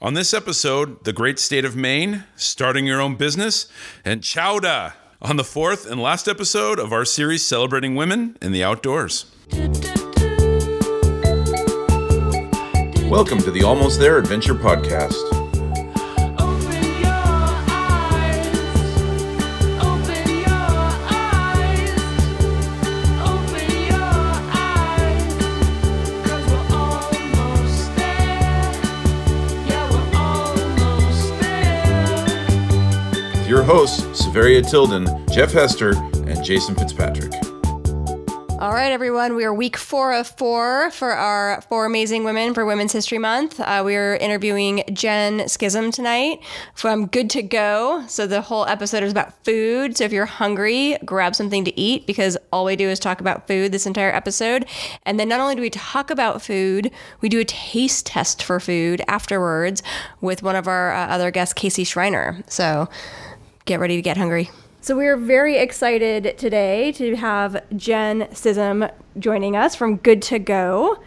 On 0.00 0.14
this 0.14 0.32
episode, 0.32 1.02
the 1.02 1.12
great 1.12 1.40
state 1.40 1.64
of 1.64 1.74
Maine, 1.74 2.22
starting 2.36 2.86
your 2.86 3.00
own 3.00 3.16
business, 3.16 3.66
and 4.04 4.20
chowda 4.20 4.92
on 5.20 5.34
the 5.34 5.42
fourth 5.42 5.90
and 5.90 6.00
last 6.00 6.28
episode 6.28 6.78
of 6.78 6.92
our 6.92 7.04
series 7.04 7.44
celebrating 7.44 7.96
women 7.96 8.38
in 8.40 8.52
the 8.52 8.62
outdoors. 8.62 9.24
Welcome 13.10 13.38
to 13.40 13.50
the 13.50 13.64
Almost 13.66 13.98
There 13.98 14.18
Adventure 14.18 14.54
Podcast. 14.54 15.37
Hosts, 33.68 34.24
Severia 34.24 34.62
Tilden, 34.62 35.06
Jeff 35.30 35.52
Hester, 35.52 35.90
and 35.90 36.42
Jason 36.42 36.74
Fitzpatrick. 36.74 37.34
All 38.58 38.72
right, 38.72 38.90
everyone. 38.90 39.36
We 39.36 39.44
are 39.44 39.52
week 39.52 39.76
four 39.76 40.14
of 40.14 40.26
four 40.26 40.90
for 40.90 41.12
our 41.12 41.60
Four 41.68 41.84
Amazing 41.84 42.24
Women 42.24 42.54
for 42.54 42.64
Women's 42.64 42.92
History 42.92 43.18
Month. 43.18 43.60
Uh, 43.60 43.82
we 43.84 43.94
are 43.94 44.16
interviewing 44.16 44.84
Jen 44.94 45.40
Scism 45.40 45.92
tonight 45.92 46.40
from 46.74 47.08
Good 47.08 47.28
to 47.28 47.42
Go. 47.42 48.06
So 48.08 48.26
the 48.26 48.40
whole 48.40 48.64
episode 48.64 49.02
is 49.02 49.12
about 49.12 49.44
food. 49.44 49.98
So 49.98 50.04
if 50.04 50.12
you're 50.12 50.24
hungry, 50.24 50.96
grab 51.04 51.34
something 51.34 51.66
to 51.66 51.78
eat 51.78 52.06
because 52.06 52.38
all 52.50 52.64
we 52.64 52.74
do 52.74 52.88
is 52.88 52.98
talk 52.98 53.20
about 53.20 53.46
food 53.46 53.72
this 53.72 53.84
entire 53.84 54.14
episode. 54.14 54.64
And 55.04 55.20
then 55.20 55.28
not 55.28 55.40
only 55.40 55.56
do 55.56 55.60
we 55.60 55.68
talk 55.68 56.10
about 56.10 56.40
food, 56.40 56.90
we 57.20 57.28
do 57.28 57.40
a 57.40 57.44
taste 57.44 58.06
test 58.06 58.42
for 58.42 58.60
food 58.60 59.02
afterwards 59.08 59.82
with 60.22 60.42
one 60.42 60.56
of 60.56 60.66
our 60.66 60.94
uh, 60.94 61.08
other 61.08 61.30
guests, 61.30 61.52
Casey 61.52 61.84
Schreiner. 61.84 62.42
So 62.48 62.88
get 63.68 63.78
ready 63.78 63.96
to 63.96 64.02
get 64.02 64.16
hungry. 64.16 64.50
So 64.80 64.96
we 64.96 65.06
are 65.06 65.16
very 65.16 65.58
excited 65.58 66.38
today 66.38 66.90
to 66.92 67.16
have 67.16 67.62
Jen 67.76 68.22
Scism 68.32 68.90
joining 69.18 69.56
us 69.56 69.74
from 69.74 69.96
Good 69.96 70.22
to 70.22 70.38
Go. 70.38 71.02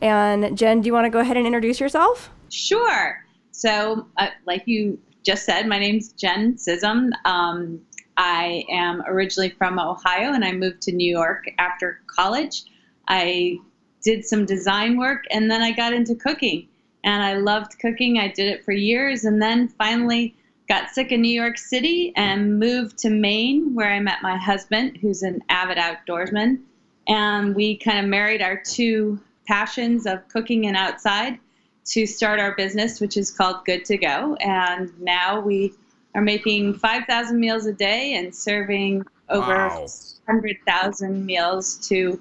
And 0.00 0.56
Jen, 0.56 0.80
do 0.80 0.86
you 0.86 0.94
want 0.94 1.04
to 1.04 1.10
go 1.10 1.18
ahead 1.18 1.36
and 1.36 1.46
introduce 1.46 1.78
yourself? 1.78 2.30
Sure. 2.50 3.22
So, 3.50 4.06
uh, 4.16 4.28
like 4.46 4.62
you 4.64 4.98
just 5.24 5.44
said, 5.44 5.66
my 5.66 5.78
name's 5.78 6.12
Jen 6.12 6.54
Scism. 6.54 7.10
Um, 7.26 7.82
I 8.16 8.64
am 8.70 9.02
originally 9.06 9.50
from 9.50 9.78
Ohio 9.78 10.32
and 10.32 10.42
I 10.42 10.52
moved 10.52 10.80
to 10.82 10.92
New 10.92 11.10
York 11.10 11.44
after 11.58 12.00
college. 12.06 12.62
I 13.08 13.58
did 14.02 14.24
some 14.24 14.46
design 14.46 14.96
work 14.96 15.24
and 15.30 15.50
then 15.50 15.60
I 15.60 15.72
got 15.72 15.92
into 15.92 16.14
cooking. 16.14 16.68
And 17.04 17.22
I 17.22 17.34
loved 17.34 17.78
cooking. 17.78 18.18
I 18.18 18.28
did 18.28 18.48
it 18.48 18.64
for 18.64 18.72
years 18.72 19.24
and 19.24 19.42
then 19.42 19.68
finally 19.68 20.34
got 20.68 20.90
sick 20.90 21.12
in 21.12 21.20
New 21.20 21.28
York 21.28 21.58
City 21.58 22.12
and 22.16 22.58
moved 22.58 22.98
to 22.98 23.10
Maine 23.10 23.74
where 23.74 23.90
I 23.90 24.00
met 24.00 24.22
my 24.22 24.36
husband, 24.36 24.98
who's 25.00 25.22
an 25.22 25.42
avid 25.48 25.78
outdoorsman. 25.78 26.60
And 27.08 27.54
we 27.54 27.76
kind 27.76 27.98
of 28.00 28.06
married 28.06 28.42
our 28.42 28.56
two 28.56 29.20
passions 29.46 30.06
of 30.06 30.26
cooking 30.28 30.66
and 30.66 30.76
outside 30.76 31.38
to 31.86 32.04
start 32.04 32.40
our 32.40 32.54
business, 32.56 33.00
which 33.00 33.16
is 33.16 33.30
called 33.30 33.64
Good 33.64 33.84
to 33.84 33.96
Go. 33.96 34.34
And 34.40 34.92
now 35.00 35.40
we 35.40 35.72
are 36.16 36.22
making 36.22 36.74
5,000 36.74 37.38
meals 37.38 37.66
a 37.66 37.72
day 37.72 38.14
and 38.14 38.34
serving 38.34 39.04
over 39.28 39.46
Wow. 39.46 39.86
100,000 40.26 41.24
meals 41.24 41.76
to 41.88 42.18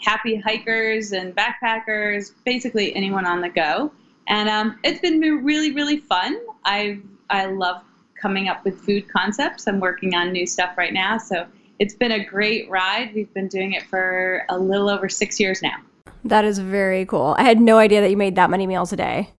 happy 0.00 0.36
hikers 0.36 1.12
and 1.12 1.34
backpackers, 1.34 2.32
basically 2.44 2.94
anyone 2.94 3.24
on 3.24 3.40
the 3.40 3.48
go. 3.48 3.90
And 4.28 4.48
um, 4.48 4.78
it's 4.84 5.00
been 5.00 5.20
really, 5.20 5.72
really 5.72 5.98
fun. 5.98 6.38
I 6.64 7.00
I 7.30 7.46
love 7.46 7.82
coming 8.20 8.48
up 8.48 8.64
with 8.64 8.80
food 8.80 9.08
concepts. 9.08 9.66
I'm 9.66 9.80
working 9.80 10.14
on 10.14 10.32
new 10.32 10.46
stuff 10.46 10.76
right 10.76 10.92
now, 10.92 11.18
so 11.18 11.46
it's 11.78 11.94
been 11.94 12.12
a 12.12 12.24
great 12.24 12.68
ride. 12.70 13.12
We've 13.14 13.32
been 13.34 13.48
doing 13.48 13.72
it 13.72 13.82
for 13.84 14.44
a 14.48 14.58
little 14.58 14.88
over 14.88 15.08
six 15.08 15.38
years 15.38 15.62
now. 15.62 15.76
That 16.24 16.44
is 16.44 16.58
very 16.58 17.04
cool. 17.06 17.34
I 17.38 17.42
had 17.42 17.60
no 17.60 17.78
idea 17.78 18.00
that 18.00 18.10
you 18.10 18.16
made 18.16 18.34
that 18.36 18.50
many 18.50 18.66
meals 18.66 18.92
a 18.92 18.96
day. 18.96 19.30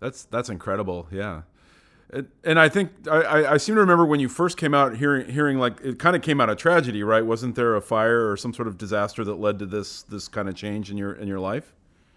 That's 0.00 0.24
that's 0.24 0.48
incredible. 0.48 1.06
Yeah. 1.10 1.42
And, 2.10 2.28
and 2.44 2.60
I 2.60 2.68
think 2.68 2.90
I, 3.10 3.22
I- 3.22 3.52
I 3.54 3.56
seem 3.56 3.74
to 3.74 3.80
remember 3.80 4.04
when 4.06 4.20
you 4.20 4.28
first 4.28 4.56
came 4.56 4.74
out 4.74 4.96
hearing 4.96 5.28
hearing 5.28 5.58
like 5.58 5.80
it 5.82 5.98
kind 5.98 6.14
of 6.14 6.22
came 6.22 6.40
out 6.40 6.48
of 6.50 6.56
tragedy, 6.58 7.02
right? 7.02 7.24
Wasn't 7.24 7.54
there 7.56 7.74
a 7.74 7.80
fire 7.80 8.30
or 8.30 8.36
some 8.36 8.54
sort 8.54 8.68
of 8.68 8.78
disaster 8.78 9.24
that 9.24 9.34
led 9.34 9.58
to 9.58 9.66
this 9.66 10.02
this 10.02 10.28
kind 10.28 10.48
of 10.48 10.54
change 10.54 10.90
in 10.90 10.96
your 10.96 11.12
in 11.14 11.26
your 11.28 11.40
life? 11.40 11.72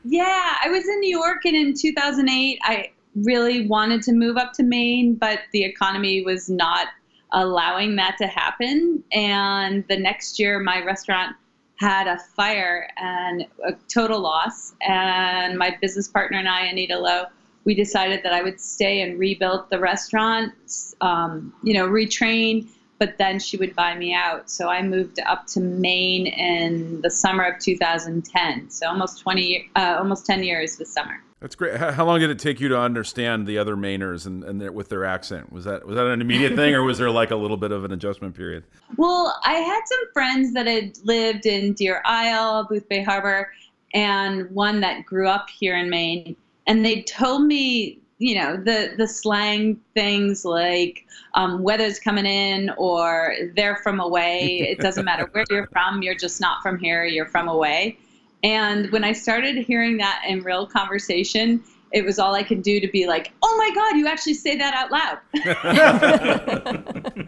Yeah, 0.06 0.56
I 0.64 0.70
was 0.70 0.88
in 0.88 1.00
New 1.00 1.10
York, 1.18 1.44
and 1.46 1.56
in 1.56 1.74
2008, 1.74 2.60
I 2.64 2.92
really 3.24 3.68
wanted 3.68 4.02
to 4.04 4.14
move 4.14 4.38
up 4.38 4.54
to 4.54 4.64
Maine, 4.64 5.16
but 5.16 5.40
the 5.52 5.64
economy 5.64 6.24
was 6.24 6.50
not 6.50 6.88
allowing 7.32 7.96
that 7.96 8.16
to 8.20 8.28
happen. 8.28 9.04
And 9.12 9.84
the 9.90 9.98
next 9.98 10.40
year, 10.40 10.60
my 10.60 10.84
restaurant 10.84 11.36
had 11.80 12.08
a 12.08 12.18
fire 12.36 12.90
and 12.98 13.46
a 13.66 13.74
total 13.88 14.20
loss. 14.20 14.74
And 14.82 15.58
my 15.58 15.78
business 15.82 16.08
partner 16.08 16.38
and 16.40 16.50
I, 16.50 16.66
Anita 16.66 16.98
Lo, 16.98 17.26
we 17.66 17.76
decided 17.76 18.24
that 18.24 18.34
I 18.34 18.42
would 18.42 18.60
stay 18.60 19.02
and 19.02 19.20
rebuild 19.20 19.70
the 19.70 19.80
restaurant, 19.80 20.54
um, 21.02 21.54
you 21.64 21.74
know, 21.74 21.88
retrain, 21.88 22.68
but 22.98 23.18
then 23.18 23.40
she 23.40 23.58
would 23.58 23.76
buy 23.76 23.96
me 23.96 24.14
out. 24.14 24.50
So 24.50 24.70
I 24.70 24.82
moved 24.82 25.20
up 25.20 25.46
to 25.48 25.60
Maine 25.60 26.28
in 26.28 27.02
the 27.02 27.12
summer 27.12 27.44
of 27.44 27.60
2010. 27.60 28.70
So 28.70 28.88
almost 28.88 29.22
20, 29.22 29.70
uh, 29.76 29.98
almost 30.00 30.26
10 30.26 30.44
years 30.44 30.78
this 30.78 30.92
summer. 30.94 31.22
That's 31.40 31.54
great. 31.54 31.78
How, 31.78 32.04
long 32.04 32.20
did 32.20 32.32
it 32.32 32.40
take 32.40 32.60
you 32.60 32.68
to 32.70 32.80
understand 32.80 33.46
the 33.46 33.60
other 33.60 33.76
Mainers 33.76 34.26
and, 34.26 34.44
and 34.44 34.60
their, 34.60 34.72
with 34.72 34.90
their 34.90 35.06
accent? 35.06 35.52
Was 35.54 35.66
that 35.66 35.86
was 35.86 35.96
that 35.96 36.08
an 36.08 36.20
immediate 36.20 36.56
thing, 36.56 36.74
or 36.74 36.82
was 36.82 36.98
there 36.98 37.12
like 37.12 37.30
a 37.30 37.36
little 37.36 37.58
bit 37.58 37.72
of 37.72 37.84
an 37.84 37.92
adjustment 37.92 38.36
period? 38.36 38.64
Well, 38.96 39.40
I 39.44 39.54
had 39.54 39.82
some 39.86 40.00
friends 40.12 40.54
that 40.54 40.66
had 40.66 40.98
lived 41.04 41.46
in 41.46 41.74
Deer 41.74 42.02
Isle, 42.04 42.68
Boothbay 42.68 43.06
Harbor, 43.06 43.52
and 43.94 44.50
one 44.50 44.80
that 44.80 45.06
grew 45.06 45.28
up 45.28 45.50
here 45.50 45.78
in 45.78 45.90
Maine. 45.90 46.36
And 46.66 46.84
they 46.84 47.04
told 47.04 47.44
me, 47.44 48.00
you 48.18 48.36
know, 48.36 48.58
the, 48.58 48.94
the 48.98 49.08
slang 49.08 49.80
things 49.94 50.46
like 50.46 51.06
um, 51.36 51.62
weather's 51.62 52.00
coming 52.00 52.26
in 52.26 52.72
or 52.78 53.36
they're 53.56 53.76
from 53.78 54.00
away. 54.00 54.68
It 54.68 54.80
doesn't 54.80 55.06
matter 55.06 55.30
where 55.32 55.46
you're 55.52 55.68
from, 55.68 56.02
you're 56.02 56.16
just 56.16 56.42
not 56.42 56.64
from 56.64 56.80
here, 56.80 57.06
you're 57.06 57.28
from 57.28 57.48
away. 57.48 58.00
And 58.44 58.92
when 58.92 59.04
I 59.04 59.14
started 59.14 59.56
hearing 59.58 59.98
that 59.98 60.24
in 60.28 60.42
real 60.42 60.68
conversation, 60.68 61.64
it 61.92 62.04
was 62.06 62.20
all 62.20 62.36
I 62.36 62.44
could 62.44 62.62
do 62.62 62.80
to 62.80 62.88
be 62.88 63.08
like, 63.08 63.32
oh 63.42 63.56
my 63.58 63.72
God, 63.74 63.98
you 63.98 64.08
actually 64.08 64.34
say 64.36 64.58
that 64.58 64.74
out 64.74 64.92
loud. 64.92 65.20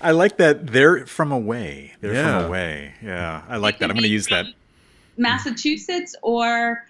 I 0.00 0.12
like 0.12 0.36
that 0.36 0.68
they're 0.68 1.06
from 1.06 1.32
away. 1.32 1.94
They're 2.00 2.14
Yeah. 2.14 2.38
from 2.40 2.46
away. 2.48 2.94
Yeah, 3.02 3.42
I 3.48 3.56
like 3.56 3.78
that. 3.80 3.90
I'm 3.90 3.96
going 3.96 4.04
to 4.04 4.08
use 4.08 4.28
that. 4.28 4.46
Massachusetts 5.16 6.14
or 6.22 6.84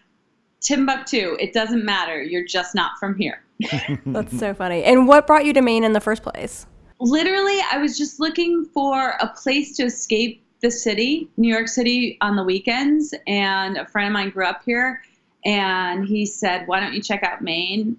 Timbuktu. 0.60 1.36
It 1.40 1.52
doesn't 1.54 1.84
matter. 1.84 2.22
You're 2.22 2.44
just 2.44 2.74
not 2.74 2.98
from 2.98 3.16
here. 3.16 3.42
That's 4.06 4.38
so 4.38 4.52
funny. 4.52 4.84
And 4.84 5.08
what 5.08 5.26
brought 5.26 5.46
you 5.46 5.52
to 5.54 5.62
Maine 5.62 5.84
in 5.84 5.92
the 5.94 6.00
first 6.00 6.22
place? 6.22 6.66
Literally, 7.00 7.58
I 7.72 7.78
was 7.78 7.96
just 7.96 8.20
looking 8.20 8.66
for 8.74 9.14
a 9.20 9.28
place 9.28 9.74
to 9.76 9.84
escape 9.84 10.42
the 10.66 10.70
city, 10.72 11.28
New 11.36 11.52
York 11.52 11.68
City, 11.68 12.18
on 12.20 12.34
the 12.34 12.42
weekends. 12.42 13.14
And 13.28 13.76
a 13.76 13.86
friend 13.86 14.08
of 14.08 14.12
mine 14.12 14.30
grew 14.30 14.44
up 14.44 14.62
here, 14.64 15.00
and 15.44 16.04
he 16.04 16.26
said, 16.26 16.66
Why 16.66 16.80
don't 16.80 16.92
you 16.92 17.00
check 17.00 17.22
out 17.22 17.40
Maine? 17.40 17.96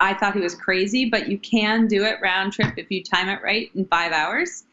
I 0.00 0.14
thought 0.14 0.34
he 0.34 0.40
was 0.40 0.54
crazy, 0.54 1.10
but 1.10 1.28
you 1.28 1.36
can 1.38 1.86
do 1.86 2.04
it 2.04 2.16
round 2.22 2.54
trip 2.54 2.74
if 2.78 2.90
you 2.90 3.02
time 3.02 3.28
it 3.28 3.42
right 3.42 3.70
in 3.74 3.84
five 3.86 4.12
hours. 4.12 4.64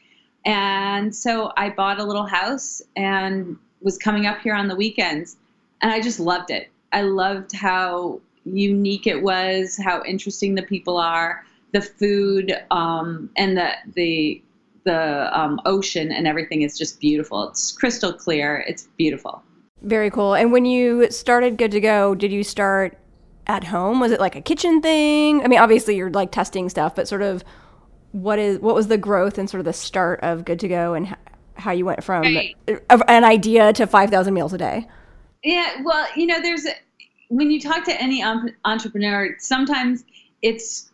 And 0.45 1.13
so 1.13 1.51
I 1.57 1.69
bought 1.69 1.99
a 1.99 2.03
little 2.03 2.25
house 2.25 2.81
and 2.95 3.57
was 3.81 3.97
coming 3.97 4.25
up 4.25 4.39
here 4.39 4.55
on 4.55 4.69
the 4.69 4.75
weekends. 4.75 5.35
And 5.81 5.91
I 5.91 6.01
just 6.01 6.21
loved 6.21 6.49
it. 6.49 6.69
I 6.93 7.01
loved 7.01 7.53
how 7.53 8.21
unique 8.45 9.05
it 9.05 9.21
was, 9.21 9.77
how 9.83 10.01
interesting 10.05 10.55
the 10.55 10.61
people 10.63 10.97
are, 10.97 11.45
the 11.73 11.81
food, 11.81 12.53
um, 12.71 13.29
and 13.35 13.57
the 13.57 13.71
the 13.95 14.41
the 14.85 15.39
um, 15.39 15.59
ocean 15.65 16.11
and 16.11 16.27
everything 16.27 16.61
is 16.61 16.77
just 16.77 16.99
beautiful. 16.99 17.49
It's 17.49 17.71
crystal 17.71 18.13
clear. 18.13 18.63
It's 18.67 18.87
beautiful. 18.97 19.43
Very 19.81 20.09
cool. 20.09 20.33
And 20.33 20.51
when 20.51 20.65
you 20.65 21.09
started 21.11 21.57
Good 21.57 21.71
to 21.71 21.79
Go, 21.79 22.15
did 22.15 22.31
you 22.31 22.43
start 22.43 22.97
at 23.47 23.65
home? 23.65 23.99
Was 23.99 24.11
it 24.11 24.19
like 24.19 24.35
a 24.35 24.41
kitchen 24.41 24.81
thing? 24.81 25.43
I 25.43 25.47
mean, 25.47 25.59
obviously 25.59 25.95
you're 25.95 26.09
like 26.09 26.31
testing 26.31 26.69
stuff, 26.69 26.95
but 26.95 27.07
sort 27.07 27.21
of 27.21 27.43
what 28.11 28.39
is 28.39 28.59
what 28.59 28.75
was 28.75 28.87
the 28.87 28.97
growth 28.97 29.37
and 29.37 29.49
sort 29.49 29.59
of 29.59 29.65
the 29.65 29.73
start 29.73 30.19
of 30.21 30.45
Good 30.45 30.59
to 30.61 30.67
Go 30.67 30.93
and 30.93 31.15
how 31.55 31.71
you 31.71 31.85
went 31.85 32.03
from 32.03 32.23
Right. 32.23 32.55
an 33.07 33.23
idea 33.23 33.73
to 33.73 33.85
5,000 33.85 34.33
meals 34.33 34.53
a 34.53 34.57
day? 34.57 34.87
Yeah, 35.43 35.81
well, 35.83 36.07
you 36.15 36.25
know, 36.25 36.41
there's 36.41 36.65
when 37.29 37.49
you 37.51 37.59
talk 37.59 37.83
to 37.85 38.01
any 38.01 38.23
entrepreneur, 38.63 39.35
sometimes 39.39 40.03
it's 40.41 40.91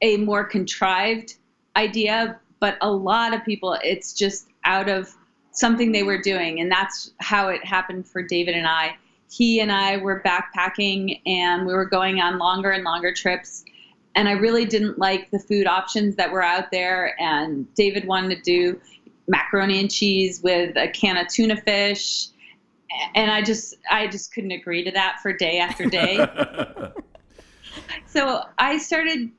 a 0.00 0.16
more 0.16 0.44
contrived 0.44 1.36
idea, 1.76 2.40
but 2.62 2.78
a 2.80 2.88
lot 2.88 3.34
of 3.34 3.44
people, 3.44 3.76
it's 3.82 4.12
just 4.12 4.46
out 4.62 4.88
of 4.88 5.12
something 5.50 5.90
they 5.90 6.04
were 6.04 6.22
doing, 6.22 6.60
and 6.60 6.70
that's 6.70 7.10
how 7.18 7.48
it 7.48 7.62
happened 7.64 8.06
for 8.06 8.22
David 8.22 8.54
and 8.54 8.68
I. 8.68 8.96
he 9.28 9.58
and 9.58 9.72
I 9.72 9.96
were 9.96 10.22
backpacking 10.24 11.20
and 11.26 11.66
we 11.66 11.74
were 11.74 11.86
going 11.86 12.20
on 12.20 12.38
longer 12.38 12.70
and 12.70 12.84
longer 12.84 13.12
trips. 13.12 13.64
And 14.14 14.28
I 14.28 14.32
really 14.32 14.64
didn't 14.64 14.96
like 14.96 15.30
the 15.32 15.40
food 15.40 15.66
options 15.66 16.14
that 16.16 16.30
were 16.30 16.42
out 16.42 16.70
there. 16.70 17.20
And 17.20 17.66
David 17.74 18.06
wanted 18.06 18.36
to 18.36 18.42
do 18.42 18.80
macaroni 19.26 19.80
and 19.80 19.90
cheese 19.90 20.40
with 20.40 20.76
a 20.76 20.86
can 20.86 21.16
of 21.16 21.26
tuna 21.26 21.56
fish. 21.56 22.28
And 23.16 23.28
I 23.28 23.42
just, 23.42 23.74
I 23.90 24.06
just 24.06 24.32
couldn't 24.32 24.52
agree 24.52 24.84
to 24.84 24.92
that 24.92 25.18
for 25.20 25.32
day 25.32 25.58
after 25.58 25.86
day. 25.86 26.24
so 28.06 28.44
I 28.58 28.78
started 28.78 29.30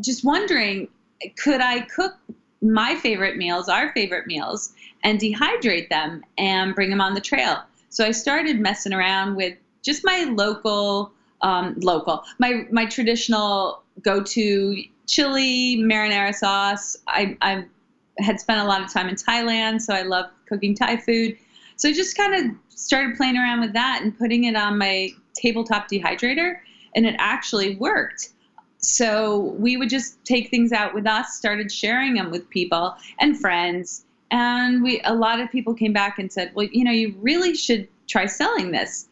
just 0.00 0.24
wondering, 0.24 0.88
could 1.36 1.60
I 1.60 1.82
cook 1.82 2.14
my 2.62 2.94
favorite 2.94 3.36
meals, 3.36 3.68
our 3.68 3.92
favorite 3.92 4.26
meals, 4.26 4.72
and 5.02 5.18
dehydrate 5.20 5.88
them 5.88 6.22
and 6.38 6.74
bring 6.74 6.90
them 6.90 7.00
on 7.00 7.14
the 7.14 7.20
trail? 7.20 7.62
So 7.88 8.06
I 8.06 8.12
started 8.12 8.60
messing 8.60 8.92
around 8.92 9.36
with 9.36 9.56
just 9.82 10.04
my 10.04 10.24
local, 10.24 11.12
um, 11.42 11.74
local, 11.82 12.22
my 12.38 12.64
my 12.70 12.86
traditional 12.86 13.82
go-to 14.02 14.82
chili 15.06 15.76
marinara 15.78 16.34
sauce. 16.34 16.96
I 17.08 17.36
I 17.42 17.64
had 18.18 18.40
spent 18.40 18.60
a 18.60 18.64
lot 18.64 18.82
of 18.82 18.92
time 18.92 19.08
in 19.08 19.16
Thailand, 19.16 19.80
so 19.80 19.92
I 19.92 20.02
love 20.02 20.26
cooking 20.46 20.74
Thai 20.74 20.96
food. 20.98 21.36
So 21.76 21.88
I 21.88 21.92
just 21.92 22.16
kind 22.16 22.34
of 22.34 22.56
started 22.68 23.16
playing 23.16 23.36
around 23.36 23.60
with 23.60 23.72
that 23.72 24.00
and 24.02 24.16
putting 24.16 24.44
it 24.44 24.54
on 24.54 24.78
my 24.78 25.10
tabletop 25.34 25.88
dehydrator, 25.90 26.58
and 26.94 27.06
it 27.06 27.16
actually 27.18 27.76
worked. 27.76 28.31
So 28.82 29.54
we 29.58 29.76
would 29.76 29.88
just 29.88 30.22
take 30.24 30.50
things 30.50 30.72
out 30.72 30.92
with 30.92 31.06
us, 31.06 31.34
started 31.34 31.70
sharing 31.70 32.14
them 32.14 32.30
with 32.32 32.48
people 32.50 32.94
and 33.20 33.38
friends, 33.38 34.04
and 34.32 34.82
we 34.82 35.00
a 35.04 35.14
lot 35.14 35.40
of 35.40 35.50
people 35.52 35.72
came 35.72 35.92
back 35.92 36.18
and 36.18 36.32
said, 36.32 36.50
"Well, 36.54 36.66
you 36.66 36.82
know, 36.82 36.90
you 36.90 37.14
really 37.20 37.54
should 37.54 37.86
try 38.08 38.26
selling 38.26 38.72
this," 38.72 39.06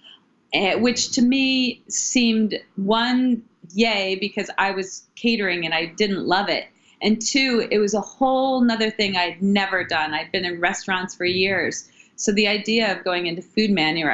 eh, 0.52 0.74
which 0.74 1.12
to 1.12 1.22
me 1.22 1.80
seemed 1.88 2.58
one 2.76 3.42
yay 3.72 4.16
because 4.16 4.50
I 4.58 4.72
was 4.72 5.04
catering 5.14 5.64
and 5.64 5.72
I 5.72 5.86
didn't 5.86 6.26
love 6.26 6.48
it, 6.48 6.64
and 7.00 7.22
two, 7.22 7.68
it 7.70 7.78
was 7.78 7.94
a 7.94 8.00
whole 8.00 8.62
nother 8.62 8.90
thing 8.90 9.16
I'd 9.16 9.40
never 9.40 9.84
done. 9.84 10.12
I'd 10.14 10.32
been 10.32 10.44
in 10.44 10.58
restaurants 10.58 11.14
for 11.14 11.24
years, 11.24 11.88
so 12.16 12.32
the 12.32 12.48
idea 12.48 12.90
of 12.90 13.04
going 13.04 13.26
into 13.26 13.40
food 13.42 13.70
manu- 13.70 14.08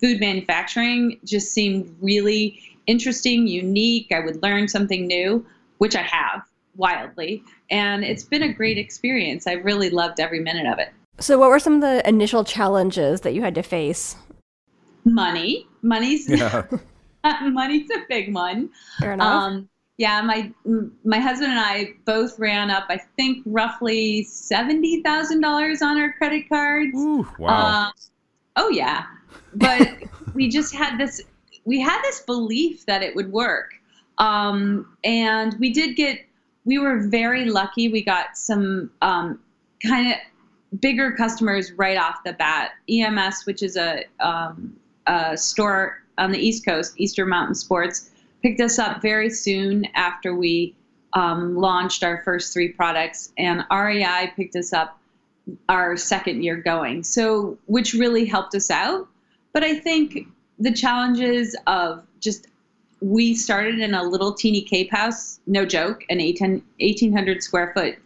food 0.00 0.20
manufacturing 0.20 1.18
just 1.24 1.52
seemed 1.52 1.92
really 2.00 2.60
interesting, 2.86 3.46
unique. 3.46 4.12
I 4.12 4.20
would 4.20 4.42
learn 4.42 4.68
something 4.68 5.06
new, 5.06 5.44
which 5.78 5.96
I 5.96 6.02
have 6.02 6.42
wildly, 6.76 7.42
and 7.70 8.04
it's 8.04 8.24
been 8.24 8.42
a 8.42 8.52
great 8.52 8.78
experience. 8.78 9.46
I 9.46 9.52
really 9.52 9.90
loved 9.90 10.20
every 10.20 10.40
minute 10.40 10.66
of 10.66 10.78
it. 10.78 10.90
So, 11.18 11.38
what 11.38 11.50
were 11.50 11.58
some 11.58 11.74
of 11.76 11.80
the 11.80 12.06
initial 12.08 12.44
challenges 12.44 13.20
that 13.22 13.34
you 13.34 13.42
had 13.42 13.54
to 13.54 13.62
face? 13.62 14.16
Money, 15.04 15.68
money's 15.82 16.28
yeah. 16.28 16.64
money's 17.42 17.88
a 17.90 18.04
big 18.08 18.34
one. 18.34 18.70
Fair 18.98 19.12
enough. 19.12 19.26
Um, 19.26 19.68
yeah, 19.96 20.20
my 20.22 20.52
my 21.04 21.20
husband 21.20 21.52
and 21.52 21.60
I 21.60 21.94
both 22.04 22.38
ran 22.38 22.70
up, 22.70 22.86
I 22.88 22.98
think, 23.16 23.42
roughly 23.46 24.24
seventy 24.24 25.02
thousand 25.02 25.40
dollars 25.40 25.82
on 25.82 25.98
our 25.98 26.12
credit 26.14 26.48
cards. 26.48 26.96
Ooh, 26.96 27.26
wow. 27.38 27.86
Uh, 27.86 27.90
oh 28.56 28.70
yeah, 28.70 29.04
but 29.54 29.94
we 30.34 30.48
just 30.48 30.74
had 30.74 30.98
this. 30.98 31.22
We 31.64 31.80
had 31.80 32.00
this 32.02 32.20
belief 32.20 32.86
that 32.86 33.02
it 33.02 33.14
would 33.16 33.32
work, 33.32 33.74
um, 34.18 34.96
and 35.02 35.56
we 35.58 35.72
did 35.72 35.96
get. 35.96 36.20
We 36.66 36.78
were 36.78 37.00
very 37.00 37.44
lucky. 37.44 37.88
We 37.88 38.02
got 38.02 38.36
some 38.38 38.90
um, 39.02 39.38
kind 39.82 40.12
of 40.12 40.80
bigger 40.80 41.12
customers 41.12 41.72
right 41.72 41.96
off 41.96 42.22
the 42.24 42.32
bat. 42.32 42.72
EMS, 42.88 43.44
which 43.44 43.62
is 43.62 43.76
a, 43.76 44.04
um, 44.20 44.76
a 45.06 45.36
store 45.36 46.02
on 46.18 46.32
the 46.32 46.38
East 46.38 46.64
Coast, 46.64 46.94
Eastern 46.96 47.28
Mountain 47.28 47.54
Sports, 47.54 48.10
picked 48.42 48.60
us 48.60 48.78
up 48.78 49.02
very 49.02 49.30
soon 49.30 49.86
after 49.94 50.34
we 50.34 50.74
um, 51.12 51.56
launched 51.56 52.02
our 52.02 52.22
first 52.24 52.52
three 52.52 52.68
products, 52.68 53.32
and 53.38 53.64
REI 53.70 54.32
picked 54.36 54.56
us 54.56 54.72
up 54.72 54.98
our 55.68 55.96
second 55.96 56.42
year 56.42 56.56
going. 56.56 57.02
So, 57.02 57.58
which 57.66 57.94
really 57.94 58.24
helped 58.24 58.54
us 58.54 58.70
out. 58.70 59.08
But 59.52 59.62
I 59.62 59.78
think 59.78 60.26
the 60.58 60.72
challenges 60.72 61.56
of 61.66 62.04
just 62.20 62.46
we 63.00 63.34
started 63.34 63.80
in 63.80 63.94
a 63.94 64.02
little 64.02 64.32
teeny 64.32 64.62
cape 64.62 64.90
house, 64.90 65.40
no 65.46 65.66
joke, 65.66 66.04
an 66.08 66.20
18, 66.20 66.62
1800 66.80 67.42
square 67.42 67.72
foot, 67.74 67.96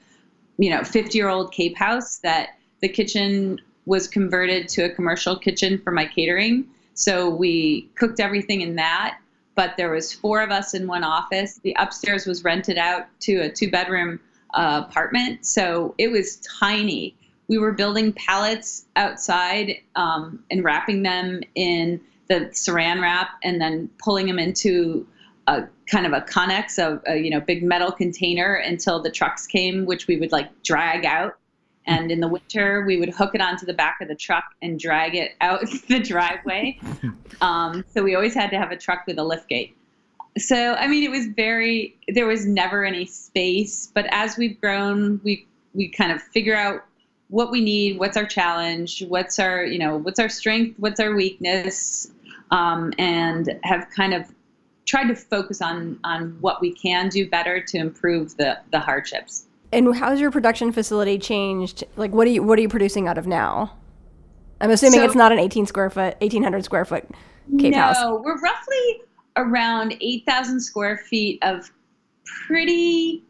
you 0.58 0.70
know, 0.70 0.82
50 0.82 1.16
year 1.16 1.28
old 1.28 1.52
cape 1.52 1.76
house 1.76 2.18
that 2.18 2.58
the 2.80 2.88
kitchen 2.88 3.60
was 3.86 4.08
converted 4.08 4.68
to 4.68 4.84
a 4.84 4.90
commercial 4.90 5.36
kitchen 5.36 5.78
for 5.78 5.92
my 5.92 6.04
catering. 6.04 6.66
So 6.94 7.30
we 7.30 7.88
cooked 7.94 8.18
everything 8.18 8.60
in 8.60 8.74
that, 8.76 9.18
but 9.54 9.76
there 9.76 9.90
was 9.90 10.12
four 10.12 10.42
of 10.42 10.50
us 10.50 10.74
in 10.74 10.86
one 10.86 11.04
office. 11.04 11.58
The 11.62 11.76
upstairs 11.78 12.26
was 12.26 12.44
rented 12.44 12.76
out 12.76 13.06
to 13.20 13.36
a 13.36 13.48
two 13.48 13.70
bedroom 13.70 14.18
uh, 14.54 14.84
apartment, 14.88 15.46
so 15.46 15.94
it 15.98 16.08
was 16.08 16.36
tiny. 16.58 17.14
We 17.46 17.58
were 17.58 17.72
building 17.72 18.12
pallets 18.14 18.86
outside 18.96 19.76
um, 19.94 20.42
and 20.50 20.64
wrapping 20.64 21.02
them 21.02 21.40
in 21.54 22.00
the 22.28 22.50
saran 22.52 23.00
wrap 23.00 23.30
and 23.42 23.60
then 23.60 23.90
pulling 23.98 24.26
them 24.26 24.38
into 24.38 25.06
a 25.46 25.66
kind 25.90 26.06
of 26.06 26.12
a 26.12 26.20
connex 26.20 26.78
of 26.78 27.02
a 27.06 27.16
you 27.16 27.30
know 27.30 27.40
big 27.40 27.62
metal 27.62 27.90
container 27.90 28.54
until 28.54 29.02
the 29.02 29.10
trucks 29.10 29.46
came, 29.46 29.86
which 29.86 30.06
we 30.06 30.16
would 30.18 30.32
like 30.32 30.62
drag 30.62 31.04
out. 31.04 31.36
And 31.86 32.10
in 32.10 32.20
the 32.20 32.28
winter, 32.28 32.84
we 32.86 32.98
would 32.98 33.08
hook 33.08 33.34
it 33.34 33.40
onto 33.40 33.64
the 33.64 33.72
back 33.72 34.02
of 34.02 34.08
the 34.08 34.14
truck 34.14 34.44
and 34.60 34.78
drag 34.78 35.14
it 35.14 35.32
out 35.40 35.62
the 35.88 36.00
driveway. 36.00 36.78
Um, 37.40 37.84
so 37.94 38.02
we 38.02 38.16
always 38.16 38.34
had 38.34 38.50
to 38.50 38.58
have 38.58 38.72
a 38.72 38.76
truck 38.76 39.06
with 39.06 39.16
a 39.16 39.22
lift 39.22 39.48
gate. 39.48 39.76
So 40.38 40.74
I 40.74 40.88
mean, 40.88 41.04
it 41.04 41.10
was 41.12 41.26
very. 41.28 41.96
There 42.08 42.26
was 42.26 42.46
never 42.46 42.84
any 42.84 43.06
space, 43.06 43.92
but 43.94 44.06
as 44.10 44.36
we've 44.36 44.60
grown, 44.60 45.20
we 45.22 45.46
we 45.72 45.88
kind 45.88 46.10
of 46.10 46.20
figure 46.20 46.56
out 46.56 46.84
what 47.28 47.50
we 47.50 47.60
need, 47.60 47.98
what's 47.98 48.16
our 48.16 48.26
challenge, 48.26 49.04
what's 49.06 49.38
our 49.38 49.64
you 49.64 49.78
know 49.78 49.98
what's 49.98 50.18
our 50.18 50.28
strength, 50.28 50.78
what's 50.78 50.98
our 50.98 51.14
weakness, 51.14 52.10
um, 52.50 52.92
and 52.98 53.58
have 53.62 53.88
kind 53.90 54.14
of 54.14 54.32
tried 54.86 55.08
to 55.08 55.14
focus 55.14 55.60
on 55.60 55.98
on 56.04 56.36
what 56.40 56.60
we 56.60 56.72
can 56.72 57.08
do 57.08 57.28
better 57.28 57.60
to 57.60 57.78
improve 57.78 58.36
the 58.36 58.58
the 58.72 58.80
hardships. 58.80 59.44
and 59.72 59.94
how's 59.96 60.18
your 60.20 60.30
production 60.30 60.72
facility 60.72 61.18
changed? 61.18 61.84
Like, 61.96 62.12
what 62.12 62.26
are 62.26 62.30
you 62.30 62.42
what 62.42 62.58
are 62.58 62.62
you 62.62 62.68
producing 62.68 63.06
out 63.08 63.18
of 63.18 63.26
now? 63.26 63.74
I'm 64.60 64.70
assuming 64.70 65.00
So- 65.00 65.06
it's 65.06 65.14
not 65.14 65.30
an 65.32 65.38
18 65.38 65.66
square 65.66 65.90
foot, 65.90 66.16
1800 66.20 66.64
square 66.64 66.84
foot 66.84 67.04
cape 67.58 67.72
no, 67.72 67.78
house. 67.78 67.96
we're 68.24 68.38
roughly 68.40 69.02
around 69.36 69.94
8,000 70.00 70.60
square 70.60 70.96
feet 70.98 71.38
of 71.42 71.70
pretty 72.46 73.22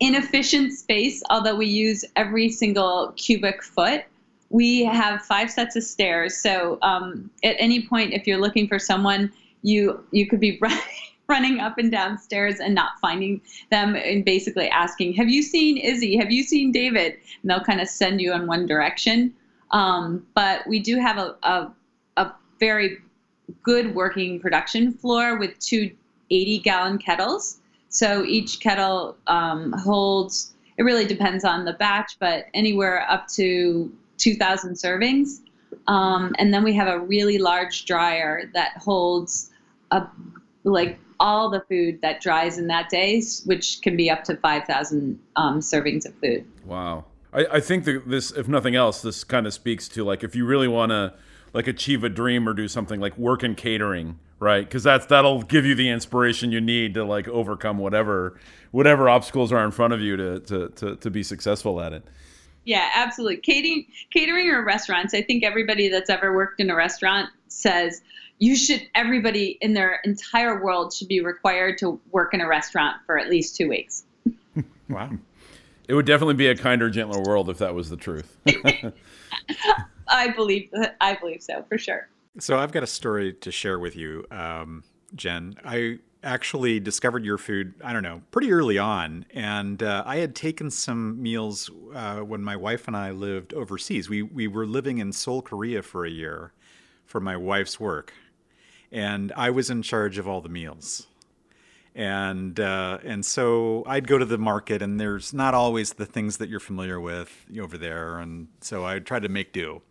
inefficient 0.00 0.72
space, 0.72 1.22
although 1.30 1.54
we 1.56 1.66
use 1.66 2.04
every 2.16 2.48
single 2.48 3.12
cubic 3.16 3.62
foot. 3.62 4.04
We 4.52 4.84
have 4.84 5.22
five 5.22 5.50
sets 5.50 5.76
of 5.76 5.82
stairs, 5.82 6.36
so 6.36 6.78
um, 6.82 7.30
at 7.42 7.56
any 7.58 7.86
point, 7.86 8.12
if 8.12 8.26
you're 8.26 8.40
looking 8.40 8.68
for 8.68 8.78
someone, 8.78 9.32
you 9.62 10.04
you 10.10 10.26
could 10.28 10.40
be 10.40 10.58
run, 10.62 10.78
running 11.26 11.58
up 11.58 11.78
and 11.78 11.90
down 11.90 12.18
stairs 12.18 12.60
and 12.60 12.74
not 12.74 12.92
finding 13.00 13.40
them, 13.70 13.96
and 13.96 14.24
basically 14.24 14.68
asking, 14.68 15.14
"Have 15.14 15.28
you 15.28 15.42
seen 15.42 15.78
Izzy? 15.78 16.16
Have 16.18 16.30
you 16.30 16.42
seen 16.42 16.70
David?" 16.70 17.14
And 17.42 17.50
they'll 17.50 17.64
kind 17.64 17.80
of 17.80 17.88
send 17.88 18.20
you 18.20 18.34
in 18.34 18.46
one 18.46 18.66
direction. 18.66 19.34
Um, 19.70 20.26
but 20.34 20.66
we 20.66 20.80
do 20.80 20.98
have 20.98 21.16
a, 21.16 21.34
a 21.42 21.72
a 22.18 22.32
very 22.60 22.98
good 23.62 23.94
working 23.94 24.38
production 24.38 24.92
floor 24.92 25.38
with 25.38 25.58
two 25.58 25.90
80 26.30 26.58
gallon 26.60 26.98
kettles. 26.98 27.58
So 27.88 28.24
each 28.24 28.60
kettle 28.60 29.16
um, 29.26 29.72
holds, 29.72 30.54
it 30.78 30.82
really 30.82 31.04
depends 31.04 31.44
on 31.44 31.64
the 31.64 31.74
batch, 31.74 32.16
but 32.18 32.46
anywhere 32.54 33.08
up 33.08 33.28
to 33.34 33.92
2,000 34.22 34.74
servings. 34.74 35.40
Um, 35.88 36.34
and 36.38 36.54
then 36.54 36.62
we 36.62 36.72
have 36.74 36.88
a 36.88 37.00
really 37.00 37.38
large 37.38 37.84
dryer 37.84 38.50
that 38.54 38.76
holds 38.76 39.50
a, 39.90 40.06
like 40.64 40.98
all 41.18 41.50
the 41.50 41.60
food 41.68 42.00
that 42.02 42.20
dries 42.20 42.58
in 42.58 42.66
that 42.68 42.88
day, 42.88 43.22
which 43.44 43.80
can 43.82 43.96
be 43.96 44.10
up 44.10 44.24
to 44.24 44.36
5,000 44.36 45.18
um, 45.36 45.60
servings 45.60 46.06
of 46.06 46.14
food. 46.16 46.46
Wow. 46.64 47.04
I, 47.32 47.46
I 47.52 47.60
think 47.60 47.84
that 47.84 48.08
this, 48.08 48.30
if 48.30 48.48
nothing 48.48 48.76
else, 48.76 49.02
this 49.02 49.24
kind 49.24 49.46
of 49.46 49.54
speaks 49.54 49.88
to 49.88 50.04
like 50.04 50.22
if 50.22 50.36
you 50.36 50.46
really 50.46 50.68
want 50.68 50.90
to 50.90 51.14
like 51.52 51.66
achieve 51.66 52.04
a 52.04 52.08
dream 52.08 52.48
or 52.48 52.54
do 52.54 52.68
something 52.68 53.00
like 53.00 53.16
work 53.18 53.42
in 53.42 53.54
catering, 53.54 54.18
right? 54.38 54.64
Because 54.64 54.82
that's 54.82 55.06
that'll 55.06 55.42
give 55.42 55.64
you 55.64 55.74
the 55.74 55.88
inspiration 55.88 56.52
you 56.52 56.60
need 56.60 56.94
to 56.94 57.04
like 57.04 57.28
overcome 57.28 57.78
whatever 57.78 58.38
whatever 58.70 59.08
obstacles 59.08 59.52
are 59.52 59.64
in 59.64 59.70
front 59.70 59.92
of 59.92 60.00
you 60.00 60.16
to 60.16 60.40
to 60.40 60.68
to, 60.70 60.96
to 60.96 61.10
be 61.10 61.22
successful 61.22 61.80
at 61.80 61.92
it. 61.92 62.04
Yeah, 62.64 62.88
absolutely. 62.94 63.38
Catering, 63.38 63.86
catering 64.10 64.48
or 64.48 64.64
restaurants. 64.64 65.14
I 65.14 65.22
think 65.22 65.44
everybody 65.44 65.88
that's 65.88 66.10
ever 66.10 66.34
worked 66.34 66.60
in 66.60 66.70
a 66.70 66.74
restaurant 66.74 67.30
says 67.48 68.02
you 68.38 68.56
should. 68.56 68.82
Everybody 68.94 69.58
in 69.60 69.74
their 69.74 70.00
entire 70.04 70.62
world 70.62 70.92
should 70.92 71.08
be 71.08 71.20
required 71.20 71.78
to 71.78 72.00
work 72.10 72.34
in 72.34 72.40
a 72.40 72.48
restaurant 72.48 72.96
for 73.06 73.18
at 73.18 73.28
least 73.30 73.56
two 73.56 73.68
weeks. 73.68 74.04
Wow. 74.88 75.10
It 75.88 75.94
would 75.94 76.04
definitely 76.04 76.34
be 76.34 76.48
a 76.48 76.56
kinder, 76.56 76.90
gentler 76.90 77.22
world 77.22 77.48
if 77.48 77.58
that 77.58 77.74
was 77.74 77.88
the 77.88 77.96
truth. 77.96 78.36
I 80.08 80.28
believe. 80.28 80.68
I 81.00 81.14
believe 81.14 81.42
so 81.42 81.64
for 81.68 81.78
sure. 81.78 82.08
So 82.38 82.58
I've 82.58 82.72
got 82.72 82.82
a 82.82 82.86
story 82.86 83.32
to 83.34 83.50
share 83.50 83.78
with 83.78 83.96
you, 83.96 84.26
um, 84.30 84.84
Jen. 85.14 85.54
I 85.64 85.98
actually 86.22 86.80
discovered 86.80 87.24
your 87.24 87.38
food, 87.38 87.74
I 87.82 87.92
don't 87.92 88.02
know, 88.02 88.22
pretty 88.30 88.52
early 88.52 88.78
on. 88.78 89.26
And 89.32 89.82
uh, 89.82 90.02
I 90.06 90.16
had 90.16 90.34
taken 90.34 90.70
some 90.70 91.20
meals 91.20 91.70
uh, 91.94 92.20
when 92.20 92.42
my 92.42 92.56
wife 92.56 92.86
and 92.86 92.96
I 92.96 93.10
lived 93.10 93.54
overseas. 93.54 94.08
We, 94.08 94.22
we 94.22 94.46
were 94.46 94.66
living 94.66 94.98
in 94.98 95.12
Seoul, 95.12 95.42
Korea 95.42 95.82
for 95.82 96.04
a 96.04 96.10
year 96.10 96.52
for 97.04 97.20
my 97.20 97.36
wife's 97.36 97.80
work. 97.80 98.12
And 98.90 99.32
I 99.36 99.50
was 99.50 99.70
in 99.70 99.82
charge 99.82 100.18
of 100.18 100.28
all 100.28 100.40
the 100.40 100.48
meals. 100.48 101.06
And 101.94 102.58
uh, 102.58 102.98
and 103.04 103.22
so 103.22 103.82
I'd 103.86 104.08
go 104.08 104.16
to 104.16 104.24
the 104.24 104.38
market, 104.38 104.80
and 104.80 104.98
there's 104.98 105.34
not 105.34 105.52
always 105.52 105.92
the 105.92 106.06
things 106.06 106.38
that 106.38 106.48
you're 106.48 106.58
familiar 106.58 106.98
with 106.98 107.44
over 107.60 107.76
there, 107.76 108.18
and 108.18 108.48
so 108.62 108.86
I 108.86 108.98
tried 108.98 109.24
to 109.24 109.28
make 109.28 109.52
do 109.52 109.82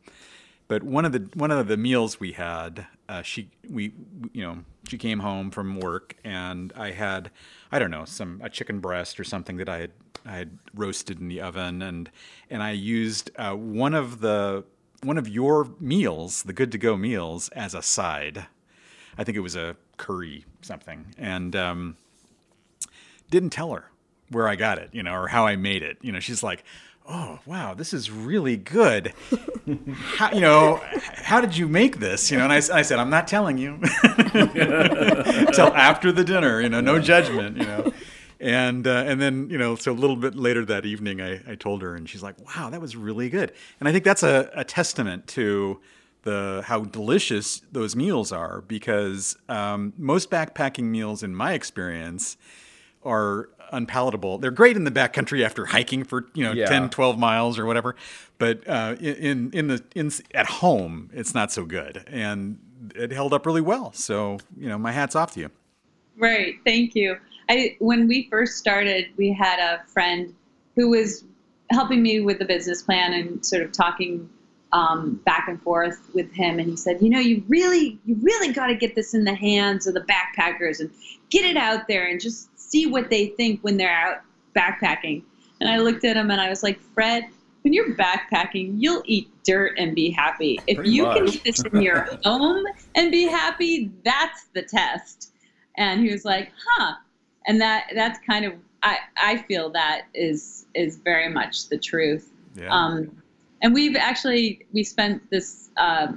but 0.72 0.84
one 0.84 1.04
of 1.04 1.12
the 1.12 1.30
one 1.34 1.52
of 1.52 1.68
the 1.68 1.76
meals 1.76 2.18
we 2.18 2.32
had 2.32 2.88
uh, 3.12 3.22
she 3.22 3.50
we 3.70 3.94
you 4.32 4.42
know 4.42 4.60
she 4.88 4.98
came 4.98 5.20
home 5.20 5.52
from 5.52 5.80
work 5.80 6.16
and 6.24 6.72
i 6.78 6.92
had 6.92 7.30
i 7.70 7.78
don't 7.78 7.92
know 7.92 8.06
some 8.06 8.40
a 8.42 8.50
chicken 8.50 8.80
breast 8.80 9.20
or 9.20 9.26
something 9.26 9.58
that 9.58 9.68
i 9.68 9.80
had 9.80 9.92
i 10.26 10.32
had 10.32 10.58
roasted 10.74 11.20
in 11.20 11.28
the 11.28 11.42
oven 11.42 11.82
and 11.82 12.10
and 12.50 12.64
i 12.64 12.72
used 12.72 13.30
uh, 13.36 13.54
one 13.54 13.94
of 13.94 14.22
the 14.22 14.64
one 15.04 15.18
of 15.18 15.28
your 15.28 15.70
meals 15.80 16.44
the 16.44 16.54
good 16.54 16.72
to 16.72 16.78
go 16.78 16.96
meals 16.96 17.50
as 17.50 17.74
a 17.74 17.82
side 17.82 18.46
i 19.18 19.24
think 19.26 19.38
it 19.38 19.42
was 19.42 19.58
a 19.58 19.76
curry 19.98 20.46
something 20.62 21.14
and 21.18 21.54
um, 21.54 21.98
didn't 23.30 23.50
tell 23.50 23.74
her 23.74 23.92
where 24.32 24.48
I 24.48 24.56
got 24.56 24.78
it, 24.78 24.90
you 24.94 25.04
know, 25.04 25.14
or 25.14 25.28
how 25.28 25.46
I 25.46 25.58
made 25.58 25.84
it. 25.84 25.98
You 26.02 26.12
know, 26.12 26.20
she's 26.20 26.42
like, 26.42 26.64
"Oh, 27.12 27.40
wow, 27.46 27.74
this 27.74 27.94
is 27.94 28.10
really 28.10 28.58
good." 28.58 29.14
how, 30.16 30.32
you 30.32 30.42
know, 30.42 30.82
how 31.16 31.42
did 31.42 31.58
you 31.58 31.68
make 31.68 32.00
this? 32.00 32.32
You 32.32 32.38
know, 32.38 32.46
and 32.46 32.54
I, 32.54 32.58
I 32.58 32.82
said, 32.82 33.00
"I'm 33.00 33.10
not 33.10 33.28
telling 33.28 33.58
you 33.58 33.80
until 34.34 35.74
after 35.76 36.12
the 36.12 36.24
dinner. 36.24 36.62
You 36.62 36.70
know, 36.70 36.82
no 36.82 37.00
judgment. 37.00 37.58
You 37.58 37.66
know." 37.66 37.94
And 38.40 38.88
uh, 38.88 39.04
and 39.06 39.22
then 39.22 39.50
you 39.52 39.58
know, 39.58 39.76
so 39.76 39.92
a 39.92 39.94
little 39.94 40.16
bit 40.16 40.36
later 40.36 40.66
that 40.66 40.86
evening, 40.86 41.22
I, 41.22 41.42
I 41.48 41.56
told 41.56 41.82
her, 41.84 41.96
and 41.96 42.10
she's 42.10 42.24
like, 42.24 42.36
"Wow, 42.56 42.70
that 42.72 42.82
was 42.82 42.96
really 42.96 43.30
good." 43.30 43.52
And 43.80 43.88
I 43.88 43.92
think 43.92 44.04
that's 44.04 44.24
a, 44.24 44.50
a 44.56 44.64
testament 44.64 45.28
to 45.28 45.80
the 46.24 46.64
how 46.66 46.82
delicious 46.82 47.62
those 47.72 47.96
meals 47.96 48.32
are 48.32 48.62
because 48.62 49.38
um, 49.50 49.94
most 49.98 50.30
backpacking 50.30 50.86
meals, 50.86 51.24
in 51.24 51.36
my 51.36 51.54
experience, 51.54 52.38
are 53.04 53.50
unpalatable. 53.72 54.38
They're 54.38 54.52
great 54.52 54.76
in 54.76 54.84
the 54.84 54.92
backcountry 54.92 55.44
after 55.44 55.66
hiking 55.66 56.04
for, 56.04 56.28
you 56.34 56.44
know, 56.44 56.52
Yeah. 56.52 56.66
10, 56.68 56.90
12 56.90 57.18
miles 57.18 57.58
or 57.58 57.66
whatever. 57.66 57.96
But 58.38 58.68
uh, 58.68 58.96
in 59.00 59.52
in 59.52 59.68
the 59.68 59.84
in 59.96 60.12
at 60.34 60.48
home, 60.48 61.10
it's 61.14 61.34
not 61.34 61.52
so 61.52 61.64
good. 61.66 62.04
And 62.08 62.60
it 62.96 63.12
held 63.12 63.34
up 63.34 63.46
really 63.46 63.62
well. 63.62 63.94
So, 63.94 64.40
you 64.58 64.68
know, 64.68 64.78
my 64.78 64.92
hat's 64.92 65.16
off 65.16 65.34
to 65.34 65.40
you. 65.40 65.52
Right. 66.18 66.56
Thank 66.66 66.96
you. 66.96 67.18
I 67.50 67.76
when 67.80 68.08
we 68.08 68.28
first 68.30 68.58
started, 68.58 69.08
we 69.18 69.32
had 69.32 69.60
a 69.60 69.84
friend 69.88 70.34
who 70.76 70.90
was 70.90 71.24
helping 71.72 72.02
me 72.02 72.20
with 72.20 72.40
the 72.40 72.46
business 72.46 72.82
plan 72.82 73.14
and 73.14 73.46
sort 73.46 73.62
of 73.62 73.72
talking 73.72 74.30
um, 74.74 75.22
back 75.26 75.48
and 75.48 75.62
forth 75.62 76.00
with 76.14 76.32
him. 76.32 76.60
And 76.60 76.70
he 76.70 76.76
said, 76.78 77.02
you 77.02 77.10
know, 77.10 77.20
you 77.20 77.44
really, 77.48 78.00
you 78.06 78.16
really 78.22 78.54
got 78.54 78.68
to 78.68 78.76
get 78.76 78.96
this 78.96 79.14
in 79.14 79.24
the 79.26 79.34
hands 79.36 79.86
of 79.88 79.94
the 79.94 80.02
backpackers 80.02 80.80
and 80.80 80.90
get 81.30 81.46
it 81.46 81.58
out 81.58 81.88
there 81.88 82.08
and 82.08 82.20
just 82.22 82.50
see 82.72 82.86
what 82.86 83.10
they 83.10 83.28
think 83.28 83.62
when 83.62 83.78
they're 83.78 83.92
out 83.92 84.22
backpacking. 84.56 85.24
And 85.60 85.70
I 85.70 85.78
looked 85.78 86.04
at 86.06 86.18
him 86.18 86.32
and 86.32 86.40
I 86.42 86.50
was 86.50 86.64
like, 86.64 86.80
Fred, 86.94 87.26
when 87.64 87.74
you're 87.74 87.96
backpacking, 87.96 88.76
you'll 88.78 89.04
eat 89.06 89.30
dirt 89.44 89.74
and 89.78 89.94
be 89.94 90.10
happy. 90.10 90.60
If 90.68 90.78
Pretty 90.78 90.92
you 90.92 91.04
can 91.06 91.26
much. 91.26 91.36
eat 91.36 91.44
this 91.44 91.64
in 91.64 91.82
your 91.82 92.08
home 92.24 92.66
and 92.96 93.12
be 93.12 93.28
happy, 93.28 93.92
that's 94.04 94.46
the 94.54 94.64
test. 94.64 95.34
And 95.78 96.02
he 96.02 96.12
was 96.12 96.26
like, 96.26 96.52
huh. 96.68 96.96
And 97.48 97.62
that 97.62 97.92
that's 97.96 98.20
kind 98.26 98.46
of 98.46 98.54
I, 98.84 98.98
I 99.18 99.38
feel 99.44 99.70
that 99.72 100.04
is 100.14 100.66
is 100.74 100.98
very 100.98 101.30
much 101.30 101.70
the 101.70 101.78
truth. 101.78 102.32
Yeah. 102.56 102.70
Um, 102.70 103.22
and 103.62 103.74
we've 103.74 103.96
actually 103.96 104.66
we 104.74 104.84
spent 104.84 105.30
this 105.30 105.70
uh, 105.78 106.14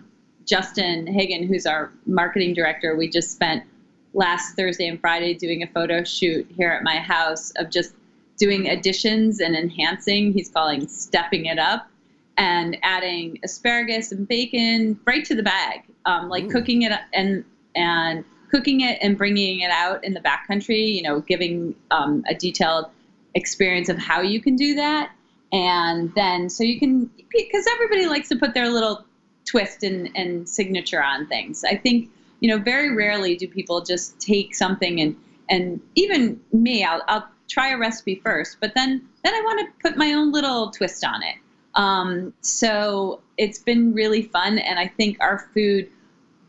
Justin 0.47 1.07
Hagen, 1.07 1.47
who's 1.47 1.67
our 1.67 1.93
marketing 2.07 2.55
director. 2.55 2.97
We 2.97 3.09
just 3.09 3.33
spent 3.33 3.65
last 4.14 4.56
Thursday 4.56 4.88
and 4.88 5.00
Friday 5.00 5.35
doing 5.35 5.62
a 5.62 5.66
photo 5.66 6.02
shoot 6.04 6.47
here 6.56 6.71
at 6.71 6.83
my 6.83 6.97
house 6.97 7.50
of 7.56 7.71
just 7.71 7.94
doing 8.37 8.68
additions 8.68 9.40
and 9.40 9.54
enhancing. 9.54 10.33
He's 10.33 10.49
calling 10.49 10.88
stepping 10.88 11.47
it 11.47 11.59
up 11.59 11.88
and 12.37 12.76
adding 12.83 13.38
asparagus 13.44 14.11
and 14.11 14.26
bacon 14.26 14.99
right 15.04 15.25
to 15.25 15.35
the 15.35 15.42
bag, 15.42 15.83
um, 16.04 16.28
like 16.28 16.44
Ooh. 16.44 16.50
cooking 16.50 16.83
it 16.83 16.92
and 17.12 17.44
and 17.76 18.25
cooking 18.50 18.80
it 18.80 18.99
and 19.02 19.18
bringing 19.18 19.61
it 19.61 19.71
out 19.71 20.02
in 20.04 20.14
the 20.14 20.21
backcountry. 20.21 20.94
You 20.94 21.02
know, 21.02 21.21
giving 21.21 21.75
um, 21.90 22.25
a 22.28 22.35
detailed 22.35 22.87
experience 23.35 23.88
of 23.88 23.99
how 23.99 24.21
you 24.21 24.40
can 24.40 24.56
do 24.56 24.76
that 24.76 25.11
and 25.54 26.12
then 26.14 26.50
so 26.50 26.64
you 26.64 26.78
can 26.78 27.09
because 27.30 27.66
everybody 27.75 28.06
likes 28.06 28.28
to 28.28 28.37
put 28.37 28.54
their 28.54 28.68
little 28.68 29.04
twist 29.44 29.83
and, 29.83 30.11
and 30.14 30.49
signature 30.49 31.02
on 31.02 31.26
things 31.26 31.64
i 31.64 31.76
think 31.76 32.09
you 32.41 32.49
know 32.49 32.59
very 32.59 32.95
rarely 32.95 33.37
do 33.37 33.47
people 33.47 33.81
just 33.81 34.19
take 34.19 34.55
something 34.55 35.00
and 35.00 35.17
and 35.49 35.81
even 35.95 36.41
me 36.53 36.85
i'll, 36.85 37.03
I'll 37.09 37.29
try 37.49 37.71
a 37.71 37.79
recipe 37.79 38.14
first 38.17 38.59
but 38.61 38.73
then 38.75 39.03
then 39.23 39.35
i 39.35 39.41
want 39.45 39.61
to 39.61 39.88
put 39.88 39.97
my 39.97 40.12
own 40.12 40.33
little 40.33 40.71
twist 40.71 41.05
on 41.05 41.23
it. 41.23 41.37
Um, 41.76 42.33
so 42.41 43.21
it's 43.37 43.59
been 43.59 43.93
really 43.93 44.23
fun 44.23 44.59
and 44.59 44.79
i 44.79 44.87
think 44.87 45.17
our 45.21 45.38
food 45.53 45.88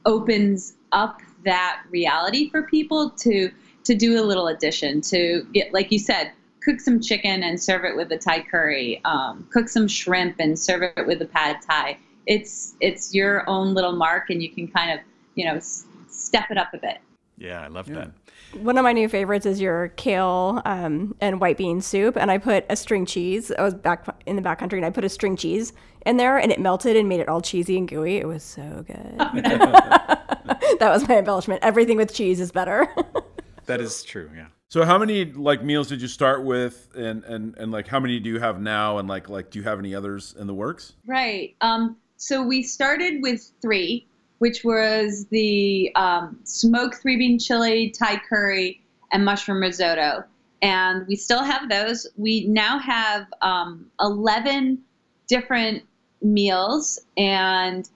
opens 0.06 0.74
up 0.92 1.20
that 1.44 1.82
reality 1.90 2.50
for 2.50 2.64
people 2.64 3.10
to 3.10 3.50
to 3.84 3.96
do 3.96 4.20
a 4.20 4.24
little 4.24 4.48
addition 4.48 5.02
to 5.02 5.46
get 5.54 5.74
like 5.74 5.92
you 5.92 6.00
said 6.00 6.32
cook 6.66 6.80
some 6.80 7.00
chicken 7.00 7.44
and 7.44 7.62
serve 7.62 7.86
it 7.86 7.96
with 7.96 8.12
a 8.12 8.18
thai 8.18 8.42
curry 8.42 9.00
um, 9.06 9.48
cook 9.52 9.70
some 9.70 9.88
shrimp 9.88 10.36
and 10.40 10.58
serve 10.58 10.82
it 10.82 11.06
with 11.06 11.22
a 11.22 11.26
pad 11.26 11.58
thai. 11.62 11.96
It's 12.26 12.76
it's 12.82 13.14
your 13.14 13.48
own 13.48 13.76
little 13.76 13.92
mark 13.92 14.30
and 14.32 14.42
you 14.42 14.50
can 14.50 14.68
kind 14.68 14.92
of 14.92 15.00
you 15.36 15.46
know 15.46 15.56
s- 15.56 15.86
step 16.10 16.46
it 16.50 16.58
up 16.58 16.74
a 16.74 16.78
bit 16.78 16.98
yeah, 17.38 17.62
I 17.62 17.68
love 17.68 17.90
Yeah. 17.90 17.96
that. 17.96 18.62
One 18.62 18.78
of 18.78 18.84
my 18.86 18.94
new 18.94 19.10
favorites 19.10 19.46
is 19.46 19.60
your 19.60 19.90
kale 19.98 20.62
um, 20.64 21.16
and 21.20 21.42
white 21.42 21.58
bean 21.58 21.82
soup, 21.82 22.16
and 22.16 22.32
I 22.32 22.38
put 22.38 22.66
a 22.70 22.78
string 22.78 23.06
cheese. 23.06 23.52
I 23.60 23.62
was 23.62 23.74
back 23.74 24.06
in 24.26 24.38
the 24.38 24.42
backcountry, 24.42 24.78
and 24.78 24.86
I 24.86 24.90
put 24.90 25.04
a 25.04 25.10
string 25.10 25.36
cheese 25.36 25.74
in 26.06 26.16
there, 26.16 26.38
and 26.38 26.50
it 26.50 26.62
melted 26.62 26.96
and 26.96 27.10
made 27.10 27.20
it 27.20 27.28
all 27.28 27.42
cheesy 27.42 27.78
and 27.78 27.90
gooey. 27.90 28.16
It 28.16 28.28
was 28.28 28.42
so 28.42 28.86
good. 28.88 29.18
that 29.20 30.80
was 30.82 31.08
my 31.10 31.18
embellishment. 31.18 31.60
Everything 31.64 31.98
with 31.98 32.14
cheese 32.14 32.40
is 32.40 32.52
better. 32.52 32.88
That 33.66 33.82
is 33.82 34.04
true. 34.04 34.30
Yeah. 34.36 34.46
So 34.70 34.86
how 34.86 35.00
many 35.00 35.26
like 35.26 35.64
meals 35.64 35.88
did 35.88 36.00
you 36.00 36.08
start 36.08 36.46
with, 36.46 36.88
and 36.96 37.24
and 37.24 37.58
and 37.58 37.72
like 37.72 37.88
how 37.88 38.00
many 38.00 38.20
do 38.20 38.30
you 38.30 38.40
have 38.40 38.62
now, 38.62 39.00
and 39.00 39.08
like 39.10 39.28
like 39.28 39.50
do 39.50 39.58
you 39.58 39.66
have 39.66 39.80
any 39.80 39.96
others 39.96 40.36
in 40.40 40.46
the 40.46 40.54
works? 40.54 40.94
Right. 41.08 41.56
Um, 41.62 41.98
so 42.16 42.44
we 42.44 42.62
started 42.62 43.24
with 43.24 43.52
three, 43.64 44.08
which 44.40 44.64
was 44.64 45.26
the 45.28 45.92
um, 45.96 46.40
smoked 46.44 47.02
three 47.02 47.18
bean 47.18 47.40
chili, 47.40 47.90
Thai 47.90 48.22
curry, 48.28 48.82
and 49.12 49.24
mushroom 49.24 49.62
risotto. 49.62 50.24
And 50.62 51.08
we 51.08 51.16
still 51.16 51.44
have 51.44 51.70
those. 51.70 52.08
We 52.18 52.48
now 52.48 52.80
have 52.80 53.28
um, 53.42 53.86
11 54.00 54.82
different 55.28 55.84
meals, 56.22 57.00
and 57.18 57.88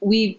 we've 0.00 0.38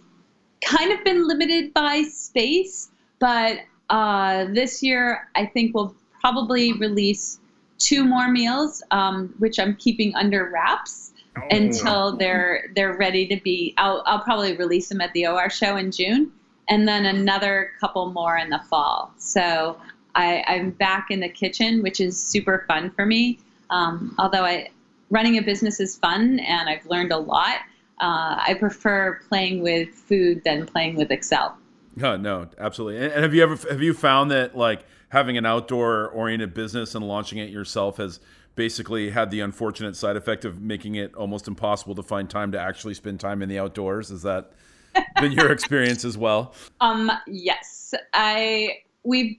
kind 0.64 0.92
of 0.92 1.04
been 1.04 1.28
limited 1.28 1.74
by 1.74 2.04
space, 2.04 2.90
but 3.20 3.60
uh, 3.90 4.46
this 4.54 4.82
year 4.82 5.28
I 5.36 5.46
think 5.46 5.76
we'll 5.76 5.96
probably 6.22 6.74
release 6.74 7.40
two 7.78 8.04
more 8.06 8.30
meals, 8.32 8.82
um, 8.92 9.34
which 9.38 9.60
I'm 9.60 9.76
keeping 9.76 10.16
under 10.16 10.50
wraps 10.52 11.05
until 11.52 12.16
they're 12.18 12.66
they're 12.76 12.96
ready 12.96 13.28
to 13.28 13.38
be. 13.42 13.74
I'll 13.78 14.04
I'll 14.06 14.22
probably 14.22 14.56
release 14.56 14.90
them 14.90 15.02
at 15.02 15.14
the 15.14 15.28
OR 15.28 15.50
show 15.50 15.76
in 15.78 15.92
June, 15.92 16.32
and 16.70 16.88
then 16.88 17.06
another 17.06 17.72
couple 17.80 18.12
more 18.12 18.38
in 18.38 18.50
the 18.50 18.62
fall. 18.70 19.14
So 19.18 19.78
I, 20.16 20.44
I'm 20.48 20.72
back 20.72 21.08
in 21.10 21.20
the 21.20 21.30
kitchen, 21.30 21.84
which 21.84 22.00
is 22.00 22.22
super 22.22 22.66
fun 22.68 22.90
for 22.92 23.06
me. 23.06 23.40
Um, 23.70 24.16
although 24.18 24.44
I 24.44 24.70
running 25.10 25.38
a 25.38 25.42
business 25.42 25.80
is 25.80 25.96
fun 25.96 26.40
and 26.40 26.70
I've 26.70 26.86
learned 26.86 27.12
a 27.12 27.18
lot. 27.18 27.58
Uh, 28.00 28.36
I 28.46 28.56
prefer 28.60 29.20
playing 29.30 29.62
with 29.62 29.90
food 29.90 30.44
than 30.44 30.66
playing 30.66 30.96
with 30.96 31.12
Excel. 31.12 31.58
No, 31.96 32.18
no, 32.18 32.50
absolutely. 32.58 33.04
And, 33.04 33.14
and 33.14 33.24
have 33.24 33.34
you 33.34 33.44
ever 33.44 33.56
have 33.70 33.82
you 33.82 33.94
found 33.94 34.32
that 34.32 34.58
like 34.58 34.86
having 35.10 35.38
an 35.38 35.46
outdoor 35.46 36.10
oriented 36.10 36.54
business 36.54 36.96
and 36.96 37.08
launching 37.08 37.38
it 37.40 37.50
yourself 37.50 37.98
has 37.98 38.20
basically 38.56 39.10
had 39.10 39.32
the 39.32 39.42
unfortunate 39.42 39.96
side 39.96 40.16
effect 40.16 40.46
of 40.46 40.62
making 40.62 40.96
it 40.96 41.14
almost 41.16 41.48
impossible 41.48 41.96
to 41.96 42.04
find 42.04 42.30
time 42.30 42.52
to 42.54 42.60
actually 42.60 42.94
spend 42.94 43.20
time 43.20 43.42
in 43.42 43.50
the 43.50 43.60
outdoors? 43.60 44.10
Has 44.10 44.24
that 44.24 44.52
been 45.20 45.32
your 45.32 45.52
experience 45.52 46.06
as 46.06 46.18
well? 46.18 46.54
Um, 46.82 47.12
yes, 47.28 47.94
I 48.14 48.78
we've 49.04 49.38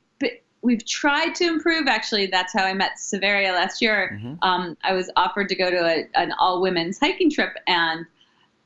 we've 0.62 0.85
tried 0.85 1.35
to 1.37 1.44
improve. 1.44 1.87
Actually, 1.87 2.26
that's 2.26 2.52
how 2.52 2.64
I 2.64 2.75
met 2.75 2.99
Severia 2.99 3.52
last 3.52 3.80
year. 3.80 4.20
Mhm. 4.23 4.38
Um, 4.42 4.76
I 4.82 4.92
was 4.92 5.11
offered 5.16 5.49
to 5.50 5.54
go 5.54 5.70
to 5.70 5.76
a, 5.76 6.04
an 6.14 6.32
all 6.38 6.61
women's 6.61 6.99
hiking 6.99 7.30
trip, 7.30 7.56
and 7.66 8.04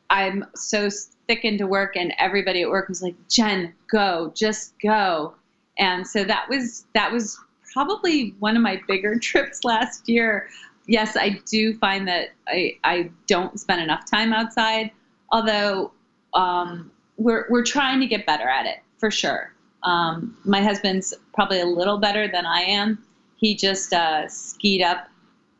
I'm 0.08 0.44
so 0.56 0.88
thick 1.28 1.44
into 1.44 1.66
work, 1.66 1.96
and 1.96 2.12
everybody 2.18 2.62
at 2.62 2.68
work 2.70 2.88
was 2.88 3.02
like, 3.02 3.14
"Jen, 3.28 3.72
go, 3.90 4.32
just 4.34 4.74
go." 4.82 5.34
And 5.78 6.06
so 6.06 6.24
that 6.24 6.48
was 6.48 6.86
that 6.94 7.12
was 7.12 7.38
probably 7.72 8.34
one 8.38 8.56
of 8.56 8.62
my 8.62 8.80
bigger 8.86 9.18
trips 9.22 9.64
last 9.64 10.08
year. 10.08 10.48
Yes, 10.86 11.16
I 11.16 11.40
do 11.46 11.74
find 11.78 12.08
that 12.08 12.30
I 12.48 12.76
I 12.84 13.10
don't 13.26 13.58
spend 13.58 13.80
enough 13.80 14.10
time 14.10 14.32
outside, 14.32 14.90
although 15.30 15.92
um, 16.34 16.90
we're 17.16 17.46
we're 17.50 17.64
trying 17.64 18.00
to 18.00 18.06
get 18.06 18.26
better 18.26 18.48
at 18.48 18.66
it 18.66 18.78
for 18.98 19.10
sure. 19.10 19.52
Um, 19.82 20.36
my 20.44 20.62
husband's 20.62 21.14
probably 21.32 21.60
a 21.60 21.66
little 21.66 21.98
better 21.98 22.28
than 22.28 22.44
I 22.44 22.60
am. 22.60 23.02
He 23.36 23.54
just 23.54 23.92
uh, 23.92 24.28
skied 24.28 24.82
up. 24.82 25.08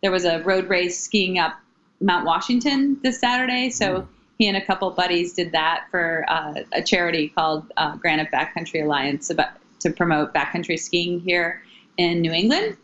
There 0.03 0.11
was 0.11 0.25
a 0.25 0.43
road 0.43 0.69
race 0.69 1.03
skiing 1.03 1.39
up 1.39 1.55
Mount 2.01 2.27
Washington 2.27 2.99
this 3.03 3.21
Saturday, 3.21 3.71
so 3.71 4.07
he 4.39 4.49
and 4.49 4.57
a 4.57 4.65
couple 4.65 4.91
buddies 4.91 5.35
did 5.35 5.53
that 5.53 5.87
for 5.91 6.25
uh, 6.29 6.55
a 6.73 6.83
charity 6.83 7.29
called 7.29 7.71
uh, 7.77 7.97
Granite 7.97 8.31
Backcountry 8.31 8.83
Alliance 8.83 9.31
about, 9.31 9.51
to 9.81 9.91
promote 9.91 10.35
backcountry 10.35 10.79
skiing 10.79 11.21
here 11.21 11.63
in 12.01 12.23
New 12.23 12.33
England. 12.33 12.77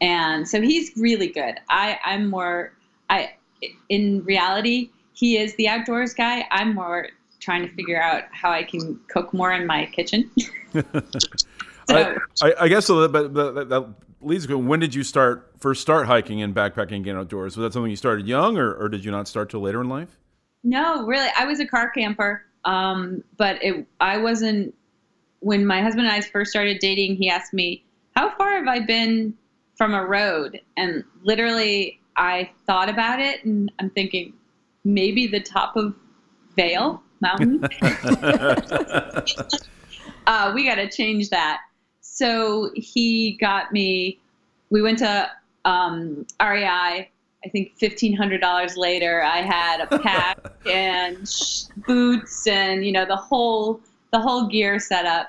And 0.00 0.48
so 0.48 0.60
he's 0.60 0.92
really 0.96 1.28
good. 1.28 1.60
I, 1.68 1.98
I'm 2.04 2.30
more. 2.30 2.72
I 3.10 3.34
in 3.88 4.24
reality, 4.24 4.90
he 5.12 5.36
is 5.36 5.54
the 5.56 5.68
outdoors 5.68 6.14
guy. 6.14 6.46
I'm 6.50 6.74
more 6.74 7.08
trying 7.40 7.68
to 7.68 7.74
figure 7.74 8.00
out 8.00 8.24
how 8.32 8.50
I 8.50 8.62
can 8.62 8.98
cook 9.08 9.32
more 9.34 9.52
in 9.52 9.66
my 9.66 9.86
kitchen. 9.86 10.30
so 10.72 12.16
I, 12.42 12.54
I, 12.60 12.68
guess 12.68 12.86
so. 12.86 13.06
But, 13.08 13.34
that- 13.34 13.68
that 13.68 13.94
leads 14.20 14.46
to 14.46 14.58
when 14.58 14.80
did 14.80 14.94
you 14.94 15.02
start 15.02 15.52
first 15.58 15.82
start 15.82 16.06
hiking 16.06 16.42
and 16.42 16.54
backpacking 16.54 16.96
and 16.96 17.04
getting 17.04 17.20
outdoors? 17.20 17.56
Was 17.56 17.64
that 17.64 17.72
something 17.74 17.90
you 17.90 17.96
started 17.96 18.26
young, 18.26 18.56
or, 18.56 18.72
or 18.74 18.88
did 18.88 19.04
you 19.04 19.10
not 19.10 19.28
start 19.28 19.50
till 19.50 19.60
later 19.60 19.80
in 19.80 19.88
life? 19.88 20.18
No, 20.62 21.04
really, 21.04 21.28
I 21.38 21.44
was 21.44 21.60
a 21.60 21.66
car 21.66 21.90
camper. 21.90 22.42
Um, 22.64 23.22
but 23.36 23.62
it, 23.62 23.86
I 24.00 24.16
wasn't. 24.16 24.74
When 25.40 25.66
my 25.66 25.82
husband 25.82 26.06
and 26.06 26.14
I 26.14 26.22
first 26.22 26.50
started 26.50 26.78
dating, 26.80 27.16
he 27.16 27.28
asked 27.28 27.52
me, 27.52 27.84
"How 28.16 28.34
far 28.36 28.56
have 28.56 28.68
I 28.68 28.80
been 28.80 29.34
from 29.76 29.94
a 29.94 30.04
road?" 30.04 30.60
And 30.76 31.04
literally, 31.22 32.00
I 32.16 32.50
thought 32.66 32.88
about 32.88 33.20
it, 33.20 33.44
and 33.44 33.70
I'm 33.78 33.90
thinking, 33.90 34.32
maybe 34.84 35.26
the 35.26 35.40
top 35.40 35.76
of 35.76 35.94
Vale 36.56 37.02
Mountain. 37.20 37.64
uh, 40.26 40.52
we 40.54 40.64
got 40.64 40.76
to 40.76 40.88
change 40.88 41.30
that. 41.30 41.60
So 42.00 42.70
he 42.74 43.36
got 43.40 43.72
me. 43.72 44.20
We 44.70 44.82
went 44.82 44.98
to 44.98 45.30
um, 45.64 46.26
REI. 46.40 47.10
I 47.44 47.48
think 47.50 47.76
fifteen 47.76 48.16
hundred 48.16 48.40
dollars 48.40 48.76
later, 48.76 49.22
I 49.22 49.42
had 49.42 49.80
a 49.80 49.98
pack 49.98 50.38
and 50.70 51.28
sh- 51.28 51.64
boots 51.86 52.46
and 52.46 52.86
you 52.86 52.92
know 52.92 53.04
the 53.04 53.16
whole 53.16 53.80
the 54.12 54.20
whole 54.20 54.46
gear 54.46 54.78
set 54.78 55.04
up. 55.04 55.28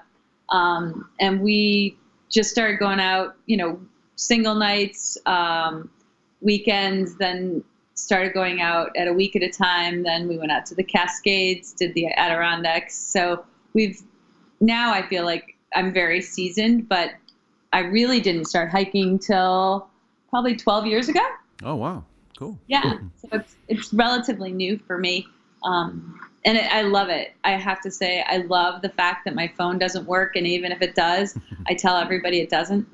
Um, 0.49 1.09
and 1.19 1.41
we 1.41 1.97
just 2.35 2.51
started 2.51 2.77
going 2.77 2.99
out. 2.99 3.35
You 3.47 3.57
know, 3.57 3.79
single 4.15 4.55
nights, 4.55 5.17
um, 5.25 5.89
weekends. 6.41 7.15
Then 7.17 7.63
started 7.95 8.33
going 8.33 8.61
out 8.61 8.95
at 8.97 9.07
a 9.07 9.13
week 9.13 9.35
at 9.35 9.41
a 9.41 9.49
time. 9.49 10.03
Then 10.03 10.27
we 10.27 10.37
went 10.37 10.51
out 10.51 10.65
to 10.67 10.75
the 10.75 10.83
Cascades, 10.83 11.73
did 11.73 11.93
the 11.95 12.07
Adirondacks. 12.17 12.95
So 12.95 13.43
we've 13.73 14.01
now 14.59 14.93
I 14.93 15.07
feel 15.07 15.23
like 15.23 15.55
I'm 15.73 15.93
very 15.93 16.21
seasoned, 16.21 16.87
but 16.87 17.11
I 17.73 17.79
really 17.79 18.19
didn't 18.19 18.45
start 18.45 18.69
hiking 18.69 19.17
till 19.17 19.89
probably 20.29 20.55
12 20.55 20.87
years 20.87 21.09
ago. 21.09 21.25
Oh 21.63 21.75
wow, 21.75 22.03
cool. 22.37 22.59
Yeah, 22.67 22.97
so 23.15 23.29
it's 23.31 23.55
it's 23.69 23.93
relatively 23.93 24.51
new 24.51 24.77
for 24.77 24.97
me, 24.97 25.27
um, 25.63 26.19
and 26.45 26.57
it, 26.57 26.71
I 26.71 26.83
love 26.83 27.09
it. 27.09 27.33
I 27.43 27.51
have 27.51 27.81
to 27.81 27.91
say, 27.91 28.23
I 28.27 28.37
love 28.37 28.81
the 28.81 28.89
fact 28.89 29.25
that 29.25 29.35
my 29.35 29.51
phone 29.57 29.77
doesn't 29.79 30.05
work, 30.05 30.35
and 30.35 30.45
even 30.47 30.71
if 30.71 30.81
it 30.81 30.95
does, 30.95 31.37
I 31.67 31.73
tell 31.73 31.97
everybody 31.97 32.39
it 32.39 32.49
doesn't. 32.49 32.87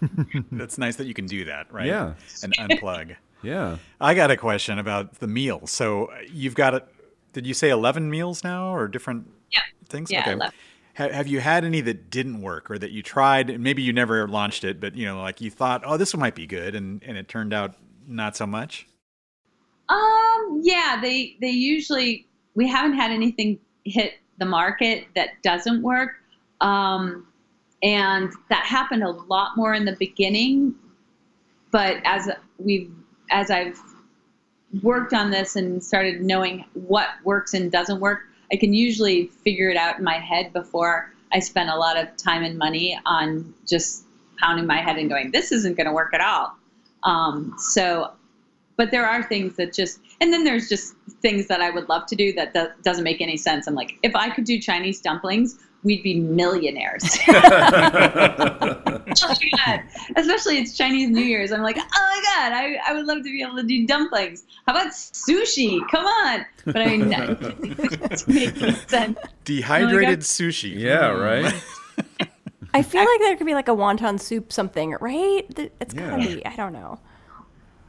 That's 0.52 0.78
nice 0.78 0.96
that 0.96 1.06
you 1.06 1.14
can 1.14 1.26
do 1.26 1.44
that, 1.46 1.72
right? 1.72 1.86
Yeah. 1.86 2.14
And 2.42 2.54
unplug. 2.56 3.16
Yeah. 3.42 3.76
I 4.00 4.14
got 4.14 4.30
a 4.30 4.36
question 4.36 4.78
about 4.78 5.20
the 5.20 5.26
meals. 5.28 5.70
So 5.70 6.06
uh, 6.06 6.20
you've 6.32 6.54
got 6.54 6.72
it. 6.74 6.88
Did 7.34 7.46
you 7.46 7.52
say 7.54 7.68
eleven 7.68 8.10
meals 8.10 8.42
now, 8.42 8.74
or 8.74 8.88
different 8.88 9.30
Yeah. 9.52 9.60
things? 9.88 10.10
Yeah, 10.10 10.20
Okay. 10.22 10.32
11. 10.32 10.54
Have 10.94 11.26
you 11.28 11.40
had 11.40 11.62
any 11.62 11.82
that 11.82 12.10
didn't 12.10 12.40
work, 12.40 12.70
or 12.70 12.78
that 12.78 12.90
you 12.90 13.02
tried? 13.02 13.50
and 13.50 13.62
Maybe 13.62 13.82
you 13.82 13.92
never 13.92 14.26
launched 14.26 14.64
it, 14.64 14.80
but 14.80 14.96
you 14.96 15.04
know, 15.06 15.20
like 15.20 15.42
you 15.42 15.50
thought, 15.50 15.82
oh, 15.84 15.98
this 15.98 16.14
one 16.14 16.20
might 16.20 16.34
be 16.34 16.46
good, 16.46 16.74
and 16.74 17.02
and 17.04 17.18
it 17.18 17.28
turned 17.28 17.52
out 17.52 17.74
not 18.08 18.36
so 18.36 18.46
much. 18.46 18.86
Um, 19.90 20.60
yeah, 20.64 20.98
they 21.00 21.36
they 21.40 21.50
usually 21.50 22.26
we 22.56 22.66
haven't 22.66 22.96
had 22.96 23.12
anything 23.12 23.60
hit 23.84 24.14
the 24.38 24.44
market 24.44 25.06
that 25.14 25.40
doesn't 25.42 25.82
work. 25.82 26.16
Um, 26.60 27.28
and 27.82 28.32
that 28.50 28.64
happened 28.64 29.04
a 29.04 29.10
lot 29.10 29.56
more 29.56 29.74
in 29.74 29.84
the 29.84 29.92
beginning, 29.92 30.74
but 31.70 31.98
as 32.04 32.28
we've 32.58 32.90
as 33.30 33.50
I've 33.50 33.78
worked 34.82 35.12
on 35.12 35.30
this 35.30 35.56
and 35.56 35.82
started 35.82 36.22
knowing 36.22 36.64
what 36.74 37.08
works 37.24 37.54
and 37.54 37.70
doesn't 37.70 38.00
work, 38.00 38.20
I 38.52 38.56
can 38.56 38.72
usually 38.72 39.26
figure 39.26 39.68
it 39.68 39.76
out 39.76 39.98
in 39.98 40.04
my 40.04 40.18
head 40.18 40.52
before 40.52 41.12
I 41.32 41.40
spend 41.40 41.70
a 41.70 41.76
lot 41.76 41.96
of 41.96 42.16
time 42.16 42.42
and 42.42 42.56
money 42.56 42.98
on 43.04 43.52
just 43.66 44.04
pounding 44.38 44.66
my 44.66 44.80
head 44.80 44.96
and 44.96 45.08
going, 45.08 45.30
this 45.30 45.52
isn't 45.52 45.76
going 45.76 45.86
to 45.86 45.92
work 45.92 46.14
at 46.14 46.20
all. 46.20 46.56
Um, 47.02 47.54
so 47.58 48.12
but 48.76 48.90
there 48.90 49.06
are 49.06 49.22
things 49.22 49.56
that 49.56 49.72
just 49.72 50.00
and 50.20 50.32
then 50.32 50.44
there's 50.44 50.68
just 50.68 50.94
things 51.22 51.46
that 51.48 51.60
i 51.60 51.70
would 51.70 51.88
love 51.88 52.06
to 52.06 52.14
do 52.16 52.32
that 52.32 52.52
do- 52.54 52.68
doesn't 52.82 53.04
make 53.04 53.20
any 53.20 53.36
sense 53.36 53.66
i'm 53.66 53.74
like 53.74 53.98
if 54.02 54.14
i 54.14 54.28
could 54.30 54.44
do 54.44 54.58
chinese 54.60 55.00
dumplings 55.00 55.58
we'd 55.82 56.02
be 56.02 56.18
millionaires 56.20 57.02
oh 57.28 57.34
my 59.28 59.50
god 59.64 59.82
especially 60.16 60.58
it's 60.58 60.76
chinese 60.76 61.08
new 61.10 61.22
year's 61.22 61.52
i'm 61.52 61.62
like 61.62 61.76
oh 61.78 61.82
my 61.82 62.22
god 62.34 62.52
I, 62.52 62.76
I 62.86 62.92
would 62.94 63.06
love 63.06 63.18
to 63.18 63.24
be 63.24 63.42
able 63.42 63.56
to 63.56 63.62
do 63.62 63.86
dumplings 63.86 64.44
how 64.66 64.74
about 64.74 64.88
sushi 64.92 65.80
come 65.90 66.04
on 66.06 66.44
but 66.64 66.76
i 66.78 66.86
mean 66.96 67.12
it's 68.10 68.26
making 68.26 68.74
sense 68.88 69.18
Dehydrated 69.44 70.18
oh 70.18 70.22
sushi. 70.22 70.74
Yeah. 70.76 71.06
Right. 71.10 71.54
I 72.74 72.82
feel 72.82 73.00
like 73.04 73.20
there 73.20 73.36
could 73.36 73.46
be 73.46 73.54
like 73.54 73.68
a 73.68 73.72
wonton 73.76 74.18
soup 74.18 74.52
something, 74.52 74.96
right? 75.00 75.44
Th- 75.54 75.70
It's 75.80 75.94
gotta 75.94 76.20
Yeah. 76.20 76.34
be. 76.34 76.44
I 76.44 76.56
don't 76.56 76.72
know. 76.72 76.98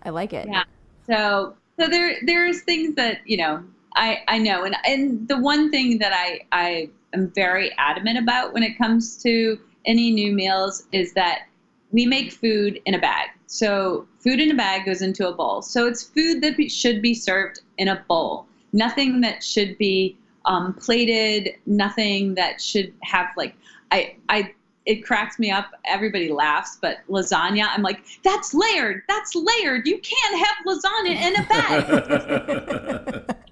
I 0.04 0.12
like 0.12 0.34
it. 0.34 0.48
Yeah. 0.48 0.64
So 1.10 1.56
so 1.80 1.88
there 1.88 2.18
there's 2.26 2.62
things 2.62 2.96
that 2.96 3.20
you 3.26 3.38
know 3.38 3.64
I 3.96 4.20
I 4.28 4.38
know 4.38 4.64
and 4.64 4.76
and 4.86 5.28
the 5.28 5.38
one 5.38 5.72
thing 5.72 6.00
that 6.00 6.14
I 6.14 6.42
I 6.52 6.90
am 7.14 7.32
very 7.32 7.72
adamant 7.78 8.18
about 8.18 8.54
when 8.54 8.64
it 8.64 8.78
comes 8.78 9.22
to 9.24 9.60
any 9.86 10.12
new 10.12 10.32
meals 10.34 10.84
is 10.92 11.14
that 11.14 11.48
we 11.92 12.06
make 12.06 12.32
food 12.32 12.82
in 12.86 12.94
a 12.94 13.00
bag. 13.00 13.30
So 13.46 14.06
food 14.20 14.42
in 14.42 14.52
a 14.52 14.56
bag 14.56 14.86
goes 14.86 15.02
into 15.02 15.28
a 15.28 15.34
bowl. 15.34 15.62
So 15.62 15.88
it's 15.88 16.04
food 16.04 16.42
that 16.42 16.58
be, 16.58 16.68
should 16.68 17.02
be 17.02 17.14
served 17.14 17.62
in 17.78 17.88
a 17.88 18.04
bowl. 18.10 18.46
Nothing 18.74 19.22
that 19.22 19.42
should 19.42 19.78
be 19.78 20.18
um, 20.46 20.74
plated. 20.74 21.56
Nothing 21.66 22.36
that 22.36 22.62
should 22.62 22.94
have 23.04 23.28
like 23.38 23.56
I 23.92 24.16
I 24.30 24.54
it 24.88 25.04
cracks 25.06 25.38
me 25.38 25.52
up. 25.52 25.68
Everybody 25.86 26.30
laughs, 26.32 26.78
but 26.82 26.98
lasagna, 27.10 27.68
I'm 27.70 27.84
like, 27.84 28.00
that's 28.24 28.54
layered. 28.54 29.04
That's 29.08 29.36
layered. 29.36 29.86
You 29.86 30.00
can't 30.00 30.38
have 30.46 30.56
lasagna 30.66 31.16
in 31.28 31.36
a 31.36 31.44
bag. 31.48 33.36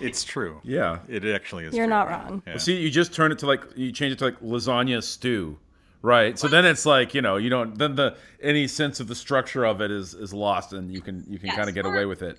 It's 0.00 0.22
true. 0.24 0.60
yeah. 0.64 0.98
It 1.08 1.24
actually 1.24 1.64
is. 1.64 1.74
You're 1.74 1.86
true. 1.86 1.90
not 1.90 2.08
wrong. 2.08 2.42
Yeah. 2.46 2.56
See, 2.56 2.76
you 2.76 2.88
just 2.90 3.12
turn 3.12 3.32
it 3.32 3.38
to 3.40 3.46
like 3.46 3.62
you 3.76 3.90
change 3.92 4.12
it 4.12 4.18
to 4.20 4.26
like 4.26 4.40
lasagna 4.40 5.02
stew, 5.02 5.58
right? 6.02 6.38
So 6.38 6.46
then 6.48 6.64
it's 6.64 6.86
like 6.86 7.14
you 7.14 7.22
know 7.22 7.36
you 7.36 7.50
don't 7.50 7.76
then 7.76 7.94
the 7.96 8.16
any 8.40 8.68
sense 8.68 9.00
of 9.00 9.08
the 9.08 9.14
structure 9.14 9.64
of 9.64 9.80
it 9.80 9.90
is 9.90 10.14
is 10.14 10.32
lost, 10.32 10.72
and 10.72 10.92
you 10.92 11.00
can 11.00 11.24
you 11.28 11.38
can 11.38 11.48
Yes, 11.48 11.56
kind 11.56 11.68
of 11.68 11.74
get 11.74 11.84
or- 11.84 11.94
away 11.94 12.04
with 12.06 12.22
it. 12.22 12.38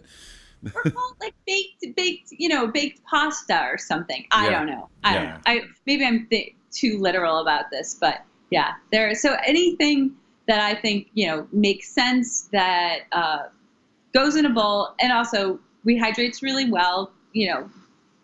or 0.74 0.92
call 0.92 1.12
it 1.12 1.24
like 1.24 1.36
baked, 1.46 1.96
baked, 1.98 2.32
you 2.32 2.48
know, 2.48 2.68
baked 2.68 3.04
pasta 3.06 3.62
or 3.70 3.78
something. 3.78 4.26
I 4.32 4.46
Yeah. 4.46 4.52
don't 4.60 4.68
know. 4.68 4.90
I 5.04 5.14
don't 5.14 5.26
know. 5.26 5.38
I 5.46 5.62
maybe 5.86 6.06
I'm 6.06 6.28
th- 6.30 6.56
too 6.72 6.98
literal 7.00 7.40
about 7.40 7.70
this, 7.72 7.98
but 8.00 8.24
yeah, 8.54 8.74
there. 8.92 9.16
So 9.16 9.36
anything 9.48 10.16
that 10.48 10.62
I 10.62 10.80
think 10.80 11.08
you 11.16 11.26
know 11.26 11.48
makes 11.52 11.90
sense 11.90 12.44
that 12.52 13.00
uh, 13.12 13.40
goes 14.14 14.36
in 14.36 14.46
a 14.46 14.50
bowl 14.50 14.94
and 15.00 15.12
also 15.12 15.60
rehydrates 15.86 16.44
really 16.44 16.70
well, 16.70 17.12
you 17.34 17.48
know, 17.50 17.68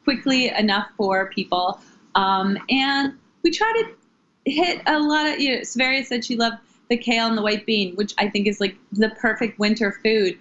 quickly 0.04 0.50
enough 0.50 0.88
for 0.96 1.32
people. 1.32 1.80
Um, 2.14 2.60
and 2.70 3.14
we 3.42 3.50
try 3.50 3.72
to 3.82 4.52
hit 4.52 4.82
a 4.86 5.00
lot 5.00 5.26
of, 5.28 5.40
you 5.40 5.58
know, 5.58 5.64
Severia 5.64 6.04
said 6.04 6.24
she 6.24 6.36
loved 6.36 6.58
the 6.90 6.98
kale 6.98 7.28
and 7.28 7.36
the 7.38 7.42
white 7.42 7.66
bean, 7.66 7.96
which 7.96 8.14
I 8.20 8.30
think 8.30 8.46
is 8.46 8.60
like 8.60 8.76
the 8.92 9.10
perfect 9.10 9.58
winter 9.58 10.00
food. 10.04 10.38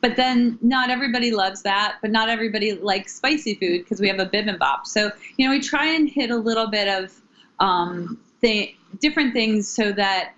But 0.00 0.14
then 0.14 0.58
not 0.62 0.90
everybody 0.90 1.32
loves 1.32 1.62
that, 1.62 1.96
but 2.00 2.12
not 2.12 2.28
everybody 2.28 2.72
likes 2.72 3.16
spicy 3.16 3.54
food 3.54 3.82
because 3.82 4.00
we 4.00 4.06
have 4.06 4.20
a 4.20 4.26
bibimbap. 4.26 4.86
So, 4.86 5.10
you 5.36 5.44
know, 5.44 5.50
we 5.50 5.58
try 5.58 5.86
and 5.86 6.08
hit 6.08 6.30
a 6.30 6.36
little 6.36 6.68
bit 6.68 6.86
of 6.86 7.20
um, 7.58 8.16
different 9.00 9.32
things 9.32 9.68
so 9.68 9.92
that 9.92 10.34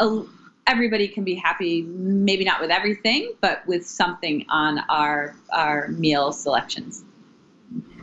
a, 0.00 0.22
everybody 0.66 1.08
can 1.08 1.24
be 1.24 1.34
happy, 1.34 1.82
maybe 1.82 2.44
not 2.44 2.60
with 2.60 2.70
everything, 2.70 3.32
but 3.40 3.66
with 3.66 3.86
something 3.86 4.46
on 4.48 4.78
our 4.88 5.34
our 5.52 5.88
meal 5.88 6.32
selections. 6.32 7.04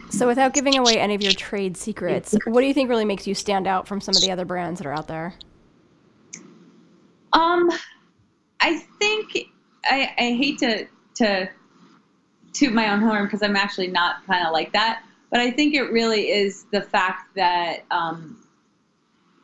So, 0.09 0.27
without 0.27 0.53
giving 0.53 0.77
away 0.77 0.97
any 0.97 1.15
of 1.15 1.21
your 1.21 1.33
trade 1.33 1.75
secrets, 1.75 2.35
what 2.45 2.61
do 2.61 2.67
you 2.67 2.73
think 2.73 2.89
really 2.89 3.05
makes 3.05 3.27
you 3.27 3.35
stand 3.35 3.67
out 3.67 3.87
from 3.87 3.99
some 3.99 4.15
of 4.15 4.21
the 4.21 4.31
other 4.31 4.45
brands 4.45 4.79
that 4.79 4.87
are 4.87 4.93
out 4.93 5.07
there? 5.07 5.33
Um, 7.33 7.69
I 8.61 8.77
think 8.99 9.49
I, 9.85 10.13
I 10.17 10.31
hate 10.33 10.59
to 10.59 10.87
to 11.15 11.49
toot 12.53 12.73
my 12.73 12.91
own 12.91 13.01
horn 13.01 13.25
because 13.25 13.43
I'm 13.43 13.55
actually 13.55 13.87
not 13.87 14.25
kind 14.25 14.45
of 14.45 14.53
like 14.53 14.71
that, 14.73 15.03
but 15.29 15.39
I 15.39 15.51
think 15.51 15.75
it 15.75 15.91
really 15.91 16.29
is 16.29 16.65
the 16.71 16.81
fact 16.81 17.35
that 17.35 17.83
um, 17.91 18.46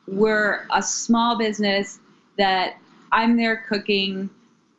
we're 0.08 0.66
a 0.72 0.82
small 0.82 1.38
business 1.38 2.00
that 2.38 2.78
I'm 3.12 3.38
there 3.38 3.64
cooking. 3.68 4.30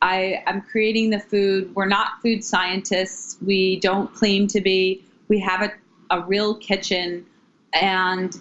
I, 0.01 0.43
I'm 0.45 0.61
creating 0.61 1.09
the 1.09 1.19
food. 1.19 1.73
We're 1.75 1.85
not 1.85 2.21
food 2.21 2.43
scientists. 2.43 3.37
We 3.41 3.79
don't 3.79 4.13
claim 4.13 4.47
to 4.47 4.61
be. 4.61 5.03
We 5.27 5.39
have 5.39 5.61
a, 5.61 5.71
a 6.11 6.21
real 6.21 6.55
kitchen. 6.55 7.25
And 7.73 8.39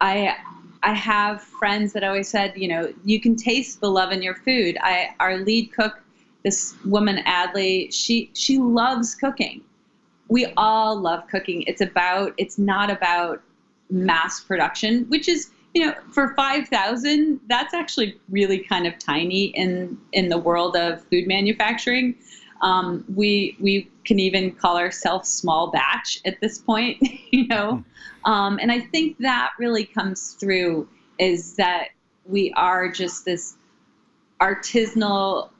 I 0.00 0.36
I 0.82 0.94
have 0.94 1.42
friends 1.42 1.92
that 1.92 2.04
always 2.04 2.28
said, 2.28 2.52
you 2.56 2.66
know, 2.66 2.92
you 3.04 3.20
can 3.20 3.36
taste 3.36 3.80
the 3.80 3.90
love 3.90 4.12
in 4.12 4.22
your 4.22 4.34
food. 4.34 4.78
I 4.80 5.10
our 5.20 5.38
lead 5.38 5.72
cook, 5.72 6.00
this 6.42 6.74
woman 6.84 7.18
Adley, 7.26 7.92
she 7.92 8.30
she 8.34 8.58
loves 8.58 9.14
cooking. 9.14 9.62
We 10.28 10.46
all 10.56 10.98
love 10.98 11.26
cooking. 11.28 11.62
It's 11.66 11.80
about 11.80 12.34
it's 12.38 12.58
not 12.58 12.90
about 12.90 13.42
mass 13.90 14.40
production, 14.40 15.04
which 15.08 15.28
is 15.28 15.50
you 15.74 15.86
know 15.86 15.94
for 16.10 16.34
five 16.34 16.68
thousand 16.68 17.40
that's 17.48 17.74
actually 17.74 18.16
really 18.28 18.58
kind 18.58 18.86
of 18.86 18.98
tiny 18.98 19.46
in 19.46 19.96
in 20.12 20.28
the 20.28 20.38
world 20.38 20.76
of 20.76 21.02
food 21.04 21.26
manufacturing. 21.26 22.14
Um, 22.62 23.04
we 23.14 23.56
we 23.60 23.88
can 24.04 24.18
even 24.18 24.52
call 24.52 24.76
ourselves 24.76 25.28
small 25.28 25.70
batch 25.70 26.20
at 26.26 26.40
this 26.40 26.58
point, 26.58 26.98
you 27.30 27.46
know. 27.46 27.82
Um, 28.24 28.58
and 28.60 28.70
I 28.70 28.80
think 28.80 29.18
that 29.18 29.52
really 29.58 29.84
comes 29.84 30.34
through 30.34 30.88
is 31.18 31.54
that 31.56 31.88
we 32.26 32.52
are 32.52 32.90
just 32.90 33.24
this 33.24 33.56
artisanal 34.40 35.50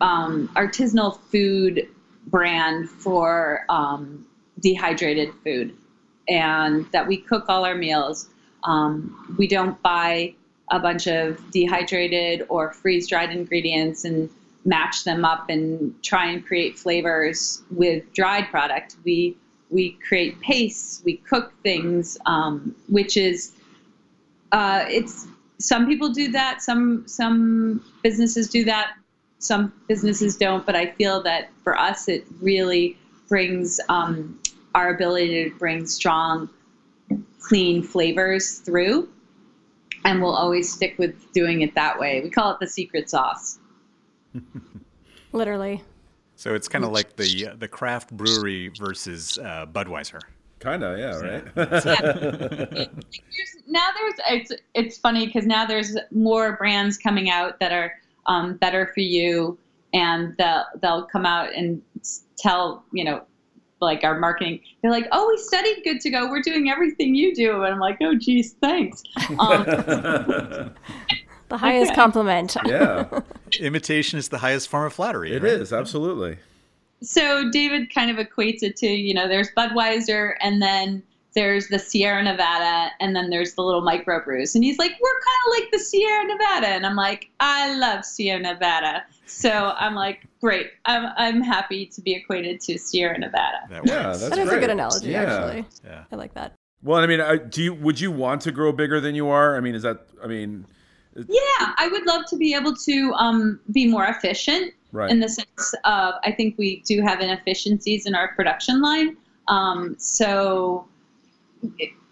um, 0.00 0.48
artisanal 0.54 1.18
food 1.30 1.88
brand 2.28 2.88
for 2.88 3.64
um, 3.68 4.26
dehydrated 4.60 5.30
food, 5.44 5.76
and 6.28 6.86
that 6.92 7.06
we 7.06 7.16
cook 7.16 7.46
all 7.48 7.64
our 7.64 7.74
meals. 7.74 8.28
Um, 8.64 9.34
we 9.38 9.46
don't 9.46 9.80
buy 9.82 10.34
a 10.70 10.78
bunch 10.78 11.06
of 11.06 11.38
dehydrated 11.50 12.44
or 12.48 12.72
freeze 12.72 13.08
dried 13.08 13.30
ingredients 13.30 14.04
and 14.04 14.28
match 14.64 15.04
them 15.04 15.24
up 15.24 15.48
and 15.48 15.94
try 16.02 16.30
and 16.30 16.44
create 16.44 16.78
flavors 16.78 17.62
with 17.70 18.12
dried 18.12 18.48
product. 18.50 18.96
We 19.04 19.36
we 19.70 19.90
create 20.06 20.40
pastes, 20.40 21.02
we 21.04 21.16
cook 21.16 21.52
things, 21.62 22.16
um, 22.24 22.74
which 22.88 23.16
is 23.16 23.52
uh, 24.52 24.84
it's 24.88 25.26
some 25.58 25.86
people 25.86 26.10
do 26.10 26.30
that, 26.32 26.62
some 26.62 27.06
some 27.06 27.84
businesses 28.02 28.48
do 28.48 28.64
that, 28.64 28.94
some 29.38 29.72
businesses 29.88 30.36
don't. 30.36 30.64
But 30.64 30.76
I 30.76 30.86
feel 30.92 31.22
that 31.22 31.50
for 31.64 31.78
us, 31.78 32.08
it 32.08 32.24
really 32.40 32.96
brings 33.28 33.80
um, 33.88 34.40
our 34.74 34.94
ability 34.94 35.44
to 35.44 35.58
bring 35.58 35.86
strong, 35.86 36.48
clean 37.40 37.82
flavors 37.82 38.58
through, 38.58 39.08
and 40.04 40.20
we'll 40.22 40.34
always 40.34 40.72
stick 40.72 40.96
with 40.98 41.32
doing 41.32 41.62
it 41.62 41.74
that 41.74 41.98
way. 41.98 42.20
We 42.22 42.30
call 42.30 42.52
it 42.52 42.58
the 42.60 42.66
secret 42.66 43.08
sauce. 43.10 43.58
Literally. 45.32 45.82
So 46.36 46.54
it's 46.54 46.68
kind 46.68 46.84
of 46.84 46.92
like 46.92 47.16
the 47.16 47.48
uh, 47.48 47.56
the 47.58 47.68
craft 47.68 48.16
brewery 48.16 48.68
versus 48.78 49.38
uh, 49.38 49.66
Budweiser. 49.66 50.20
Kind 50.60 50.82
of, 50.82 50.98
yeah, 50.98 51.18
right. 51.18 51.54
There's- 51.54 52.86
now 53.66 53.88
there's 53.94 54.14
it's 54.50 54.62
it's 54.74 54.98
funny 54.98 55.26
because 55.26 55.46
now 55.46 55.66
there's 55.66 55.96
more 56.10 56.56
brands 56.56 56.96
coming 56.96 57.30
out 57.30 57.60
that 57.60 57.70
are 57.72 57.92
um, 58.26 58.56
better 58.56 58.90
for 58.94 59.00
you, 59.00 59.58
and 59.92 60.34
they'll 60.38 60.64
they'll 60.80 61.04
come 61.04 61.26
out 61.26 61.52
and 61.54 61.82
tell 62.38 62.82
you 62.92 63.04
know 63.04 63.22
like 63.80 64.04
our 64.04 64.18
marketing. 64.18 64.60
They're 64.82 64.90
like, 64.90 65.06
oh, 65.12 65.28
we 65.28 65.36
studied 65.42 65.82
Good 65.84 66.00
to 66.00 66.10
Go. 66.10 66.28
We're 66.30 66.42
doing 66.42 66.70
everything 66.70 67.14
you 67.14 67.34
do, 67.34 67.62
and 67.62 67.72
I'm 67.74 67.80
like, 67.80 67.98
oh, 68.00 68.14
geez, 68.14 68.54
thanks. 68.60 69.02
Um, 69.38 69.64
The 71.48 71.56
highest 71.56 71.92
Okay. 71.92 71.94
compliment. 71.96 72.56
yeah, 72.66 73.20
Imitation 73.60 74.18
is 74.18 74.28
the 74.28 74.38
highest 74.38 74.68
form 74.68 74.84
of 74.84 74.92
flattery. 74.92 75.32
it 75.32 75.42
right? 75.42 75.52
is 75.52 75.72
absolutely. 75.72 76.36
so 77.02 77.48
David 77.50 77.92
kind 77.94 78.10
of 78.10 78.18
equates 78.24 78.62
it 78.62 78.76
to 78.76 78.86
you 78.86 79.14
know 79.14 79.26
there's 79.28 79.48
Budweiser 79.56 80.34
and 80.40 80.60
then 80.60 81.02
there's 81.34 81.68
the 81.68 81.78
Sierra 81.78 82.22
Nevada 82.22 82.90
and 83.00 83.16
then 83.16 83.30
there's 83.30 83.54
the 83.54 83.62
little 83.62 83.80
microbrews 83.82 84.54
and 84.54 84.62
he's 84.64 84.76
like 84.78 84.90
we're 85.00 85.20
kind 85.20 85.46
of 85.46 85.62
like 85.62 85.70
the 85.72 85.78
Sierra 85.78 86.24
Nevada 86.26 86.66
and 86.68 86.84
I'm 86.84 86.96
like 86.96 87.30
I 87.40 87.74
love 87.76 88.04
Sierra 88.04 88.40
Nevada 88.40 89.04
so 89.28 89.74
I'm 89.76 89.94
like 89.94 90.26
great 90.40 90.70
I'm 90.84 91.12
I'm 91.16 91.40
happy 91.42 91.86
to 91.86 92.00
be 92.00 92.14
equated 92.14 92.60
to 92.62 92.78
Sierra 92.78 93.18
Nevada 93.18 93.58
That 93.70 93.86
Yeah, 93.86 94.06
works. 94.08 94.20
that's 94.20 94.34
That 94.36 94.38
is 94.38 94.52
a 94.52 94.58
good 94.58 94.70
analogy, 94.70 95.10
Yeah. 95.10 95.22
actually. 95.22 95.66
yeah. 95.84 96.04
I 96.10 96.16
like 96.16 96.34
that. 96.34 96.52
Well, 96.82 97.00
I 97.00 97.06
mean, 97.06 97.20
I, 97.20 97.36
do 97.36 97.62
you 97.62 97.74
would 97.74 98.00
you 98.00 98.10
want 98.12 98.40
to 98.42 98.52
grow 98.52 98.72
bigger 98.72 99.00
than 99.00 99.14
you 99.14 99.28
are? 99.28 99.56
I 99.56 99.60
mean, 99.60 99.74
is 99.74 99.82
that? 99.82 100.06
I 100.22 100.26
mean, 100.28 100.64
yeah 101.16 101.74
I 101.76 101.88
would 101.90 102.06
love 102.06 102.24
to 102.26 102.36
be 102.36 102.54
able 102.54 102.74
to 102.76 103.12
um, 103.14 103.58
be 103.72 103.86
more 103.88 104.06
efficient 104.06 104.72
right? 104.92 105.10
in 105.10 105.18
the 105.20 105.28
sense 105.28 105.74
of 105.84 106.14
I 106.24 106.32
think 106.32 106.56
we 106.56 106.82
do 106.86 107.02
have 107.02 107.20
inefficiencies 107.20 108.06
in 108.06 108.14
our 108.14 108.28
production 108.34 108.80
line. 108.80 109.16
Um, 109.48 109.96
so, 109.98 110.86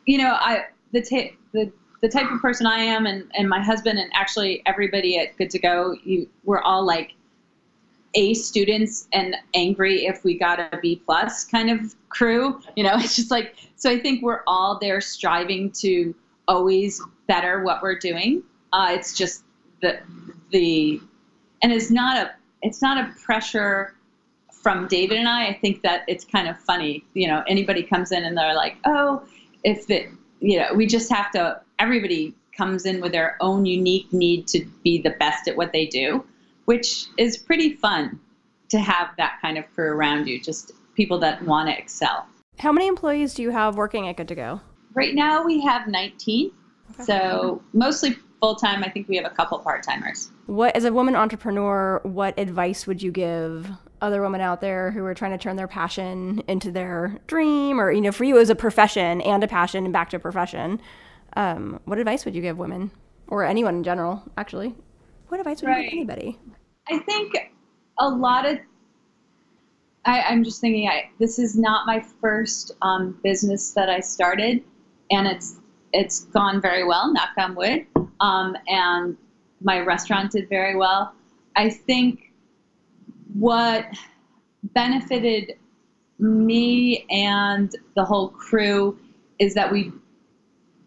you 0.06 0.18
know, 0.18 0.32
I 0.34 0.64
the 0.92 1.02
ta- 1.02 1.34
the 1.52 1.70
the 2.06 2.12
type 2.12 2.30
of 2.30 2.40
person 2.40 2.66
I 2.66 2.78
am, 2.78 3.06
and 3.06 3.28
and 3.34 3.48
my 3.48 3.60
husband, 3.60 3.98
and 3.98 4.08
actually 4.14 4.62
everybody 4.64 5.18
at 5.18 5.36
Good 5.36 5.50
to 5.50 5.58
Go, 5.58 5.96
you 6.04 6.28
we're 6.44 6.60
all 6.60 6.86
like 6.86 7.14
A 8.14 8.32
students 8.34 9.08
and 9.12 9.34
angry 9.54 10.06
if 10.06 10.22
we 10.22 10.38
got 10.38 10.60
a 10.60 10.78
B 10.80 11.02
plus 11.04 11.44
kind 11.44 11.68
of 11.68 11.96
crew. 12.08 12.60
You 12.76 12.84
know, 12.84 12.92
it's 12.96 13.16
just 13.16 13.32
like 13.32 13.56
so. 13.74 13.90
I 13.90 13.98
think 13.98 14.22
we're 14.22 14.42
all 14.46 14.78
there 14.78 15.00
striving 15.00 15.72
to 15.80 16.14
always 16.46 17.02
better 17.26 17.64
what 17.64 17.82
we're 17.82 17.98
doing. 17.98 18.44
Uh, 18.72 18.90
it's 18.90 19.12
just 19.16 19.42
the 19.82 19.98
the 20.52 21.00
and 21.62 21.72
it's 21.72 21.90
not 21.90 22.16
a 22.16 22.30
it's 22.62 22.80
not 22.82 22.98
a 22.98 23.12
pressure 23.20 23.96
from 24.52 24.86
David 24.86 25.18
and 25.18 25.28
I. 25.28 25.48
I 25.48 25.54
think 25.54 25.82
that 25.82 26.04
it's 26.06 26.24
kind 26.24 26.46
of 26.46 26.56
funny. 26.56 27.04
You 27.14 27.26
know, 27.26 27.42
anybody 27.48 27.82
comes 27.82 28.12
in 28.12 28.22
and 28.24 28.36
they're 28.36 28.54
like, 28.54 28.76
oh, 28.84 29.24
if 29.64 29.90
it, 29.90 30.08
you 30.38 30.60
know, 30.60 30.72
we 30.72 30.86
just 30.86 31.10
have 31.10 31.32
to. 31.32 31.60
Everybody 31.78 32.34
comes 32.56 32.86
in 32.86 33.00
with 33.00 33.12
their 33.12 33.36
own 33.40 33.66
unique 33.66 34.12
need 34.12 34.48
to 34.48 34.64
be 34.82 35.00
the 35.00 35.10
best 35.18 35.46
at 35.46 35.56
what 35.56 35.72
they 35.72 35.86
do, 35.86 36.24
which 36.64 37.06
is 37.18 37.36
pretty 37.36 37.74
fun 37.74 38.18
to 38.70 38.78
have 38.78 39.08
that 39.18 39.38
kind 39.42 39.58
of 39.58 39.64
crew 39.74 39.92
around 39.92 40.26
you. 40.26 40.40
Just 40.40 40.72
people 40.94 41.18
that 41.18 41.42
want 41.44 41.68
to 41.68 41.76
excel. 41.76 42.26
How 42.58 42.72
many 42.72 42.86
employees 42.86 43.34
do 43.34 43.42
you 43.42 43.50
have 43.50 43.76
working 43.76 44.08
at 44.08 44.16
Good 44.16 44.28
to 44.28 44.34
Go? 44.34 44.60
Right 44.94 45.14
now 45.14 45.44
we 45.44 45.60
have 45.60 45.86
19, 45.86 46.50
so 47.02 47.62
mostly 47.74 48.16
full 48.40 48.54
time. 48.54 48.82
I 48.82 48.88
think 48.88 49.08
we 49.08 49.16
have 49.16 49.26
a 49.26 49.34
couple 49.34 49.58
part 49.58 49.82
timers. 49.82 50.30
What, 50.46 50.74
as 50.74 50.84
a 50.84 50.92
woman 50.92 51.14
entrepreneur, 51.14 52.00
what 52.04 52.38
advice 52.38 52.86
would 52.86 53.02
you 53.02 53.12
give 53.12 53.68
other 54.00 54.22
women 54.22 54.40
out 54.40 54.62
there 54.62 54.90
who 54.90 55.04
are 55.04 55.14
trying 55.14 55.32
to 55.32 55.38
turn 55.38 55.56
their 55.56 55.68
passion 55.68 56.42
into 56.48 56.70
their 56.70 57.18
dream, 57.26 57.78
or 57.78 57.92
you 57.92 58.00
know, 58.00 58.12
for 58.12 58.24
you 58.24 58.38
as 58.38 58.48
a 58.48 58.54
profession 58.54 59.20
and 59.20 59.44
a 59.44 59.48
passion 59.48 59.84
and 59.84 59.92
back 59.92 60.08
to 60.10 60.16
a 60.16 60.20
profession? 60.20 60.80
Um, 61.36 61.80
what 61.84 61.98
advice 61.98 62.24
would 62.24 62.34
you 62.34 62.42
give 62.42 62.58
women, 62.58 62.90
or 63.28 63.44
anyone 63.44 63.76
in 63.76 63.84
general? 63.84 64.22
Actually, 64.36 64.74
what 65.28 65.38
advice 65.38 65.62
would 65.62 65.68
you 65.76 65.82
give 65.82 65.92
anybody? 65.92 66.38
I 66.88 66.98
think 67.00 67.52
a 67.98 68.08
lot 68.08 68.46
of 68.46 68.58
I, 70.04 70.22
I'm 70.22 70.44
just 70.44 70.60
thinking 70.60 70.88
I 70.88 71.10
this 71.18 71.38
is 71.38 71.56
not 71.56 71.86
my 71.86 72.00
first 72.20 72.72
um, 72.82 73.18
business 73.22 73.72
that 73.72 73.90
I 73.90 74.00
started 74.00 74.62
and 75.10 75.26
it's 75.26 75.56
it's 75.92 76.24
gone 76.26 76.60
very 76.60 76.84
well, 76.84 77.12
knock 77.12 77.30
on 77.38 77.54
wood. 77.54 77.86
Um, 78.20 78.56
and 78.66 79.16
my 79.62 79.80
restaurant 79.80 80.32
did 80.32 80.48
very 80.48 80.76
well. 80.76 81.14
I 81.54 81.70
think 81.70 82.32
what 83.34 83.86
benefited 84.62 85.54
me 86.18 87.06
and 87.10 87.74
the 87.94 88.04
whole 88.04 88.28
crew 88.28 88.98
is 89.38 89.54
that 89.54 89.70
we 89.70 89.92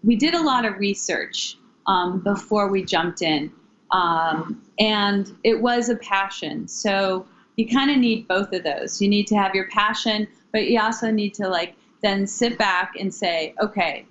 we 0.03 0.15
did 0.15 0.33
a 0.33 0.41
lot 0.41 0.65
of 0.65 0.77
research 0.77 1.57
um, 1.87 2.21
before 2.21 2.69
we 2.69 2.83
jumped 2.83 3.21
in, 3.21 3.51
um, 3.91 4.61
and 4.79 5.35
it 5.43 5.59
was 5.59 5.89
a 5.89 5.95
passion. 5.95 6.67
So 6.67 7.25
you 7.55 7.67
kind 7.67 7.91
of 7.91 7.97
need 7.97 8.27
both 8.27 8.53
of 8.53 8.63
those. 8.63 9.01
You 9.01 9.09
need 9.09 9.27
to 9.27 9.35
have 9.35 9.53
your 9.53 9.67
passion, 9.69 10.27
but 10.51 10.69
you 10.69 10.79
also 10.79 11.11
need 11.11 11.33
to 11.35 11.49
like 11.49 11.75
then 12.01 12.25
sit 12.25 12.57
back 12.57 12.95
and 12.97 13.13
say, 13.13 13.53
okay, 13.61 14.05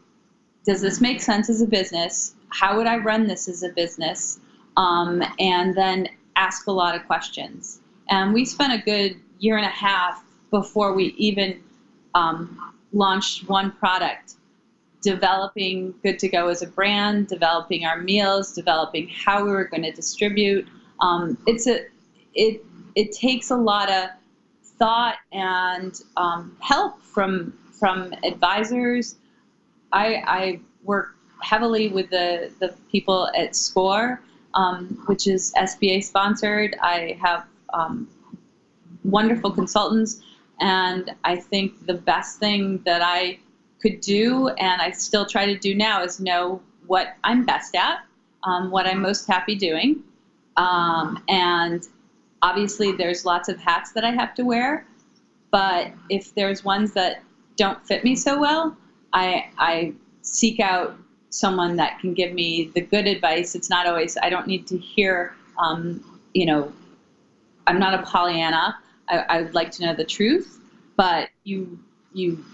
does 0.64 0.82
this 0.82 1.00
make 1.00 1.22
sense 1.22 1.48
as 1.48 1.62
a 1.62 1.66
business? 1.66 2.34
How 2.50 2.76
would 2.76 2.86
I 2.86 2.98
run 2.98 3.26
this 3.26 3.48
as 3.48 3.62
a 3.62 3.70
business? 3.70 4.38
Um, 4.76 5.22
and 5.38 5.74
then 5.74 6.08
ask 6.36 6.66
a 6.66 6.72
lot 6.72 6.94
of 6.94 7.06
questions. 7.06 7.80
And 8.10 8.34
we 8.34 8.44
spent 8.44 8.72
a 8.72 8.84
good 8.84 9.16
year 9.38 9.56
and 9.56 9.66
a 9.66 9.70
half 9.70 10.22
before 10.50 10.92
we 10.92 11.14
even 11.16 11.62
um, 12.14 12.74
launched 12.92 13.48
one 13.48 13.72
product, 13.72 14.34
developing 15.02 15.94
Good 16.02 16.18
to 16.20 16.28
Go 16.28 16.48
as 16.48 16.62
a 16.62 16.66
brand, 16.66 17.28
developing 17.28 17.84
our 17.84 18.00
meals, 18.00 18.52
developing 18.52 19.08
how 19.08 19.44
we 19.44 19.50
were 19.50 19.64
going 19.64 19.82
to 19.82 19.92
distribute. 19.92 20.66
Um, 21.00 21.38
it's 21.46 21.66
a 21.66 21.86
it 22.34 22.64
it 22.94 23.12
takes 23.12 23.50
a 23.50 23.56
lot 23.56 23.90
of 23.90 24.10
thought 24.78 25.16
and 25.32 26.00
um, 26.16 26.56
help 26.60 27.02
from 27.02 27.52
from 27.78 28.12
advisors. 28.24 29.16
I, 29.92 30.22
I 30.26 30.60
work 30.82 31.14
heavily 31.40 31.88
with 31.88 32.10
the, 32.10 32.50
the 32.60 32.74
people 32.90 33.30
at 33.36 33.54
SCORE, 33.54 34.20
um, 34.54 35.02
which 35.06 35.26
is 35.26 35.52
SBA 35.56 36.02
sponsored. 36.02 36.76
I 36.82 37.16
have 37.20 37.46
um, 37.72 38.08
wonderful 39.04 39.50
consultants, 39.50 40.20
and 40.60 41.14
I 41.24 41.36
think 41.36 41.86
the 41.86 41.94
best 41.94 42.38
thing 42.38 42.82
that 42.84 43.02
I 43.02 43.38
could 43.80 44.00
do, 44.00 44.48
and 44.48 44.82
I 44.82 44.90
still 44.90 45.26
try 45.26 45.46
to 45.46 45.58
do 45.58 45.74
now, 45.74 46.02
is 46.02 46.20
know 46.20 46.60
what 46.86 47.16
I'm 47.24 47.44
best 47.44 47.74
at, 47.74 48.00
um, 48.44 48.70
what 48.70 48.86
I'm 48.86 49.00
most 49.00 49.26
happy 49.26 49.54
doing. 49.54 50.02
Um, 50.56 51.22
and 51.28 51.86
obviously, 52.42 52.92
there's 52.92 53.24
lots 53.24 53.48
of 53.48 53.58
hats 53.58 53.92
that 53.92 54.04
I 54.04 54.10
have 54.10 54.34
to 54.34 54.42
wear, 54.44 54.86
but 55.50 55.92
if 56.08 56.34
there's 56.34 56.64
ones 56.64 56.92
that 56.92 57.22
don't 57.56 57.84
fit 57.86 58.04
me 58.04 58.16
so 58.16 58.38
well, 58.38 58.76
I, 59.12 59.50
I 59.58 59.92
seek 60.22 60.60
out 60.60 60.96
someone 61.30 61.76
that 61.76 61.98
can 62.00 62.14
give 62.14 62.32
me 62.32 62.70
the 62.74 62.80
good 62.80 63.06
advice. 63.06 63.54
It's 63.54 63.70
not 63.70 63.86
always, 63.86 64.16
I 64.22 64.30
don't 64.30 64.46
need 64.46 64.66
to 64.68 64.78
hear, 64.78 65.34
um, 65.58 66.20
you 66.34 66.46
know, 66.46 66.72
I'm 67.66 67.78
not 67.78 67.94
a 67.94 68.02
Pollyanna. 68.02 68.76
I, 69.08 69.18
I 69.18 69.42
would 69.42 69.54
like 69.54 69.70
to 69.72 69.86
know 69.86 69.94
the 69.94 70.04
truth, 70.04 70.58
but 70.96 71.28
you, 71.44 71.78
you 72.12 72.44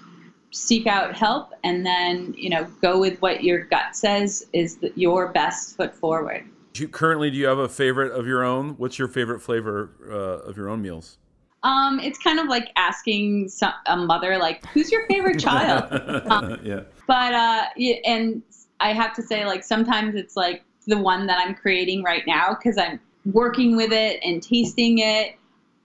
seek 0.55 0.87
out 0.87 1.17
help 1.17 1.53
and 1.65 1.85
then, 1.85 2.35
you 2.37 2.49
know, 2.49 2.65
go 2.81 2.99
with 2.99 3.21
what 3.21 3.43
your 3.45 3.65
gut 3.65 3.95
says 3.95 4.47
is 4.53 4.77
the, 4.77 4.93
your 4.95 5.33
best 5.33 5.77
foot 5.77 5.95
forward. 5.95 6.45
Do 6.73 6.83
you, 6.83 6.89
currently, 6.89 7.31
do 7.31 7.37
you 7.37 7.47
have 7.47 7.59
a 7.59 7.69
favorite 7.69 8.13
of 8.13 8.27
your 8.27 8.43
own? 8.43 8.71
What's 8.71 8.99
your 8.99 9.09
favorite 9.09 9.41
flavor 9.41 9.91
uh, 10.09 10.49
of 10.49 10.57
your 10.57 10.69
own 10.69 10.83
meals? 10.83 11.19
Um, 11.63 11.99
it's 12.01 12.19
kind 12.19 12.39
of 12.39 12.49
like 12.49 12.71
asking 12.77 13.49
some, 13.49 13.73
a 13.87 13.97
mother, 13.97 14.37
like, 14.39 14.65
who's 14.67 14.93
your 14.93 15.07
favorite 15.07 15.39
child? 15.41 15.91
Um, 16.31 16.59
yeah. 16.65 16.83
but 17.07 17.35
uh 17.35 17.65
and 18.05 18.43
i 18.81 18.93
have 18.93 19.15
to 19.15 19.23
say 19.23 19.45
like 19.45 19.65
sometimes 19.65 20.15
it's 20.15 20.37
like 20.37 20.63
the 20.87 20.99
one 20.99 21.27
that 21.27 21.39
i'm 21.39 21.55
creating 21.55 22.03
right 22.03 22.23
now 22.27 22.55
because 22.55 22.79
i'm 22.79 23.01
working 23.33 23.77
with 23.77 23.93
it 23.93 24.21
and 24.23 24.43
tasting 24.43 24.99
it 24.99 25.37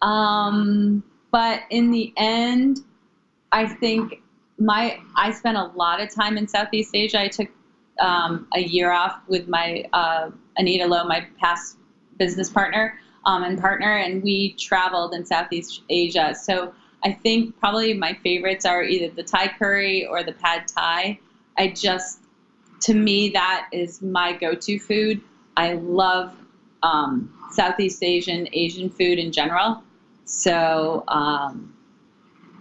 um 0.01 1.03
but 1.32 1.62
in 1.69 1.91
the 1.91 2.13
end 2.17 2.79
i 3.51 3.65
think 3.65 4.21
my 4.59 4.99
i 5.15 5.31
spent 5.31 5.57
a 5.57 5.65
lot 5.75 6.01
of 6.01 6.13
time 6.13 6.37
in 6.37 6.47
southeast 6.47 6.91
asia 6.93 7.19
i 7.19 7.27
took 7.27 7.47
um, 7.99 8.47
a 8.53 8.61
year 8.61 8.91
off 8.91 9.19
with 9.27 9.47
my 9.47 9.83
uh, 9.93 10.29
anita 10.57 10.85
lo 10.85 11.03
my 11.03 11.25
past 11.39 11.77
business 12.17 12.49
partner 12.49 12.97
um, 13.25 13.43
and 13.43 13.59
partner 13.59 13.97
and 13.97 14.23
we 14.23 14.53
traveled 14.53 15.13
in 15.13 15.25
southeast 15.25 15.81
asia 15.89 16.33
so 16.33 16.73
I 17.03 17.13
think 17.13 17.57
probably 17.59 17.93
my 17.93 18.13
favorites 18.13 18.65
are 18.65 18.83
either 18.83 19.13
the 19.13 19.23
Thai 19.23 19.47
curry 19.47 20.05
or 20.05 20.23
the 20.23 20.33
pad 20.33 20.67
Thai. 20.67 21.19
I 21.57 21.69
just, 21.69 22.19
to 22.81 22.93
me, 22.93 23.29
that 23.29 23.67
is 23.71 24.01
my 24.01 24.33
go-to 24.33 24.79
food. 24.79 25.21
I 25.55 25.73
love 25.73 26.35
um, 26.83 27.33
Southeast 27.51 28.03
Asian, 28.03 28.47
Asian 28.53 28.89
food 28.89 29.17
in 29.17 29.31
general. 29.31 29.81
So, 30.25 31.03
um, 31.07 31.73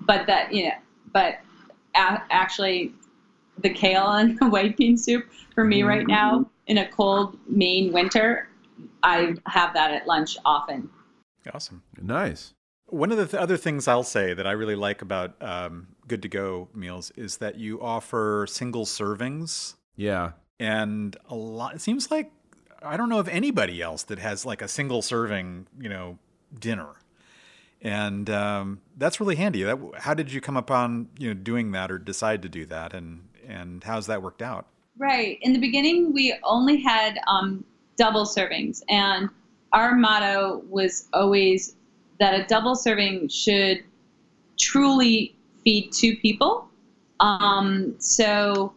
but 0.06 0.26
that 0.26 0.52
you 0.52 0.64
know, 0.64 0.74
but 1.12 1.38
a- 1.98 2.22
actually, 2.30 2.92
the 3.58 3.70
kale 3.70 4.10
and 4.12 4.38
the 4.40 4.48
white 4.48 4.76
bean 4.76 4.96
soup 4.96 5.26
for 5.54 5.64
me 5.64 5.82
right 5.82 6.06
now 6.06 6.48
in 6.66 6.78
a 6.78 6.88
cold 6.88 7.36
Maine 7.48 7.92
winter, 7.92 8.48
I 9.02 9.34
have 9.46 9.74
that 9.74 9.90
at 9.92 10.06
lunch 10.06 10.36
often. 10.44 10.88
Awesome. 11.52 11.82
Nice. 12.00 12.54
One 12.86 13.10
of 13.10 13.18
the 13.18 13.26
th- 13.26 13.40
other 13.42 13.56
things 13.56 13.88
I'll 13.88 14.02
say 14.02 14.32
that 14.34 14.46
I 14.46 14.52
really 14.52 14.74
like 14.76 15.02
about 15.02 15.40
um, 15.42 15.88
Good 16.06 16.22
to 16.22 16.28
Go 16.28 16.68
meals 16.74 17.10
is 17.16 17.38
that 17.38 17.56
you 17.56 17.80
offer 17.82 18.46
single 18.48 18.84
servings, 18.86 19.74
Yeah. 19.96 20.32
and 20.58 21.16
a 21.28 21.34
lot. 21.34 21.74
It 21.74 21.80
seems 21.80 22.10
like 22.10 22.30
I 22.82 22.96
don't 22.96 23.08
know 23.08 23.18
of 23.18 23.28
anybody 23.28 23.82
else 23.82 24.04
that 24.04 24.18
has 24.20 24.46
like 24.46 24.62
a 24.62 24.68
single 24.68 25.02
serving, 25.02 25.66
you 25.80 25.88
know, 25.88 26.18
dinner, 26.58 26.88
and 27.82 28.28
um, 28.30 28.80
that's 28.96 29.20
really 29.20 29.36
handy. 29.36 29.62
That 29.62 29.78
how 29.98 30.14
did 30.14 30.32
you 30.32 30.40
come 30.40 30.56
upon 30.56 31.08
you 31.18 31.28
know 31.28 31.34
doing 31.34 31.72
that 31.72 31.90
or 31.90 31.98
decide 31.98 32.42
to 32.42 32.48
do 32.48 32.66
that, 32.66 32.94
and 32.94 33.28
and 33.46 33.82
how's 33.84 34.06
that 34.06 34.22
worked 34.22 34.42
out? 34.42 34.66
Right. 34.96 35.38
In 35.42 35.52
the 35.52 35.60
beginning, 35.60 36.12
we 36.12 36.36
only 36.42 36.80
had 36.80 37.20
um, 37.28 37.64
double 37.96 38.24
servings, 38.24 38.82
and 38.88 39.28
our 39.72 39.94
motto 39.94 40.62
was 40.68 41.08
always 41.12 41.76
that 42.18 42.34
a 42.34 42.44
double 42.46 42.74
serving 42.74 43.28
should 43.28 43.84
truly 44.58 45.36
feed 45.62 45.92
two 45.92 46.16
people. 46.16 46.68
Um, 47.20 47.94
so 47.98 48.74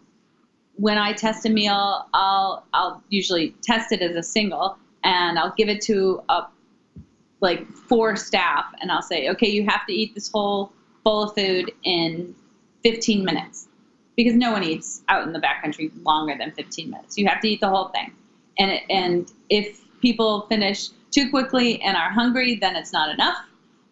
when 0.75 0.97
I 0.97 1.13
test 1.13 1.45
a 1.45 1.49
meal, 1.49 2.05
I'll 2.13 2.65
I'll 2.73 3.03
usually 3.09 3.55
test 3.63 3.91
it 3.91 4.01
as 4.01 4.15
a 4.15 4.23
single, 4.23 4.77
and 5.03 5.39
I'll 5.39 5.53
give 5.57 5.69
it 5.69 5.81
to 5.81 6.21
a 6.29 6.43
like 7.41 7.67
four 7.67 8.15
staff, 8.15 8.65
and 8.81 8.91
I'll 8.91 9.01
say, 9.01 9.29
okay, 9.29 9.49
you 9.49 9.65
have 9.67 9.85
to 9.87 9.93
eat 9.93 10.15
this 10.15 10.31
whole 10.31 10.71
bowl 11.03 11.23
of 11.23 11.35
food 11.35 11.71
in 11.83 12.35
15 12.83 13.25
minutes 13.25 13.67
because 14.15 14.33
no 14.35 14.51
one 14.51 14.63
eats 14.63 15.01
out 15.09 15.23
in 15.23 15.33
the 15.33 15.39
backcountry 15.39 15.91
longer 16.05 16.35
than 16.37 16.51
15 16.51 16.89
minutes. 16.89 17.17
You 17.17 17.27
have 17.27 17.41
to 17.41 17.49
eat 17.49 17.61
the 17.61 17.69
whole 17.69 17.89
thing. 17.89 18.11
And, 18.59 18.71
it, 18.71 18.83
and 18.89 19.31
if 19.49 19.81
people 20.01 20.45
finish 20.47 20.89
too 21.11 21.29
quickly 21.29 21.81
and 21.81 21.97
are 21.97 22.09
hungry, 22.09 22.55
then 22.55 22.75
it's 22.75 22.93
not 22.93 23.13
enough. 23.13 23.37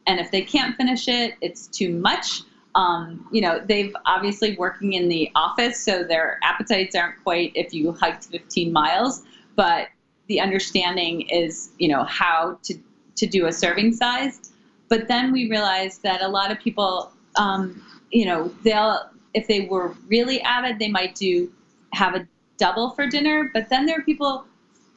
And 0.08 0.20
if 0.20 0.32
they 0.32 0.42
can't 0.42 0.76
finish 0.76 1.08
it, 1.08 1.36
it's 1.42 1.68
too 1.68 1.90
much. 1.90 2.42
Um, 2.76 3.28
you 3.32 3.42
know, 3.42 3.64
they've 3.66 3.96
obviously 4.06 4.56
working 4.58 4.94
in 4.94 5.10
the 5.10 5.30
office, 5.36 5.80
so 5.80 6.04
their 6.04 6.40
appetites 6.44 6.96
aren't 6.96 7.22
quite 7.24 7.52
if 7.56 7.74
you 7.74 7.92
hiked 7.92 8.26
15 8.26 8.72
miles, 8.72 9.24
but 9.56 9.88
the 10.28 10.40
understanding 10.40 11.22
is, 11.22 11.72
you 11.80 11.88
know, 11.88 12.04
how 12.04 12.58
to, 12.64 12.76
to 13.20 13.28
do 13.28 13.46
a 13.48 13.52
serving 13.52 13.94
size. 13.94 14.52
But 14.88 15.08
then 15.08 15.32
we 15.32 15.50
realized 15.50 16.04
that 16.04 16.22
a 16.22 16.28
lot 16.28 16.52
of 16.52 16.60
people, 16.60 17.12
um, 17.36 17.84
you 18.12 18.26
know, 18.26 18.52
they'll, 18.64 19.10
if 19.34 19.48
they 19.48 19.68
were 19.68 19.96
really 20.08 20.42
avid, 20.42 20.80
they 20.80 20.90
might 20.90 21.16
do 21.16 21.52
have 21.94 22.16
a 22.16 22.28
double 22.58 22.90
for 22.92 23.08
dinner. 23.08 23.52
But 23.54 23.70
then 23.70 23.86
there 23.86 24.00
are 24.00 24.04
people 24.04 24.46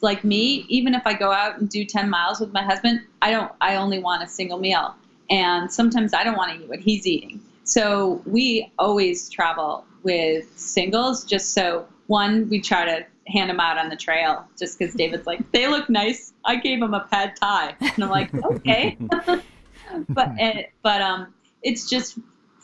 like 0.01 0.25
me, 0.25 0.65
even 0.69 0.95
if 0.95 1.07
I 1.07 1.15
go 1.15 1.31
out 1.31 1.59
and 1.59 1.69
do 1.69 1.85
10 1.85 2.09
miles 2.11 2.41
with 2.41 2.53
my 2.53 2.63
husband, 2.63 3.01
I 3.21 3.31
don't, 3.31 3.53
I 3.61 3.77
only 3.77 3.99
want 3.99 4.23
a 4.23 4.27
single 4.27 4.59
meal. 4.59 4.95
And 5.31 5.71
sometimes 5.71 6.13
I 6.15 6.25
don't 6.25 6.37
want 6.37 6.57
to 6.57 6.63
eat 6.63 6.69
what 6.69 6.81
he's 6.81 7.07
eating. 7.07 7.41
So 7.65 8.21
we 8.27 8.71
always 8.79 9.31
travel 9.31 9.85
with 10.03 10.59
singles 10.59 11.25
just 11.25 11.55
so 11.55 11.87
one, 12.09 12.49
we 12.49 12.61
try 12.61 12.85
to 12.85 13.07
hand 13.29 13.51
them 13.51 13.61
out 13.61 13.79
on 13.79 13.89
the 13.89 13.97
trail 13.97 14.47
just 14.59 14.79
because 14.79 14.95
David's 14.95 15.27
like, 15.27 15.51
they 15.53 15.69
look 15.69 15.89
nice. 15.89 16.33
I 16.45 16.57
gave 16.57 16.83
him 16.83 16.95
a 16.95 17.07
pad 17.11 17.35
thai. 17.41 17.75
And 17.81 18.05
I'm 18.05 18.11
like, 18.11 18.35
okay. 18.45 18.97
but, 20.09 20.29
and, 20.39 20.67
but, 20.83 21.01
um, 21.01 21.33
it's 21.63 21.89
just 21.89 22.19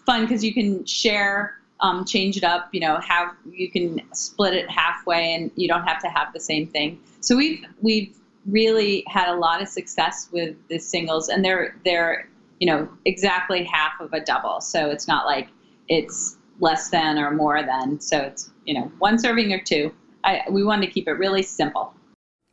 fun 0.04 0.22
because 0.22 0.42
you 0.42 0.52
can 0.52 0.84
share 0.84 1.58
um, 1.80 2.04
change 2.04 2.36
it 2.36 2.44
up. 2.44 2.68
You 2.72 2.80
know, 2.80 2.98
have 3.00 3.34
you 3.50 3.70
can 3.70 4.00
split 4.12 4.54
it 4.54 4.70
halfway, 4.70 5.34
and 5.34 5.50
you 5.56 5.68
don't 5.68 5.84
have 5.84 6.00
to 6.02 6.08
have 6.08 6.32
the 6.32 6.40
same 6.40 6.66
thing. 6.66 7.00
So 7.20 7.36
we've 7.36 7.64
we've 7.80 8.14
really 8.46 9.04
had 9.06 9.28
a 9.28 9.36
lot 9.36 9.62
of 9.62 9.68
success 9.68 10.28
with 10.32 10.56
the 10.68 10.78
singles, 10.78 11.28
and 11.28 11.44
they're 11.44 11.76
they're 11.84 12.28
you 12.58 12.66
know 12.66 12.88
exactly 13.04 13.64
half 13.64 14.00
of 14.00 14.12
a 14.12 14.20
double. 14.20 14.60
So 14.60 14.90
it's 14.90 15.06
not 15.06 15.26
like 15.26 15.48
it's 15.88 16.36
less 16.60 16.90
than 16.90 17.18
or 17.18 17.30
more 17.30 17.62
than. 17.62 18.00
So 18.00 18.18
it's 18.18 18.50
you 18.64 18.74
know 18.74 18.90
one 18.98 19.18
serving 19.18 19.52
or 19.52 19.60
two. 19.60 19.92
I, 20.28 20.50
we 20.50 20.62
wanted 20.62 20.86
to 20.86 20.92
keep 20.92 21.08
it 21.08 21.12
really 21.12 21.42
simple. 21.42 21.94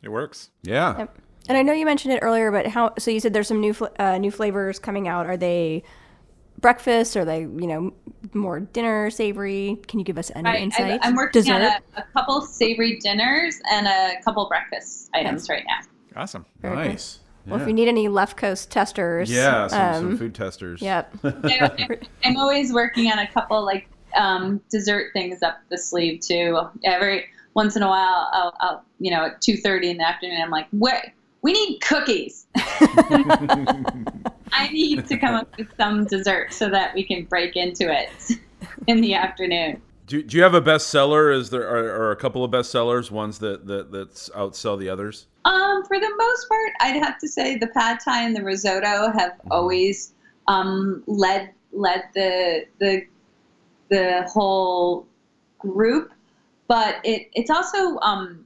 It 0.01 0.09
works. 0.09 0.49
Yeah. 0.63 0.97
Yep. 0.97 1.17
And 1.47 1.57
I 1.57 1.61
know 1.61 1.73
you 1.73 1.85
mentioned 1.85 2.13
it 2.13 2.19
earlier, 2.21 2.51
but 2.51 2.67
how? 2.67 2.93
So 2.97 3.11
you 3.11 3.19
said 3.19 3.33
there's 3.33 3.47
some 3.47 3.59
new 3.59 3.73
fl- 3.73 3.85
uh, 3.99 4.17
new 4.17 4.31
flavors 4.31 4.79
coming 4.79 5.07
out. 5.07 5.25
Are 5.27 5.37
they 5.37 5.83
breakfast? 6.59 7.15
Are 7.17 7.25
they 7.25 7.41
you 7.41 7.67
know 7.67 7.93
more 8.33 8.61
dinner 8.61 9.09
savory? 9.11 9.77
Can 9.87 9.99
you 9.99 10.05
give 10.05 10.17
us 10.17 10.31
any 10.33 10.49
I, 10.49 10.55
insight? 10.57 10.99
I, 11.03 11.07
am 11.07 11.15
working 11.15 11.41
Dessert. 11.41 11.53
on 11.55 11.61
a, 11.61 11.79
a 11.97 12.03
couple 12.13 12.41
savory 12.41 12.97
dinners 12.99 13.59
and 13.69 13.87
a 13.87 14.21
couple 14.23 14.47
breakfast 14.47 15.09
items 15.13 15.49
right 15.49 15.63
now. 15.67 16.21
Awesome. 16.21 16.45
Very 16.61 16.75
good. 16.77 16.89
Nice. 16.89 17.19
Well, 17.45 17.61
if 17.61 17.67
you 17.67 17.73
need 17.73 17.87
any 17.87 18.07
left 18.07 18.37
coast 18.37 18.71
testers, 18.71 19.29
Yeah, 19.29 19.67
some, 19.67 19.93
some 19.93 20.07
um, 20.07 20.17
food 20.17 20.33
testers. 20.33 20.81
Yep. 20.81 21.13
I- 21.23 21.99
I'm 22.23 22.37
always 22.37 22.73
working 22.73 23.11
on 23.11 23.19
a 23.19 23.27
couple 23.27 23.63
like 23.63 23.87
um, 24.15 24.61
dessert 24.71 25.11
things 25.13 25.43
up 25.43 25.59
the 25.69 25.77
sleeve 25.77 26.21
too. 26.21 26.59
Every 26.83 27.27
once 27.55 27.75
in 27.75 27.81
a 27.81 27.87
while, 27.87 28.29
I'll, 28.31 28.55
I'll 28.59 28.85
you 28.99 29.11
know 29.11 29.25
at 29.25 29.41
two 29.41 29.57
thirty 29.57 29.89
in 29.89 29.97
the 29.97 30.07
afternoon, 30.07 30.39
I'm 30.41 30.51
like, 30.51 30.67
wait, 30.71 31.11
we 31.41 31.53
need 31.53 31.79
cookies. 31.79 32.45
I 34.51 34.69
need 34.71 35.07
to 35.07 35.17
come 35.17 35.33
up 35.35 35.57
with 35.57 35.67
some 35.75 36.05
dessert 36.05 36.53
so 36.53 36.69
that 36.69 36.93
we 36.93 37.03
can 37.03 37.25
break 37.25 37.55
into 37.55 37.91
it. 37.91 38.09
in 38.87 39.01
the 39.01 39.13
afternoon. 39.13 39.81
Do, 40.07 40.21
do 40.21 40.37
you 40.37 40.43
have 40.43 40.53
a 40.53 40.61
bestseller? 40.61 41.35
Is 41.35 41.49
there 41.49 41.67
are, 41.67 42.07
are 42.07 42.11
a 42.11 42.15
couple 42.15 42.43
of 42.43 42.51
bestsellers, 42.51 43.09
ones 43.09 43.39
that 43.39 43.65
that 43.65 43.91
that 43.91 44.11
outsell 44.35 44.77
the 44.77 44.89
others? 44.89 45.27
Um, 45.45 45.83
for 45.85 45.99
the 45.99 46.13
most 46.15 46.47
part, 46.47 46.71
I'd 46.81 47.03
have 47.03 47.17
to 47.19 47.27
say 47.27 47.57
the 47.57 47.67
pad 47.67 47.99
thai 48.03 48.23
and 48.23 48.35
the 48.35 48.43
risotto 48.43 49.11
have 49.11 49.39
always 49.49 50.13
um, 50.47 51.03
led 51.07 51.51
led 51.71 52.03
the 52.13 52.65
the 52.79 53.07
the 53.89 54.29
whole 54.31 55.07
group, 55.57 56.11
but 56.67 56.97
it 57.03 57.29
it's 57.33 57.49
also 57.49 57.97
um, 57.99 58.45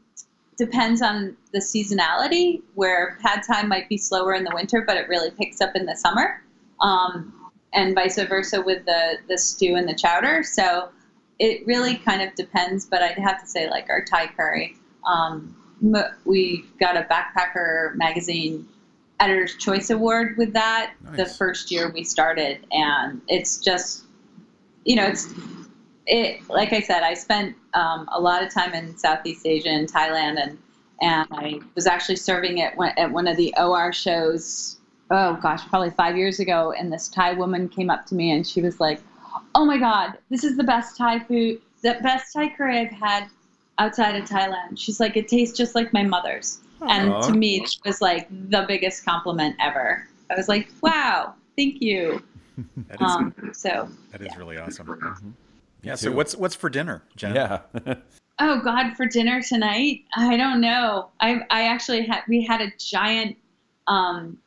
depends 0.57 1.01
on 1.01 1.35
the 1.51 1.59
seasonality. 1.59 2.61
Where 2.75 3.17
pad 3.21 3.43
thai 3.45 3.63
might 3.63 3.89
be 3.89 3.97
slower 3.97 4.33
in 4.33 4.43
the 4.43 4.51
winter, 4.53 4.83
but 4.85 4.97
it 4.97 5.07
really 5.07 5.31
picks 5.31 5.61
up 5.61 5.75
in 5.75 5.85
the 5.85 5.95
summer, 5.95 6.43
um, 6.81 7.33
and 7.73 7.95
vice 7.95 8.15
versa 8.15 8.61
with 8.61 8.85
the 8.85 9.17
the 9.27 9.37
stew 9.37 9.75
and 9.75 9.87
the 9.87 9.95
chowder. 9.95 10.43
So 10.43 10.89
it 11.39 11.65
really 11.65 11.95
kind 11.95 12.21
of 12.21 12.35
depends. 12.35 12.85
But 12.85 13.01
I'd 13.01 13.17
have 13.17 13.41
to 13.41 13.47
say 13.47 13.69
like 13.69 13.89
our 13.89 14.03
Thai 14.03 14.27
curry. 14.27 14.75
Um, 15.07 15.55
we 16.25 16.65
got 16.79 16.97
a 16.97 17.03
backpacker 17.03 17.95
magazine 17.95 18.67
editor's 19.19 19.55
choice 19.55 19.89
award 19.89 20.35
with 20.37 20.53
that 20.53 20.93
the 21.15 21.25
first 21.25 21.71
year 21.71 21.91
we 21.91 22.03
started 22.03 22.65
and 22.71 23.21
it's 23.27 23.57
just 23.57 24.03
you 24.85 24.95
know 24.95 25.05
it's 25.05 25.33
it 26.09 26.41
like 26.49 26.73
i 26.73 26.81
said 26.81 27.03
i 27.03 27.13
spent 27.13 27.55
um, 27.73 28.09
a 28.11 28.19
lot 28.19 28.43
of 28.43 28.53
time 28.53 28.73
in 28.73 28.97
southeast 28.97 29.45
asia 29.45 29.69
and 29.69 29.91
thailand 29.91 30.41
and 30.41 30.57
and 31.01 31.27
i 31.31 31.59
was 31.75 31.87
actually 31.87 32.15
serving 32.15 32.61
at 32.61 32.75
one, 32.75 32.91
at 32.97 33.09
one 33.11 33.27
of 33.27 33.37
the 33.37 33.53
OR 33.57 33.93
shows 33.93 34.77
oh 35.11 35.37
gosh 35.41 35.65
probably 35.69 35.91
five 35.91 36.17
years 36.17 36.39
ago 36.39 36.73
and 36.77 36.91
this 36.91 37.07
thai 37.07 37.33
woman 37.33 37.69
came 37.69 37.89
up 37.89 38.05
to 38.05 38.15
me 38.15 38.31
and 38.31 38.45
she 38.45 38.61
was 38.61 38.79
like 38.79 38.99
oh 39.55 39.63
my 39.63 39.77
god 39.77 40.17
this 40.29 40.43
is 40.43 40.57
the 40.57 40.63
best 40.63 40.97
thai 40.97 41.19
food 41.19 41.61
the 41.83 41.95
best 42.01 42.33
thai 42.33 42.49
curry 42.49 42.79
i've 42.79 42.91
had 42.91 43.27
outside 43.77 44.15
of 44.15 44.27
thailand. 44.27 44.77
She's 44.77 44.99
like 44.99 45.15
it 45.15 45.29
tastes 45.29 45.57
just 45.57 45.73
like 45.73 45.93
my 45.93 46.03
mother's. 46.03 46.59
And 46.81 47.23
to 47.23 47.31
me 47.31 47.61
it 47.61 47.77
was 47.85 48.01
like 48.01 48.27
the 48.49 48.65
biggest 48.67 49.05
compliment 49.05 49.55
ever. 49.61 50.05
I 50.29 50.35
was 50.35 50.49
like 50.49 50.67
wow 50.81 51.33
thank 51.57 51.81
you. 51.81 52.21
That 52.89 53.01
is, 53.01 53.07
um, 53.09 53.33
so 53.53 53.87
that 54.11 54.21
is 54.21 54.35
really 54.35 54.57
awesome. 54.57 54.87
Mm-hmm. 54.87 55.29
Yeah. 55.81 55.95
So 55.95 56.11
what's 56.11 56.35
what's 56.35 56.55
for 56.55 56.69
dinner, 56.69 57.03
Jen? 57.15 57.35
Yeah. 57.35 57.61
Oh 58.41 58.61
God, 58.61 58.95
for 58.95 59.05
dinner 59.05 59.41
tonight? 59.41 60.05
I 60.15 60.37
don't 60.37 60.61
know. 60.61 61.09
I 61.19 61.41
I 61.49 61.63
actually 61.63 62.05
had 62.05 62.21
we 62.29 62.41
had 62.41 62.61
a 62.61 62.71
giant 62.77 63.35
um, 63.87 64.37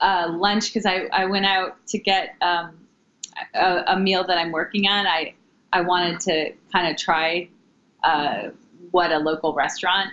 uh, 0.00 0.28
lunch 0.30 0.66
because 0.66 0.86
I, 0.86 1.06
I 1.12 1.26
went 1.26 1.46
out 1.46 1.84
to 1.88 1.98
get 1.98 2.36
um, 2.42 2.78
a, 3.54 3.82
a 3.88 3.98
meal 3.98 4.24
that 4.24 4.38
I'm 4.38 4.52
working 4.52 4.86
on. 4.86 5.04
I 5.04 5.34
I 5.72 5.80
wanted 5.80 6.20
to 6.20 6.52
kind 6.72 6.92
of 6.92 6.96
try 6.96 7.48
uh, 8.04 8.50
what 8.92 9.10
a 9.10 9.18
local 9.18 9.52
restaurant 9.52 10.10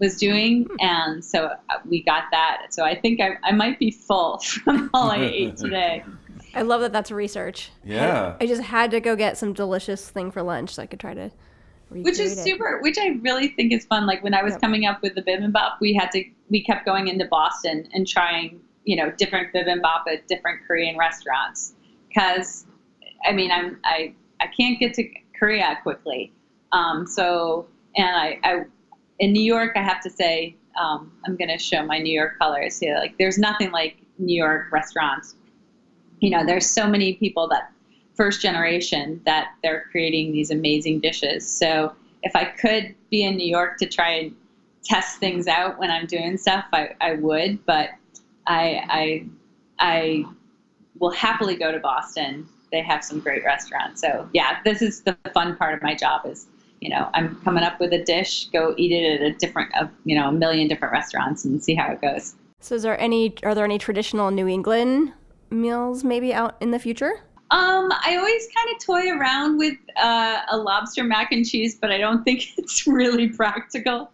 was 0.00 0.16
doing, 0.16 0.66
and 0.80 1.24
so 1.24 1.46
uh, 1.46 1.78
we 1.88 2.02
got 2.02 2.24
that. 2.32 2.66
So 2.70 2.84
I 2.84 2.98
think 2.98 3.20
I, 3.20 3.36
I 3.44 3.52
might 3.52 3.78
be 3.78 3.92
full 3.92 4.38
from 4.64 4.90
all 4.92 5.08
I 5.08 5.18
ate 5.18 5.56
today. 5.56 6.02
I 6.54 6.62
love 6.62 6.80
that 6.82 6.92
that's 6.92 7.10
research. 7.10 7.70
Yeah. 7.84 8.36
I 8.40 8.46
just 8.46 8.62
had 8.62 8.90
to 8.92 9.00
go 9.00 9.16
get 9.16 9.38
some 9.38 9.52
delicious 9.52 10.08
thing 10.08 10.30
for 10.30 10.42
lunch 10.42 10.74
so 10.74 10.82
I 10.82 10.86
could 10.86 11.00
try 11.00 11.14
to 11.14 11.30
which 11.90 12.18
is 12.18 12.30
recreate 12.30 12.38
it. 12.38 12.42
super 12.44 12.80
which 12.80 12.96
i 12.98 13.08
really 13.20 13.48
think 13.48 13.70
is 13.70 13.84
fun 13.84 14.06
like 14.06 14.24
when 14.24 14.32
i 14.32 14.42
was 14.42 14.52
Yep. 14.52 14.62
coming 14.62 14.86
up 14.86 15.02
with 15.02 15.14
the 15.14 15.20
bibimbap 15.20 15.72
we 15.78 15.92
had 15.92 16.10
to 16.12 16.24
we 16.48 16.64
kept 16.64 16.86
going 16.86 17.08
into 17.08 17.26
boston 17.26 17.86
and 17.92 18.08
trying 18.08 18.58
you 18.84 18.96
know 18.96 19.10
different 19.18 19.52
bibimbap 19.52 20.04
at 20.10 20.26
different 20.26 20.60
korean 20.66 20.96
restaurants 20.96 21.74
because 22.08 22.64
i 23.26 23.32
mean 23.32 23.50
i'm 23.50 23.78
i 23.84 24.14
i 24.40 24.46
can't 24.46 24.78
get 24.80 24.94
to 24.94 25.06
korea 25.38 25.78
quickly 25.82 26.32
um, 26.72 27.06
so 27.06 27.66
and 27.96 28.16
i 28.16 28.38
i 28.42 28.64
in 29.18 29.34
new 29.34 29.42
york 29.42 29.72
i 29.76 29.82
have 29.82 30.00
to 30.02 30.08
say 30.08 30.56
um, 30.82 31.12
i'm 31.26 31.36
going 31.36 31.50
to 31.50 31.58
show 31.58 31.84
my 31.84 31.98
new 31.98 32.10
york 32.14 32.38
colors 32.38 32.78
here 32.80 32.96
like 32.96 33.18
there's 33.18 33.36
nothing 33.36 33.70
like 33.70 33.98
new 34.16 34.34
york 34.42 34.72
restaurants 34.72 35.34
you 36.22 36.30
know 36.30 36.46
there's 36.46 36.66
so 36.66 36.86
many 36.86 37.14
people 37.14 37.48
that 37.48 37.70
first 38.14 38.40
generation 38.40 39.20
that 39.26 39.48
they're 39.62 39.84
creating 39.90 40.32
these 40.32 40.50
amazing 40.50 41.00
dishes. 41.00 41.48
So 41.48 41.92
if 42.22 42.36
I 42.36 42.44
could 42.44 42.94
be 43.10 43.24
in 43.24 43.36
New 43.36 43.46
York 43.46 43.78
to 43.78 43.86
try 43.86 44.10
and 44.10 44.36
test 44.84 45.18
things 45.18 45.48
out 45.48 45.78
when 45.78 45.90
I'm 45.90 46.06
doing 46.06 46.36
stuff, 46.36 46.64
I, 46.72 46.90
I 47.00 47.14
would. 47.14 47.64
But 47.66 47.90
I, 48.46 48.84
I 48.88 49.26
I 49.78 50.24
will 50.98 51.10
happily 51.10 51.56
go 51.56 51.72
to 51.72 51.80
Boston. 51.80 52.48
They 52.70 52.82
have 52.82 53.02
some 53.02 53.18
great 53.18 53.44
restaurants. 53.44 54.00
So 54.00 54.28
yeah, 54.32 54.58
this 54.64 54.80
is 54.80 55.02
the 55.02 55.16
fun 55.34 55.56
part 55.56 55.74
of 55.74 55.82
my 55.82 55.94
job 55.94 56.24
is 56.26 56.46
you 56.80 56.88
know 56.88 57.10
I'm 57.14 57.40
coming 57.42 57.64
up 57.64 57.80
with 57.80 57.92
a 57.92 58.02
dish, 58.04 58.46
go 58.50 58.74
eat 58.76 58.92
it 58.92 59.20
at 59.20 59.26
a 59.26 59.32
different 59.32 59.74
uh, 59.74 59.88
you 60.04 60.16
know 60.16 60.28
a 60.28 60.32
million 60.32 60.68
different 60.68 60.92
restaurants 60.92 61.44
and 61.44 61.62
see 61.62 61.74
how 61.74 61.90
it 61.90 62.00
goes. 62.00 62.36
So 62.60 62.76
is 62.76 62.82
there 62.82 63.00
any 63.00 63.34
are 63.42 63.56
there 63.56 63.64
any 63.64 63.78
traditional 63.78 64.30
New 64.30 64.46
England 64.46 65.12
meals 65.52 66.02
maybe 66.04 66.32
out 66.34 66.56
in 66.60 66.70
the 66.70 66.78
future? 66.78 67.12
Um, 67.50 67.92
I 67.92 68.16
always 68.16 68.48
kind 68.54 68.74
of 68.74 68.82
toy 68.82 69.10
around 69.14 69.58
with 69.58 69.76
uh, 69.96 70.40
a 70.50 70.56
lobster 70.56 71.04
mac 71.04 71.32
and 71.32 71.46
cheese, 71.46 71.74
but 71.74 71.92
I 71.92 71.98
don't 71.98 72.24
think 72.24 72.44
it's 72.56 72.86
really 72.86 73.28
practical. 73.28 74.10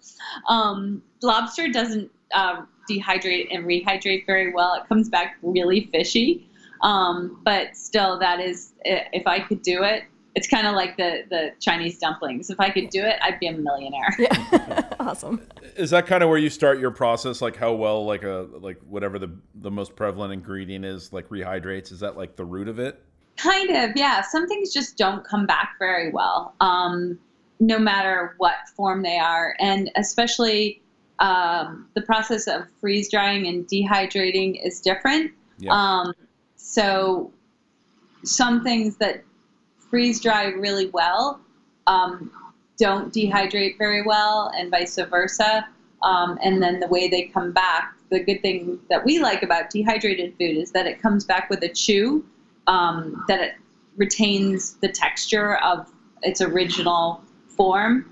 Um, 0.49 1.03
lobster 1.23 1.69
doesn't 1.69 2.11
uh, 2.35 2.63
dehydrate 2.91 3.49
and 3.55 3.65
rehydrate 3.65 4.27
very 4.27 4.53
well. 4.53 4.75
It 4.75 4.89
comes 4.89 5.09
back 5.09 5.37
really 5.43 5.89
fishy. 5.93 6.49
Um, 6.83 7.41
but 7.45 7.77
still, 7.77 8.19
that 8.19 8.41
is, 8.41 8.73
if 8.85 9.27
I 9.27 9.41
could 9.41 9.63
do 9.63 9.83
it, 9.83 10.05
it's 10.39 10.47
kind 10.47 10.69
of 10.69 10.75
like 10.75 10.97
the, 10.97 11.25
the 11.31 11.51
Chinese 11.59 11.99
dumplings. 11.99 12.49
If 12.49 12.61
I 12.61 12.71
could 12.71 12.91
do 12.91 13.03
it, 13.03 13.17
I'd 13.23 13.41
be 13.41 13.49
a 13.49 13.53
millionaire. 13.53 14.15
Yeah. 14.17 14.89
awesome. 15.01 15.43
Is 15.77 15.91
that 15.91 16.07
kind 16.07 16.23
of 16.23 16.29
where 16.29 16.39
you 16.39 16.49
start 16.49 16.79
your 16.79 16.93
process? 16.93 17.43
Like 17.43 17.57
how 17.57 17.73
well, 17.73 18.07
like 18.07 18.23
a 18.23 18.47
like 18.61 18.79
whatever 18.89 19.19
the 19.19 19.37
the 19.57 19.71
most 19.71 19.97
prevalent 19.97 20.33
ingredient 20.33 20.85
is, 20.85 21.13
like 21.13 21.29
rehydrates. 21.29 21.91
Is 21.91 21.99
that 22.01 22.17
like 22.17 22.37
the 22.37 22.45
root 22.45 22.69
of 22.69 22.79
it? 22.79 23.03
Kind 23.37 23.71
of, 23.71 23.97
yeah. 23.97 24.23
Some 24.23 24.47
things 24.47 24.73
just 24.73 24.97
don't 24.97 25.25
come 25.25 25.45
back 25.45 25.75
very 25.81 26.13
well, 26.13 26.55
um, 26.61 27.19
no 27.59 27.81
matter 27.81 28.37
what 28.39 28.55
form 28.77 29.03
they 29.03 29.19
are. 29.19 29.57
And 29.59 29.91
especially 29.97 30.81
um, 31.19 31.89
the 31.95 32.03
process 32.03 32.47
of 32.47 32.63
freeze 32.81 33.11
drying 33.11 33.49
and 33.49 33.67
dehydrating 33.67 34.65
is 34.65 34.81
different. 34.81 35.33
Yeah. 35.59 35.73
Um, 35.73 36.13
so 36.55 37.33
some 38.23 38.63
things 38.63 38.99
that 38.99 39.25
freeze 39.91 40.21
dry 40.21 40.47
really 40.47 40.87
well 40.87 41.41
um, 41.89 42.31
don't 42.77 43.13
dehydrate 43.13 43.77
very 43.77 44.03
well, 44.03 44.53
and 44.57 44.71
vice 44.71 44.97
versa. 44.97 45.67
Um, 46.03 46.39
and 46.43 46.63
then 46.63 46.79
the 46.79 46.87
way 46.87 47.09
they 47.09 47.23
come 47.23 47.51
back, 47.51 47.95
the 48.11 48.21
good 48.21 48.41
thing 48.41 48.79
that 48.89 49.05
we 49.05 49.19
like 49.19 49.43
about 49.43 49.71
dehydrated 49.71 50.35
food 50.39 50.57
is 50.57 50.71
that 50.71 50.87
it 50.87 51.03
comes 51.03 51.25
back 51.25 51.51
with 51.51 51.63
a 51.65 51.69
chew, 51.69 52.25
um, 52.69 53.25
that 53.27 53.41
it 53.41 53.55
retains 53.97 54.75
the 54.75 54.89
texture 54.89 55.57
of 55.57 55.91
its 56.23 56.41
original 56.41 57.21
form. 57.49 58.05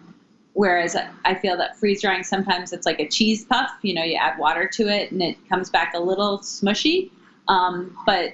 Whereas 0.54 0.96
I 1.24 1.34
feel 1.34 1.56
that 1.58 1.76
freeze 1.76 2.00
drying 2.00 2.24
sometimes 2.24 2.72
it's 2.72 2.86
like 2.86 2.98
a 2.98 3.06
cheese 3.06 3.44
puff. 3.44 3.70
You 3.82 3.94
know, 3.94 4.02
you 4.02 4.16
add 4.16 4.38
water 4.38 4.66
to 4.72 4.88
it 4.88 5.12
and 5.12 5.22
it 5.22 5.36
comes 5.48 5.68
back 5.68 5.92
a 5.94 6.00
little 6.00 6.38
smushy. 6.38 7.10
Um, 7.46 7.96
but 8.06 8.32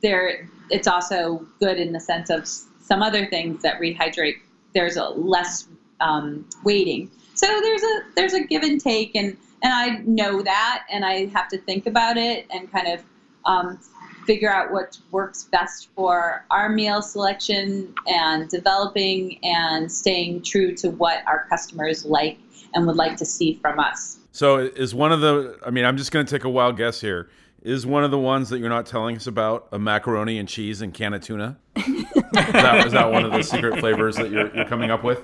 there, 0.00 0.48
it's 0.70 0.86
also 0.86 1.44
good 1.58 1.78
in 1.78 1.92
the 1.92 2.00
sense 2.00 2.30
of 2.30 2.46
some 2.86 3.02
other 3.02 3.26
things 3.26 3.62
that 3.62 3.80
rehydrate. 3.80 4.36
There's 4.74 4.96
a 4.96 5.08
less 5.08 5.68
um, 6.00 6.48
waiting. 6.64 7.10
So 7.34 7.46
there's 7.46 7.82
a 7.82 8.00
there's 8.14 8.34
a 8.34 8.44
give 8.44 8.62
and 8.62 8.80
take, 8.80 9.14
and 9.14 9.36
and 9.62 9.72
I 9.72 9.98
know 10.06 10.42
that, 10.42 10.86
and 10.90 11.04
I 11.04 11.26
have 11.26 11.48
to 11.48 11.58
think 11.58 11.86
about 11.86 12.16
it 12.16 12.46
and 12.50 12.70
kind 12.70 12.88
of 12.88 13.02
um, 13.44 13.78
figure 14.26 14.52
out 14.52 14.72
what 14.72 14.98
works 15.10 15.44
best 15.44 15.88
for 15.94 16.44
our 16.50 16.68
meal 16.68 17.00
selection 17.02 17.94
and 18.06 18.48
developing 18.48 19.38
and 19.44 19.90
staying 19.90 20.42
true 20.42 20.74
to 20.76 20.90
what 20.90 21.22
our 21.26 21.46
customers 21.48 22.04
like 22.04 22.38
and 22.74 22.86
would 22.86 22.96
like 22.96 23.16
to 23.16 23.24
see 23.24 23.54
from 23.54 23.78
us. 23.78 24.18
So 24.32 24.58
is 24.58 24.94
one 24.94 25.12
of 25.12 25.20
the? 25.20 25.58
I 25.64 25.70
mean, 25.70 25.84
I'm 25.84 25.96
just 25.96 26.12
going 26.12 26.26
to 26.26 26.30
take 26.30 26.44
a 26.44 26.50
wild 26.50 26.76
guess 26.76 27.00
here. 27.00 27.30
Is 27.62 27.84
one 27.84 28.04
of 28.04 28.10
the 28.12 28.18
ones 28.18 28.50
that 28.50 28.58
you're 28.58 28.68
not 28.68 28.86
telling 28.86 29.16
us 29.16 29.26
about 29.26 29.66
a 29.72 29.78
macaroni 29.78 30.38
and 30.38 30.48
cheese 30.48 30.82
and 30.82 30.94
can 30.94 31.14
of 31.14 31.22
tuna? 31.22 31.56
is, 31.76 31.84
that, 32.32 32.86
is 32.86 32.92
that 32.92 33.10
one 33.10 33.24
of 33.24 33.32
the 33.32 33.42
secret 33.42 33.80
flavors 33.80 34.14
that 34.16 34.30
you're, 34.30 34.54
you're 34.54 34.66
coming 34.66 34.90
up 34.92 35.02
with? 35.02 35.20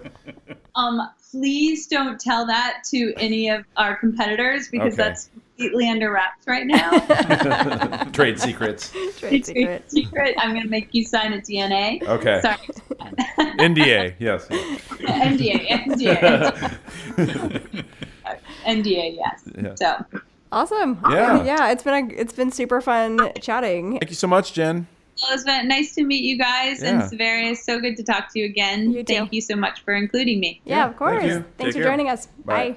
Um, 0.74 1.00
please 1.30 1.86
don't 1.86 2.18
tell 2.18 2.44
that 2.46 2.82
to 2.90 3.12
any 3.16 3.48
of 3.48 3.64
our 3.76 3.94
competitors 3.96 4.68
because 4.68 4.94
Okay. 4.94 5.02
that's 5.02 5.30
completely 5.56 5.88
under 5.88 6.10
wraps 6.10 6.44
right 6.48 6.66
now. 6.66 6.90
Trade 8.12 8.40
secrets. 8.40 8.90
Trade 8.90 9.34
It's 9.34 9.48
a 9.50 9.52
secret. 9.54 9.90
secret. 9.90 10.34
I'm 10.38 10.50
going 10.50 10.64
to 10.64 10.68
make 10.70 10.92
you 10.92 11.04
sign 11.04 11.32
a 11.34 11.38
DNA. 11.38 12.02
Okay. 12.02 12.40
Sorry. 12.40 12.56
NDA. 13.60 14.14
Yes. 14.18 14.46
NDA. 14.48 15.68
NDA. 15.68 16.72
NDA. 18.66 19.16
Yes. 19.16 19.42
Yeah. 19.56 19.74
So 19.76 20.20
Awesome. 20.52 21.00
Yeah. 21.10 21.42
Yeah, 21.44 21.70
it's 21.72 21.82
been 21.82 22.10
a, 22.10 22.14
it's 22.14 22.32
been 22.34 22.50
super 22.52 22.80
fun 22.80 23.32
chatting. 23.40 23.92
Thank 23.98 24.10
you 24.10 24.16
so 24.16 24.26
much, 24.28 24.52
Jen. 24.52 24.86
Well, 25.22 25.32
it's 25.34 25.44
been 25.44 25.66
nice 25.68 25.94
to 25.94 26.04
meet 26.04 26.22
you 26.24 26.36
guys, 26.38 26.82
Yeah. 26.82 27.00
and 27.00 27.08
Severia, 27.10 27.54
so 27.56 27.80
good 27.80 27.96
to 27.96 28.02
talk 28.02 28.32
to 28.32 28.38
you 28.38 28.44
again. 28.44 28.90
You 28.90 29.02
too. 29.02 29.14
Thank 29.14 29.32
you 29.32 29.40
so 29.40 29.56
much 29.56 29.82
for 29.84 29.94
including 29.94 30.40
me. 30.40 30.60
Yeah, 30.64 30.88
of 30.88 30.96
course. 30.96 31.24
you. 31.24 31.30
Thanks 31.30 31.46
Take 31.58 31.66
for 31.68 31.72
care. 31.74 31.84
joining 31.84 32.08
us. 32.08 32.26
Bye. 32.44 32.70
Bye. 32.70 32.76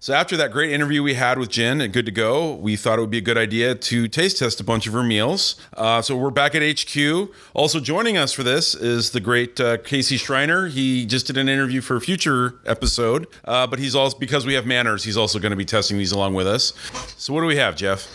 So 0.00 0.14
after 0.14 0.36
that 0.36 0.52
great 0.52 0.72
interview 0.72 1.02
we 1.02 1.14
had 1.14 1.38
with 1.38 1.50
Jen 1.50 1.80
at 1.80 1.92
Good 1.92 2.06
to 2.06 2.12
Go, 2.12 2.54
we 2.54 2.76
thought 2.76 2.98
it 2.98 3.02
would 3.02 3.10
be 3.10 3.18
a 3.18 3.22
good 3.22 3.38
idea 3.38 3.74
to 3.74 4.08
taste 4.08 4.38
test 4.38 4.60
a 4.60 4.64
bunch 4.64 4.86
of 4.86 4.92
her 4.92 5.02
meals. 5.02 5.56
Uh, 5.74 6.02
so 6.02 6.16
we're 6.16 6.30
back 6.30 6.54
at 6.54 6.62
HQ. 6.62 7.30
Also 7.54 7.80
joining 7.80 8.16
us 8.16 8.32
for 8.32 8.42
this 8.42 8.74
is 8.74 9.10
the 9.10 9.20
great 9.20 9.60
uh, 9.60 9.78
Casey 9.78 10.16
Schreiner. 10.16 10.66
He 10.68 11.06
just 11.06 11.26
did 11.26 11.36
an 11.36 11.48
interview 11.48 11.80
for 11.80 11.96
a 11.96 12.00
future 12.00 12.54
episode, 12.66 13.26
uh, 13.44 13.66
but 13.66 13.78
he's 13.78 13.94
also 13.94 14.18
because 14.18 14.46
we 14.46 14.54
have 14.54 14.66
manners, 14.66 15.04
he's 15.04 15.16
also 15.16 15.38
going 15.38 15.50
to 15.50 15.56
be 15.56 15.64
testing 15.64 15.98
these 15.98 16.12
along 16.12 16.34
with 16.34 16.46
us. 16.46 16.72
So 17.16 17.32
what 17.32 17.40
do 17.40 17.46
we 17.46 17.56
have, 17.56 17.76
Jeff? 17.76 18.08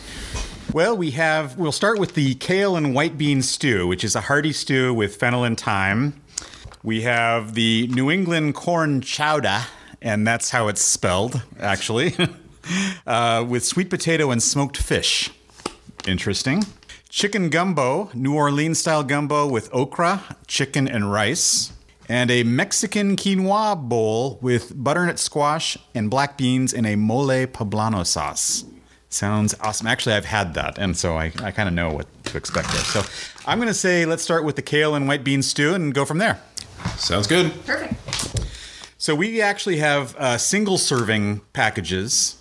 Well, 0.74 0.96
we 0.96 1.12
have. 1.12 1.58
We'll 1.58 1.74
start 1.74 2.00
with 2.00 2.14
the 2.14 2.36
kale 2.36 2.78
and 2.78 2.96
white 2.96 3.18
bean 3.18 3.42
stew, 3.42 3.88
which 3.88 4.06
is 4.06 4.16
a 4.16 4.22
hearty 4.22 4.54
stew 4.54 4.94
with 4.94 5.18
fennel 5.18 5.44
and 5.44 5.60
thyme. 5.60 6.22
We 6.82 7.02
have 7.02 7.56
the 7.56 7.88
New 7.88 8.10
England 8.10 8.56
corn 8.56 9.02
chowder, 9.02 9.64
and 10.02 10.26
that's 10.26 10.50
how 10.50 10.68
it's 10.68 10.82
spelled, 10.82 11.42
actually, 11.60 12.16
uh, 13.08 13.46
with 13.48 13.64
sweet 13.64 13.90
potato 13.90 14.32
and 14.32 14.42
smoked 14.42 14.78
fish. 14.78 15.30
Interesting. 16.08 16.66
Chicken 17.10 17.50
gumbo, 17.50 18.10
New 18.14 18.34
Orleans 18.34 18.80
style 18.80 19.04
gumbo 19.04 19.48
with 19.48 19.70
okra, 19.74 20.38
chicken, 20.48 20.88
and 20.88 21.12
rice. 21.12 21.74
And 22.08 22.32
a 22.32 22.44
Mexican 22.44 23.16
quinoa 23.16 23.78
bowl 23.88 24.40
with 24.42 24.74
butternut 24.76 25.20
squash 25.20 25.78
and 25.94 26.10
black 26.10 26.38
beans 26.38 26.74
in 26.74 26.86
a 26.86 26.96
mole 26.96 27.46
poblano 27.48 28.06
sauce. 28.06 28.66
Sounds 29.10 29.54
awesome. 29.60 29.88
Actually, 29.88 30.16
I've 30.16 30.26
had 30.26 30.54
that, 30.54 30.78
and 30.78 30.96
so 30.96 31.18
I, 31.18 31.34
I 31.44 31.52
kind 31.52 31.68
of 31.68 31.76
know 31.76 31.92
what 31.92 32.08
to 32.26 32.38
expect 32.38 32.70
there. 32.72 32.80
So 32.80 33.04
I'm 33.46 33.58
going 33.58 33.68
to 33.68 33.74
say 33.74 34.06
let's 34.06 34.24
start 34.24 34.46
with 34.46 34.56
the 34.56 34.62
kale 34.62 34.96
and 34.96 35.06
white 35.06 35.26
bean 35.26 35.42
stew 35.42 35.74
and 35.74 35.94
go 35.94 36.06
from 36.06 36.18
there. 36.18 36.40
Sounds 36.96 37.28
good. 37.28 37.52
So 39.02 39.16
we 39.16 39.42
actually 39.42 39.78
have 39.78 40.16
uh, 40.16 40.38
single 40.38 40.78
serving 40.78 41.42
packages, 41.54 42.40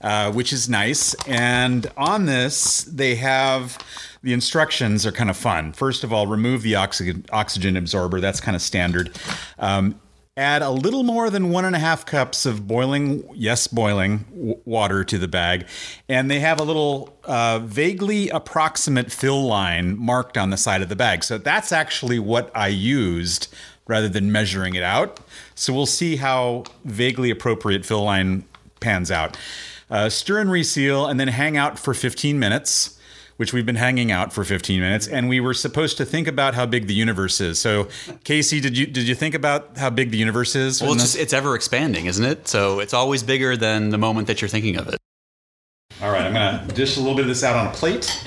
uh, 0.00 0.30
which 0.30 0.52
is 0.52 0.68
nice. 0.68 1.14
And 1.26 1.90
on 1.96 2.26
this, 2.26 2.84
they 2.84 3.16
have 3.16 3.76
the 4.22 4.32
instructions 4.32 5.04
are 5.04 5.10
kind 5.10 5.30
of 5.30 5.36
fun. 5.36 5.72
First 5.72 6.04
of 6.04 6.12
all, 6.12 6.28
remove 6.28 6.62
the 6.62 6.76
oxygen, 6.76 7.24
oxygen 7.32 7.76
absorber. 7.76 8.20
That's 8.20 8.40
kind 8.40 8.54
of 8.54 8.62
standard. 8.62 9.18
Um, 9.58 10.00
add 10.36 10.62
a 10.62 10.70
little 10.70 11.02
more 11.02 11.28
than 11.28 11.50
one 11.50 11.64
and 11.64 11.74
a 11.74 11.80
half 11.80 12.06
cups 12.06 12.46
of 12.46 12.68
boiling, 12.68 13.28
yes, 13.34 13.66
boiling 13.66 14.18
w- 14.30 14.60
water 14.64 15.02
to 15.02 15.18
the 15.18 15.26
bag. 15.26 15.66
And 16.08 16.30
they 16.30 16.38
have 16.38 16.60
a 16.60 16.62
little 16.62 17.18
uh, 17.24 17.58
vaguely 17.64 18.28
approximate 18.28 19.10
fill 19.10 19.44
line 19.44 19.98
marked 19.98 20.38
on 20.38 20.50
the 20.50 20.56
side 20.56 20.82
of 20.82 20.88
the 20.88 20.94
bag. 20.94 21.24
So 21.24 21.36
that's 21.36 21.72
actually 21.72 22.20
what 22.20 22.52
I 22.54 22.68
used 22.68 23.48
rather 23.86 24.08
than 24.08 24.32
measuring 24.32 24.74
it 24.74 24.82
out. 24.82 25.20
So 25.54 25.72
we'll 25.72 25.86
see 25.86 26.16
how 26.16 26.64
vaguely 26.84 27.30
appropriate 27.30 27.84
fill 27.84 28.02
line 28.02 28.44
pans 28.80 29.10
out. 29.10 29.36
Uh, 29.88 30.08
stir 30.08 30.40
and 30.40 30.50
reseal, 30.50 31.06
and 31.06 31.20
then 31.20 31.28
hang 31.28 31.56
out 31.56 31.78
for 31.78 31.94
15 31.94 32.38
minutes, 32.38 32.98
which 33.36 33.52
we've 33.52 33.66
been 33.66 33.76
hanging 33.76 34.10
out 34.10 34.32
for 34.32 34.42
15 34.42 34.80
minutes. 34.80 35.06
And 35.06 35.28
we 35.28 35.38
were 35.38 35.54
supposed 35.54 35.96
to 35.98 36.04
think 36.04 36.26
about 36.26 36.54
how 36.54 36.66
big 36.66 36.88
the 36.88 36.94
universe 36.94 37.40
is. 37.40 37.60
So, 37.60 37.88
Casey, 38.24 38.60
did 38.60 38.76
you 38.76 38.86
did 38.86 39.06
you 39.06 39.14
think 39.14 39.34
about 39.34 39.76
how 39.76 39.90
big 39.90 40.10
the 40.10 40.18
universe 40.18 40.56
is? 40.56 40.82
Well, 40.82 40.92
it's 40.94 41.02
just 41.02 41.16
it's 41.16 41.32
ever 41.32 41.54
expanding, 41.54 42.06
isn't 42.06 42.24
it? 42.24 42.48
So 42.48 42.80
it's 42.80 42.94
always 42.94 43.22
bigger 43.22 43.56
than 43.56 43.90
the 43.90 43.98
moment 43.98 44.26
that 44.26 44.40
you're 44.40 44.48
thinking 44.48 44.76
of 44.76 44.88
it. 44.88 44.98
All 46.02 46.10
right, 46.10 46.22
I'm 46.22 46.32
gonna 46.32 46.66
dish 46.74 46.96
a 46.96 47.00
little 47.00 47.14
bit 47.14 47.22
of 47.22 47.28
this 47.28 47.44
out 47.44 47.54
on 47.54 47.68
a 47.68 47.72
plate 47.72 48.26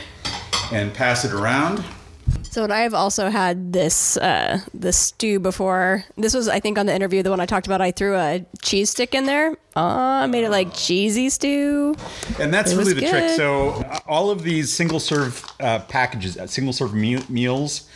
and 0.71 0.93
pass 0.93 1.25
it 1.25 1.33
around. 1.33 1.83
So 2.49 2.63
and 2.63 2.73
I've 2.73 2.95
also 2.95 3.29
had 3.29 3.73
this 3.73 4.17
uh, 4.17 4.61
this 4.73 4.97
stew 4.97 5.39
before. 5.39 6.03
This 6.17 6.33
was 6.33 6.47
I 6.47 6.59
think 6.59 6.79
on 6.79 6.87
the 6.87 6.95
interview, 6.95 7.21
the 7.21 7.29
one 7.29 7.39
I 7.39 7.45
talked 7.45 7.67
about. 7.67 7.79
I 7.79 7.91
threw 7.91 8.15
a 8.15 8.43
cheese 8.61 8.89
stick 8.89 9.13
in 9.13 9.25
there. 9.25 9.55
Uh, 9.75 10.27
made 10.27 10.43
it 10.43 10.49
like 10.49 10.73
cheesy 10.73 11.29
stew. 11.29 11.95
And 12.39 12.53
that's 12.53 12.71
It 12.71 12.77
really 12.77 12.93
the 12.93 13.07
trick. 13.07 13.29
So 13.37 13.69
uh, 13.69 13.99
all 14.07 14.31
of 14.31 14.41
these 14.41 14.73
single 14.73 14.99
serve 14.99 15.45
uh, 15.59 15.79
packages, 15.79 16.37
uh, 16.37 16.47
single 16.47 16.73
serve 16.73 16.93
me- 16.93 17.23
meals 17.29 17.87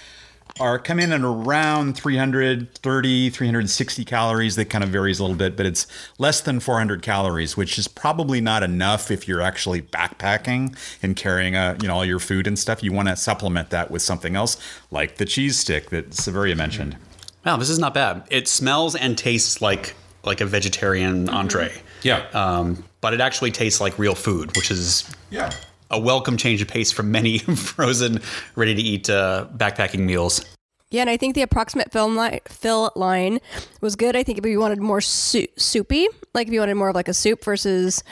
are 0.60 0.78
come 0.78 1.00
in 1.00 1.12
at 1.12 1.22
around 1.22 1.98
330, 1.98 3.30
360 3.30 4.06
calories. 4.06 4.56
That 4.56 4.66
kind 4.66 4.84
of 4.84 4.90
varies 4.92 5.20
a 5.20 5.24
little 5.24 5.38
bit, 5.38 5.58
but 5.58 5.66
it's 5.66 5.88
less 6.20 6.42
than 6.42 6.60
400 6.60 7.02
calories, 7.02 7.58
which 7.58 7.80
is 7.80 7.88
probably 7.88 8.40
not 8.40 8.64
enough 8.64 9.10
if 9.10 9.28
you're 9.28 9.42
actually 9.42 9.82
backpacking 9.82 10.78
and 11.02 11.16
carrying 11.16 11.56
a, 11.56 11.76
you 11.82 11.88
know, 11.88 11.96
all 11.96 12.06
your 12.06 12.20
food 12.20 12.46
and 12.48 12.58
stuff. 12.58 12.84
You 12.84 12.92
want 12.92 13.08
to 13.08 13.16
supplement 13.16 13.72
that 13.72 13.90
with 13.90 14.02
something 14.02 14.36
else 14.36 14.58
like 14.92 15.18
the 15.18 15.26
cheese 15.26 15.58
stick 15.58 15.90
that 15.90 16.14
Severia 16.14 16.56
mentioned. 16.56 16.98
Wow, 17.46 17.58
this 17.58 17.70
is 17.70 17.80
not 17.80 17.94
bad. 17.94 18.24
It 18.30 18.48
smells 18.48 18.96
and 18.96 19.18
tastes 19.18 19.62
like 19.62 19.96
like 20.24 20.40
a 20.40 20.46
vegetarian 20.46 21.28
entree. 21.30 21.74
Yeah. 22.02 22.26
Um, 22.34 22.84
but 23.02 23.14
it 23.14 23.20
actually 23.20 23.52
tastes 23.52 23.82
like 23.82 24.00
real 24.00 24.16
food, 24.16 24.56
which 24.56 24.72
is 24.72 25.10
yeah. 25.30 25.52
A 25.94 26.00
welcome 26.00 26.36
change 26.38 26.62
of 26.62 26.68
pace 26.68 26.92
from 26.92 27.12
many 27.12 27.38
frozen, 27.56 28.20
ready 28.56 28.76
to 28.76 28.82
eat 28.82 29.10
uh, 29.10 29.48
backpacking 29.56 30.00
meals. 30.00 30.44
Yeah, 30.90 31.02
and 31.02 31.10
I 31.10 31.18
think 31.18 31.34
the 31.34 31.42
approximate 31.42 31.92
film 31.92 32.16
line, 32.16 32.40
fill 32.48 32.92
line 32.96 33.40
was 33.82 33.96
good. 33.96 34.16
I 34.16 34.22
think 34.24 34.38
if 34.38 34.46
you 34.46 34.60
wanted 34.60 34.80
more 34.80 35.02
su- 35.02 35.48
soupy, 35.56 36.08
like 36.36 36.48
if 36.48 36.54
you 36.54 36.60
wanted 36.60 36.76
more 36.76 36.90
of 36.90 36.96
like 36.96 37.08
a 37.08 37.14
soup 37.14 37.44
versus 37.44 38.04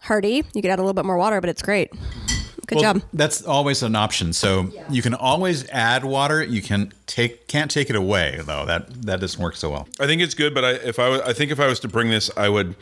hearty, 0.00 0.42
you 0.52 0.62
could 0.62 0.66
add 0.66 0.78
a 0.78 0.82
little 0.82 0.92
bit 0.92 1.06
more 1.06 1.16
water, 1.16 1.40
but 1.40 1.48
it's 1.48 1.62
great. 1.62 1.90
Good 2.66 2.76
Well, 2.76 2.94
job. 2.94 3.02
That's 3.12 3.42
always 3.42 3.82
an 3.82 3.94
option. 3.94 4.32
So 4.32 4.70
you 4.90 5.00
can 5.00 5.14
always 5.14 5.68
add 5.70 6.04
water. 6.04 6.42
You 6.42 6.60
can 6.60 6.92
take 7.06 7.46
can't 7.46 7.70
take 7.70 7.88
it 7.90 7.96
away 7.96 8.40
though. 8.44 8.66
That 8.66 9.02
that 9.04 9.20
doesn't 9.20 9.40
work 9.40 9.54
so 9.54 9.70
well. 9.70 9.88
I 10.00 10.06
think 10.06 10.20
it's 10.20 10.34
good, 10.34 10.52
but 10.52 10.64
I 10.64 10.70
if 10.72 10.98
I 10.98 11.20
I 11.20 11.32
think 11.32 11.52
if 11.52 11.60
I 11.60 11.68
was 11.68 11.78
to 11.80 11.88
bring 11.88 12.10
this, 12.10 12.28
I 12.36 12.48
would 12.48 12.74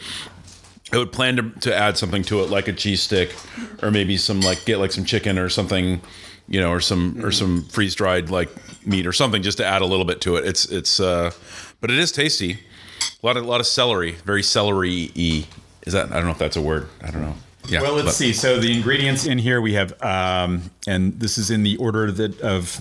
I 0.95 0.99
would 0.99 1.13
plan 1.13 1.37
to, 1.37 1.51
to 1.61 1.75
add 1.75 1.99
something 1.99 2.23
to 2.25 2.43
it, 2.43 2.51
like 2.51 2.69
a 2.69 2.73
cheese 2.73 3.03
stick, 3.03 3.35
or 3.83 3.91
maybe 3.91 4.17
some 4.17 4.41
like 4.41 4.65
get 4.65 4.79
like 4.79 4.93
some 4.93 5.05
chicken 5.05 5.39
or 5.39 5.49
something, 5.49 6.01
you 6.47 6.61
know, 6.61 6.71
or 6.71 6.81
some 6.81 7.25
or 7.25 7.33
some 7.33 7.65
freeze 7.65 7.95
dried 7.97 8.31
like 8.31 8.49
meat 8.87 9.07
or 9.07 9.13
something, 9.13 9.43
just 9.43 9.59
to 9.59 9.65
add 9.67 9.83
a 9.83 9.87
little 9.87 10.05
bit 10.05 10.21
to 10.21 10.37
it. 10.37 10.47
It's 10.47 10.67
it's 10.67 11.01
uh, 11.01 11.33
but 11.81 11.91
it 11.91 11.99
is 11.99 12.13
tasty. 12.13 12.61
A 13.23 13.27
lot 13.27 13.37
of 13.37 13.45
a 13.45 13.47
lot 13.47 13.61
of 13.61 13.67
celery, 13.67 14.13
very 14.25 14.43
celery 14.43 15.11
y. 15.17 15.47
Is 15.85 15.93
that 15.95 16.13
I 16.13 16.15
don't 16.15 16.27
know 16.27 16.31
if 16.31 16.39
that's 16.39 16.57
a 16.57 16.63
word. 16.63 16.89
I 17.03 17.11
don't 17.11 17.23
know. 17.23 17.35
Yeah. 17.69 17.83
Well, 17.83 17.95
let's 17.95 18.07
but- 18.07 18.15
see. 18.15 18.33
So 18.33 18.61
the 18.61 18.77
ingredients 18.77 19.27
in 19.27 19.39
here 19.39 19.61
we 19.61 19.75
have, 19.75 20.01
um, 20.03 20.71
and 20.87 21.19
this 21.19 21.39
is 21.39 21.51
in 21.51 21.63
the 21.63 21.77
order 21.79 22.13
that 22.13 22.41
of 22.41 22.81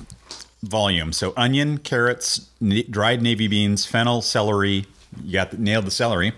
volume. 0.62 1.14
So 1.14 1.34
onion, 1.36 1.80
carrots, 1.80 2.50
n- 2.62 2.84
dried 2.90 3.22
navy 3.22 3.48
beans, 3.48 3.86
fennel, 3.86 4.22
celery. 4.22 4.86
You 5.24 5.34
got 5.34 5.52
the, 5.52 5.58
nailed 5.58 5.86
the 5.86 5.92
celery. 5.92 6.34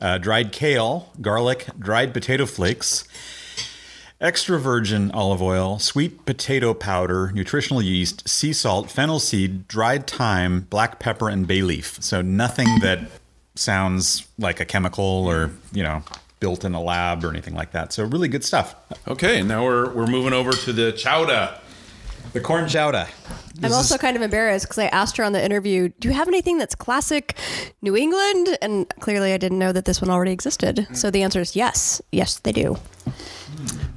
Uh, 0.00 0.18
dried 0.18 0.50
kale, 0.52 1.10
garlic, 1.20 1.66
dried 1.78 2.14
potato 2.14 2.46
flakes, 2.46 3.06
extra 4.20 4.58
virgin 4.58 5.10
olive 5.12 5.42
oil, 5.42 5.78
sweet 5.78 6.24
potato 6.24 6.72
powder, 6.74 7.30
nutritional 7.34 7.82
yeast, 7.82 8.28
sea 8.28 8.52
salt, 8.52 8.90
fennel 8.90 9.18
seed, 9.18 9.68
dried 9.68 10.06
thyme, 10.06 10.62
black 10.70 10.98
pepper, 10.98 11.28
and 11.28 11.46
bay 11.46 11.62
leaf. 11.62 11.98
So 12.02 12.22
nothing 12.22 12.66
that 12.80 13.00
sounds 13.54 14.26
like 14.38 14.60
a 14.60 14.64
chemical 14.64 15.04
or 15.04 15.50
you 15.72 15.82
know 15.82 16.02
built 16.40 16.64
in 16.64 16.74
a 16.74 16.80
lab 16.80 17.22
or 17.24 17.28
anything 17.28 17.54
like 17.54 17.72
that. 17.72 17.92
So 17.92 18.04
really 18.04 18.28
good 18.28 18.44
stuff. 18.44 18.74
Okay, 19.06 19.42
now 19.42 19.64
we're 19.64 19.90
we're 19.92 20.06
moving 20.06 20.32
over 20.32 20.52
to 20.52 20.72
the 20.72 20.92
chowder. 20.92 21.58
The 22.32 22.40
corn 22.40 22.68
chowder. 22.68 23.08
I'm 23.62 23.72
also 23.72 23.98
kind 23.98 24.16
of 24.16 24.22
embarrassed 24.22 24.66
because 24.66 24.78
I 24.78 24.86
asked 24.86 25.16
her 25.16 25.24
on 25.24 25.32
the 25.32 25.44
interview, 25.44 25.88
"Do 26.00 26.08
you 26.08 26.14
have 26.14 26.28
anything 26.28 26.58
that's 26.58 26.74
classic 26.74 27.36
New 27.82 27.96
England?" 27.96 28.56
And 28.62 28.88
clearly, 29.00 29.32
I 29.32 29.36
didn't 29.36 29.58
know 29.58 29.72
that 29.72 29.84
this 29.84 30.00
one 30.00 30.10
already 30.10 30.32
existed. 30.32 30.86
So 30.92 31.10
the 31.10 31.22
answer 31.22 31.40
is 31.40 31.56
yes, 31.56 32.00
yes, 32.12 32.38
they 32.38 32.52
do. 32.52 32.78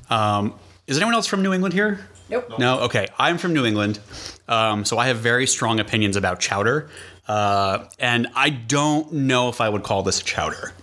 Um, 0.10 0.54
is 0.88 0.98
anyone 0.98 1.14
else 1.14 1.28
from 1.28 1.44
New 1.44 1.54
England 1.54 1.74
here? 1.74 2.06
Nope. 2.30 2.58
No. 2.58 2.80
Okay, 2.82 3.08
I'm 3.20 3.38
from 3.38 3.54
New 3.54 3.66
England, 3.66 4.00
um, 4.48 4.86
so 4.86 4.98
I 4.98 5.08
have 5.08 5.18
very 5.18 5.46
strong 5.46 5.80
opinions 5.80 6.16
about 6.16 6.40
chowder, 6.40 6.90
uh, 7.28 7.86
and 8.00 8.28
I 8.36 8.50
don't 8.50 9.14
know 9.14 9.50
if 9.50 9.62
I 9.62 9.70
would 9.70 9.84
call 9.84 10.04
this 10.04 10.20
a 10.20 10.24
chowder. 10.24 10.74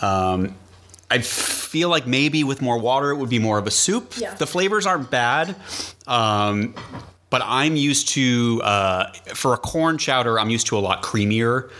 Um, 0.00 0.56
I 1.10 1.18
feel 1.18 1.88
like 1.88 2.06
maybe 2.06 2.44
with 2.44 2.62
more 2.62 2.78
water, 2.78 3.10
it 3.10 3.16
would 3.16 3.30
be 3.30 3.38
more 3.38 3.58
of 3.58 3.66
a 3.66 3.70
soup. 3.70 4.14
Yeah. 4.16 4.34
The 4.34 4.46
flavors 4.46 4.86
aren't 4.86 5.10
bad. 5.10 5.56
Um, 6.06 6.74
but 7.30 7.42
I'm 7.44 7.76
used 7.76 8.08
to, 8.10 8.60
uh, 8.64 9.12
for 9.34 9.54
a 9.54 9.56
corn 9.56 9.98
chowder, 9.98 10.38
I'm 10.38 10.50
used 10.50 10.66
to 10.68 10.78
a 10.78 10.80
lot 10.80 11.02
creamier 11.02 11.70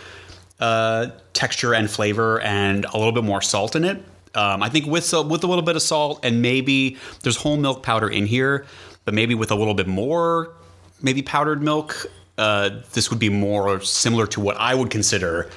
uh, 0.59 1.07
texture 1.33 1.73
and 1.73 1.89
flavor 1.89 2.39
and 2.41 2.85
a 2.85 2.95
little 2.97 3.11
bit 3.11 3.23
more 3.23 3.41
salt 3.41 3.75
in 3.75 3.83
it. 3.83 3.97
Um, 4.35 4.63
I 4.63 4.69
think 4.69 4.85
with 4.85 5.03
so- 5.03 5.23
with 5.23 5.43
a 5.43 5.47
little 5.47 5.63
bit 5.63 5.75
of 5.75 5.81
salt 5.81 6.19
and 6.23 6.41
maybe 6.41 6.97
there's 7.23 7.35
whole 7.35 7.57
milk 7.57 7.83
powder 7.83 8.09
in 8.09 8.25
here, 8.25 8.65
but 9.03 9.13
maybe 9.13 9.33
with 9.35 9.51
a 9.51 9.55
little 9.55 9.73
bit 9.73 9.87
more, 9.87 10.53
maybe 11.01 11.21
powdered 11.21 11.61
milk, 11.61 12.05
uh, 12.37 12.69
this 12.93 13.09
would 13.09 13.19
be 13.19 13.29
more 13.29 13.81
similar 13.81 14.27
to 14.27 14.39
what 14.39 14.55
I 14.57 14.73
would 14.75 14.89
consider 14.89 15.49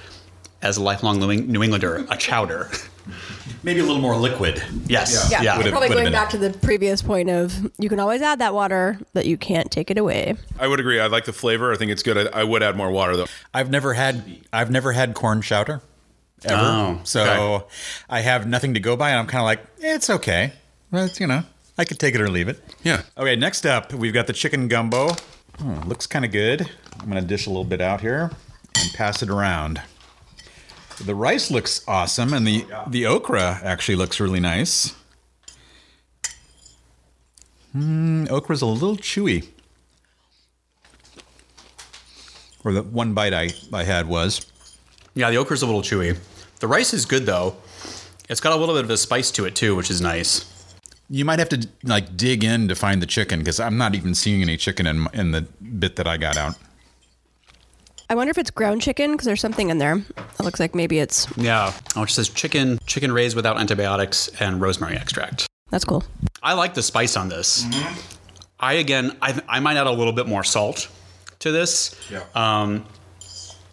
as 0.62 0.76
a 0.76 0.82
lifelong 0.82 1.18
New 1.20 1.62
Englander 1.62 2.04
a 2.10 2.16
chowder. 2.16 2.70
maybe 3.62 3.80
a 3.80 3.82
little 3.84 4.00
more 4.00 4.16
liquid. 4.16 4.62
Yes. 4.86 5.28
Yeah, 5.30 5.42
Yeah. 5.42 5.56
Would've- 5.56 5.70
probably 5.70 5.88
going 5.88 6.04
been 6.04 6.12
back 6.12 6.30
to 6.30 6.38
the 6.38 6.50
previous 6.50 7.02
point 7.02 7.30
of 7.30 7.70
you 7.78 7.88
can 7.88 8.00
always 8.00 8.22
add 8.22 8.38
that 8.40 8.54
water, 8.54 8.98
but 9.12 9.26
you 9.26 9.36
can't 9.36 9.70
take 9.70 9.90
it 9.90 9.98
away. 9.98 10.34
I 10.58 10.66
would 10.66 10.80
agree. 10.80 11.00
I 11.00 11.06
like 11.06 11.24
the 11.24 11.32
flavor. 11.32 11.72
I 11.72 11.76
think 11.76 11.90
it's 11.90 12.02
good. 12.02 12.16
I, 12.34 12.40
I 12.40 12.44
would 12.44 12.62
add 12.62 12.76
more 12.76 12.90
water 12.90 13.16
though. 13.16 13.26
I've 13.52 13.70
never 13.70 13.94
had 13.94 14.24
I've 14.52 14.70
never 14.70 14.92
had 14.92 15.14
corn 15.14 15.42
chowder 15.42 15.80
ever. 16.44 16.56
Oh, 16.62 17.00
so 17.04 17.22
okay. 17.22 17.64
I 18.10 18.20
have 18.20 18.46
nothing 18.46 18.74
to 18.74 18.80
go 18.80 18.96
by 18.96 19.10
and 19.10 19.18
I'm 19.18 19.26
kind 19.26 19.40
of 19.40 19.46
like, 19.46 19.60
eh, 19.82 19.94
it's 19.94 20.10
okay. 20.10 20.52
Well, 20.90 21.06
it's, 21.06 21.18
you 21.18 21.26
know, 21.26 21.42
I 21.78 21.84
could 21.84 21.98
take 21.98 22.14
it 22.14 22.20
or 22.20 22.28
leave 22.28 22.48
it. 22.48 22.60
Yeah. 22.82 23.02
Okay, 23.18 23.34
next 23.36 23.64
up, 23.66 23.92
we've 23.92 24.12
got 24.14 24.26
the 24.26 24.32
chicken 24.32 24.68
gumbo. 24.68 25.10
Oh, 25.62 25.82
looks 25.86 26.06
kind 26.06 26.24
of 26.24 26.32
good. 26.32 26.68
I'm 27.00 27.08
going 27.10 27.20
to 27.20 27.26
dish 27.26 27.46
a 27.46 27.50
little 27.50 27.64
bit 27.64 27.80
out 27.80 28.00
here 28.00 28.30
and 28.80 28.92
pass 28.92 29.22
it 29.22 29.30
around. 29.30 29.80
The 31.00 31.14
rice 31.14 31.50
looks 31.50 31.82
awesome 31.88 32.32
and 32.32 32.46
the 32.46 32.64
the 32.86 33.06
okra 33.06 33.60
actually 33.62 33.96
looks 33.96 34.20
really 34.20 34.40
nice. 34.40 34.94
Mm, 37.74 38.30
okra's 38.30 38.62
a 38.62 38.66
little 38.66 38.96
chewy. 38.96 39.48
Or 42.64 42.72
the 42.72 42.82
one 42.82 43.12
bite 43.12 43.34
I, 43.34 43.50
I 43.72 43.82
had 43.82 44.06
was. 44.06 44.46
Yeah, 45.14 45.30
the 45.30 45.36
okra's 45.36 45.62
a 45.62 45.66
little 45.66 45.82
chewy. 45.82 46.16
The 46.60 46.68
rice 46.68 46.94
is 46.94 47.04
good 47.04 47.26
though. 47.26 47.56
It's 48.28 48.40
got 48.40 48.52
a 48.52 48.56
little 48.56 48.74
bit 48.74 48.84
of 48.84 48.90
a 48.90 48.96
spice 48.96 49.30
to 49.32 49.44
it 49.44 49.54
too, 49.54 49.74
which 49.74 49.90
is 49.90 50.00
nice. 50.00 50.50
You 51.10 51.24
might 51.24 51.38
have 51.40 51.50
to 51.50 51.68
like 51.82 52.16
dig 52.16 52.44
in 52.44 52.68
to 52.68 52.74
find 52.74 53.02
the 53.02 53.06
chicken 53.06 53.40
because 53.40 53.60
I'm 53.60 53.76
not 53.76 53.94
even 53.94 54.14
seeing 54.14 54.40
any 54.40 54.56
chicken 54.56 54.86
in 54.86 55.08
in 55.12 55.32
the 55.32 55.42
bit 55.42 55.96
that 55.96 56.06
I 56.06 56.16
got 56.16 56.36
out. 56.36 56.54
I 58.14 58.16
wonder 58.16 58.30
if 58.30 58.38
it's 58.38 58.52
ground 58.52 58.80
chicken 58.80 59.10
because 59.10 59.24
there's 59.24 59.40
something 59.40 59.70
in 59.70 59.78
there. 59.78 59.96
It 59.96 60.40
looks 60.44 60.60
like 60.60 60.72
maybe 60.72 61.00
it's 61.00 61.26
Yeah. 61.36 61.72
Oh, 61.96 62.04
it 62.04 62.10
says 62.10 62.28
chicken, 62.28 62.78
chicken 62.86 63.10
raised 63.10 63.34
without 63.34 63.58
antibiotics 63.58 64.28
and 64.38 64.60
rosemary 64.60 64.94
extract. 64.96 65.48
that's 65.70 65.84
cool. 65.84 66.04
I 66.40 66.52
like 66.52 66.74
the 66.74 66.82
spice 66.84 67.16
on 67.16 67.28
this. 67.28 67.66
I 68.60 68.74
again, 68.74 69.16
I, 69.20 69.42
I 69.48 69.58
might 69.58 69.76
add 69.76 69.88
a 69.88 69.90
little 69.90 70.12
bit 70.12 70.28
more 70.28 70.44
salt 70.44 70.88
to 71.40 71.50
this. 71.50 71.96
Yeah. 72.08 72.22
Um, 72.36 72.84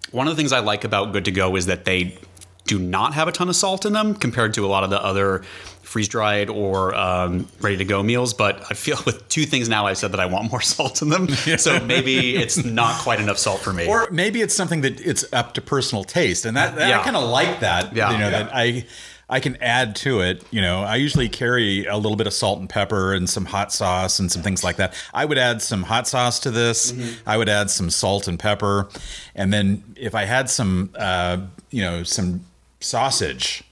one 0.10 0.28
of 0.28 0.36
the 0.36 0.38
things 0.42 0.54
I 0.54 0.62
like 0.62 0.86
about 0.86 1.14
Good 1.14 1.26
to 1.26 1.32
Go 1.32 1.56
is 1.56 1.68
that 1.68 1.86
they 1.86 2.18
do 2.66 2.80
not 2.80 3.14
have 3.14 3.28
a 3.28 3.32
ton 3.32 3.48
of 3.48 3.56
salt 3.56 3.86
in 3.86 3.94
them 3.94 4.16
compared 4.16 4.56
to 4.56 4.66
a 4.66 4.70
lot 4.70 4.84
of 4.84 4.90
the 4.90 5.04
other 5.04 5.44
freeze 5.92 6.08
dried 6.08 6.50
or 6.50 6.96
um, 6.96 7.48
ready 7.60 7.76
to 7.78 7.86
go 7.86 8.02
meals. 8.02 8.34
But 8.34 8.64
I 8.70 8.74
feel 8.74 8.98
with 9.06 9.28
two 9.28 9.46
things 9.46 9.68
now, 9.68 9.88
I've 9.88 9.98
said 9.98 10.14
that 10.14 10.20
I 10.22 10.26
want 10.26 10.50
more 10.50 10.62
salt 10.76 11.02
in 11.02 11.10
them. 11.10 11.28
so 11.30 11.80
maybe 11.82 12.36
it's 12.38 12.64
not 12.64 13.00
quite 13.02 13.20
enough 13.20 13.38
salt 13.38 13.60
for 13.62 13.74
me. 13.74 13.88
Or 13.88 14.08
maybe 14.12 14.42
it's 14.42 14.56
something 14.56 14.82
that 14.82 15.02
it's 15.02 15.26
up 15.34 15.54
to 15.56 15.62
personal 15.62 16.04
taste, 16.04 16.46
and 16.46 16.56
that, 16.58 16.76
that 16.78 16.90
Yeah. 16.90 17.00
I 17.02 17.04
kind 17.04 17.18
of 17.18 17.30
like 17.30 17.60
that. 17.60 17.96
Yeah. 17.96 18.12
you 18.12 18.18
know 18.18 18.30
Yeah. 18.30 18.44
that 18.44 18.52
I 18.56 18.86
I 19.30 19.40
can 19.40 19.56
add 19.62 19.96
to 19.98 20.20
it. 20.20 20.44
You 20.52 20.60
know, 20.60 20.82
I 20.84 20.98
usually 20.98 21.30
carry 21.30 21.86
a 21.86 21.96
little 21.96 22.18
bit 22.18 22.28
of 22.28 22.34
salt 22.34 22.60
and 22.60 22.70
pepper 22.70 23.14
and 23.14 23.30
some 23.30 23.46
hot 23.46 23.72
sauce 23.72 24.20
and 24.20 24.30
some 24.30 24.42
things 24.42 24.62
like 24.62 24.76
that. 24.76 24.94
I 25.14 25.24
would 25.24 25.38
add 25.38 25.62
some 25.62 25.84
hot 25.84 26.06
sauce 26.06 26.38
to 26.42 26.52
this. 26.52 26.94
I 27.26 27.38
would 27.38 27.48
add 27.48 27.70
some 27.70 27.90
salt 27.90 28.28
and 28.28 28.38
pepper, 28.38 28.90
and 29.36 29.54
then 29.54 29.84
if 29.96 30.16
I 30.16 30.26
had 30.26 30.50
some, 30.50 30.90
uh, 30.98 31.38
you 31.70 31.82
know, 31.82 32.04
some 32.04 32.44
sausage, 32.82 33.64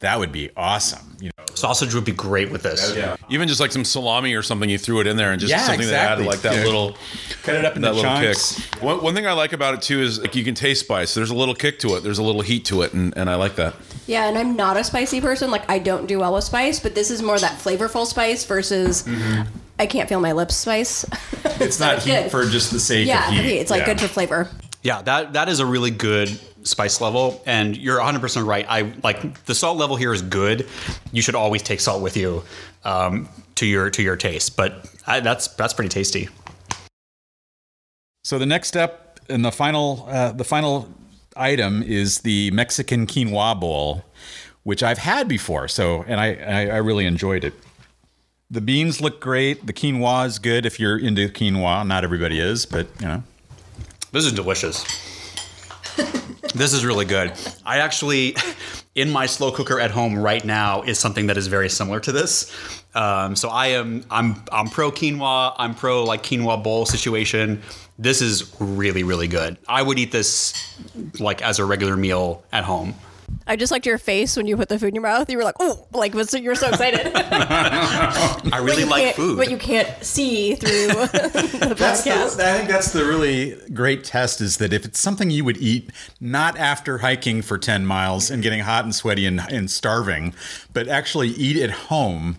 that 0.00 0.18
would 0.18 0.32
be 0.32 0.50
awesome. 0.56 1.16
You 1.20 1.30
know, 1.35 1.35
Sausage 1.56 1.94
would 1.94 2.04
be 2.04 2.12
great 2.12 2.50
with 2.50 2.62
this. 2.62 2.96
Even 3.28 3.48
just 3.48 3.60
like 3.60 3.72
some 3.72 3.84
salami 3.84 4.34
or 4.34 4.42
something, 4.42 4.68
you 4.68 4.78
threw 4.78 5.00
it 5.00 5.06
in 5.06 5.16
there 5.16 5.32
and 5.32 5.40
just 5.40 5.50
Yeah, 5.50 5.58
something 5.58 5.80
exactly. 5.80 5.96
that 5.96 6.12
added 6.12 6.26
like 6.26 6.42
that 6.42 6.54
Yeah. 6.56 6.64
little 6.64 6.96
cut 7.42 7.54
it 7.56 7.64
up 7.64 7.76
into 7.76 7.88
that 7.88 7.94
little 7.94 8.10
chunks. 8.10 8.60
kick. 8.70 8.82
One, 8.82 9.02
one 9.02 9.14
thing 9.14 9.26
I 9.26 9.32
like 9.32 9.52
about 9.52 9.74
it 9.74 9.82
too 9.82 10.00
is 10.00 10.20
like 10.20 10.34
you 10.36 10.44
can 10.44 10.54
taste 10.54 10.80
spice. 10.80 11.14
There's 11.14 11.30
a 11.30 11.34
little 11.34 11.54
kick 11.54 11.78
to 11.80 11.96
it. 11.96 12.02
There's 12.02 12.18
a 12.18 12.22
little 12.22 12.42
heat 12.42 12.64
to 12.66 12.82
it, 12.82 12.92
and, 12.92 13.16
and 13.16 13.28
I 13.30 13.34
like 13.36 13.56
that. 13.56 13.74
Yeah, 14.06 14.28
and 14.28 14.36
I'm 14.38 14.54
not 14.56 14.76
a 14.76 14.84
spicy 14.84 15.20
person. 15.20 15.50
Like 15.50 15.68
I 15.70 15.78
don't 15.78 16.06
do 16.06 16.18
well 16.20 16.34
with 16.34 16.44
spice, 16.44 16.78
but 16.80 16.94
this 16.94 17.10
is 17.10 17.22
more 17.22 17.38
that 17.38 17.58
flavorful 17.58 18.06
spice 18.06 18.44
versus 18.44 19.02
mm-hmm. 19.02 19.42
I 19.78 19.86
can't 19.86 20.08
feel 20.08 20.20
my 20.20 20.32
lips 20.32 20.56
spice. 20.56 21.04
It's 21.44 21.80
not 21.80 21.96
Good. 22.04 22.24
heat 22.24 22.30
for 22.30 22.44
just 22.46 22.70
the 22.72 22.80
sake 22.80 23.06
yeah, 23.08 23.26
of 23.28 23.32
heat. 23.34 23.40
okay, 23.40 23.58
it's 23.58 23.70
like 23.70 23.80
Yeah. 23.80 23.94
good 23.94 24.00
for 24.00 24.08
flavor. 24.08 24.48
Yeah, 24.82 25.02
that 25.02 25.32
that 25.32 25.48
is 25.48 25.58
a 25.60 25.66
really 25.66 25.90
good 25.90 26.38
spice 26.66 27.00
level, 27.00 27.42
and 27.46 27.76
you're 27.76 27.96
100 27.96 28.20
percent 28.20 28.46
right. 28.46 28.66
I 28.68 28.92
like 29.02 29.44
the 29.44 29.54
salt 29.54 29.78
level 29.78 29.96
here 29.96 30.12
is 30.12 30.22
good. 30.22 30.68
You 31.12 31.22
should 31.22 31.34
always 31.34 31.62
take 31.62 31.80
salt 31.80 32.02
with 32.02 32.16
you 32.16 32.44
um, 32.84 33.28
to 33.56 33.66
your 33.66 33.90
to 33.90 34.02
your 34.02 34.16
taste, 34.16 34.56
but 34.56 34.90
I, 35.06 35.20
that's 35.20 35.48
that's 35.48 35.74
pretty 35.74 35.88
tasty. 35.88 36.28
So 38.24 38.38
the 38.38 38.46
next 38.46 38.68
step 38.68 39.20
and 39.28 39.44
the 39.44 39.52
final 39.52 40.06
uh, 40.08 40.32
the 40.32 40.44
final 40.44 40.88
item 41.36 41.82
is 41.82 42.20
the 42.20 42.50
Mexican 42.50 43.06
quinoa 43.06 43.58
bowl, 43.58 44.04
which 44.62 44.82
I've 44.82 44.98
had 44.98 45.28
before. 45.28 45.68
So 45.68 46.04
and 46.06 46.20
I, 46.20 46.34
I 46.34 46.66
I 46.66 46.76
really 46.76 47.06
enjoyed 47.06 47.44
it. 47.44 47.54
The 48.50 48.60
beans 48.60 49.00
look 49.00 49.20
great. 49.20 49.66
The 49.66 49.72
quinoa 49.72 50.26
is 50.26 50.38
good 50.38 50.66
if 50.66 50.78
you're 50.78 50.98
into 50.98 51.28
quinoa. 51.28 51.86
Not 51.86 52.04
everybody 52.04 52.38
is, 52.38 52.66
but 52.66 52.88
you 53.00 53.06
know. 53.06 53.22
This 54.12 54.24
is 54.24 54.32
delicious. 54.32 54.84
this 56.54 56.72
is 56.72 56.84
really 56.84 57.04
good. 57.04 57.32
I 57.64 57.78
actually, 57.78 58.36
in 58.94 59.10
my 59.10 59.26
slow 59.26 59.50
cooker 59.50 59.80
at 59.80 59.90
home 59.90 60.18
right 60.18 60.44
now, 60.44 60.82
is 60.82 60.98
something 60.98 61.26
that 61.26 61.36
is 61.36 61.46
very 61.46 61.68
similar 61.68 62.00
to 62.00 62.12
this. 62.12 62.52
Um, 62.94 63.36
so 63.36 63.50
I 63.50 63.68
am 63.68 64.04
I'm 64.10 64.42
I'm 64.50 64.68
pro 64.68 64.90
quinoa. 64.90 65.54
I'm 65.58 65.74
pro 65.74 66.04
like 66.04 66.22
quinoa 66.22 66.62
bowl 66.62 66.86
situation. 66.86 67.62
This 67.98 68.22
is 68.22 68.54
really 68.58 69.02
really 69.02 69.28
good. 69.28 69.58
I 69.68 69.82
would 69.82 69.98
eat 69.98 70.12
this 70.12 70.54
like 71.20 71.42
as 71.42 71.58
a 71.58 71.64
regular 71.64 71.96
meal 71.96 72.42
at 72.52 72.64
home. 72.64 72.94
I 73.46 73.56
just 73.56 73.70
liked 73.70 73.86
your 73.86 73.98
face 73.98 74.36
when 74.36 74.46
you 74.46 74.56
put 74.56 74.68
the 74.68 74.78
food 74.78 74.88
in 74.88 74.94
your 74.96 75.02
mouth. 75.02 75.30
You 75.30 75.36
were 75.38 75.44
like, 75.44 75.54
"Oh!" 75.60 75.86
Like 75.92 76.14
was 76.14 76.34
you 76.34 76.48
were 76.48 76.54
so 76.56 76.68
excited. 76.68 77.12
I 77.14 78.58
really 78.62 78.84
like 78.84 79.02
can't- 79.04 79.16
food. 79.16 79.36
but 79.38 79.50
you 79.50 79.56
can't 79.56 79.88
see 80.04 80.54
through 80.54 80.86
the 81.06 81.74
That's 81.78 82.04
the. 82.04 82.12
I 82.12 82.56
think 82.58 82.68
that's 82.68 82.92
the 82.92 83.04
really 83.04 83.56
great 83.72 84.04
test 84.04 84.40
is 84.40 84.56
that 84.58 84.72
if 84.72 84.84
it's 84.84 84.98
something 84.98 85.30
you 85.30 85.44
would 85.44 85.56
eat 85.58 85.90
not 86.20 86.56
after 86.58 86.98
hiking 86.98 87.42
for 87.42 87.58
10 87.58 87.86
miles 87.86 88.30
and 88.30 88.42
getting 88.42 88.60
hot 88.60 88.84
and 88.84 88.94
sweaty 88.94 89.26
and, 89.26 89.40
and 89.50 89.70
starving, 89.70 90.34
but 90.72 90.88
actually 90.88 91.28
eat 91.28 91.56
at 91.62 91.70
home, 91.70 92.38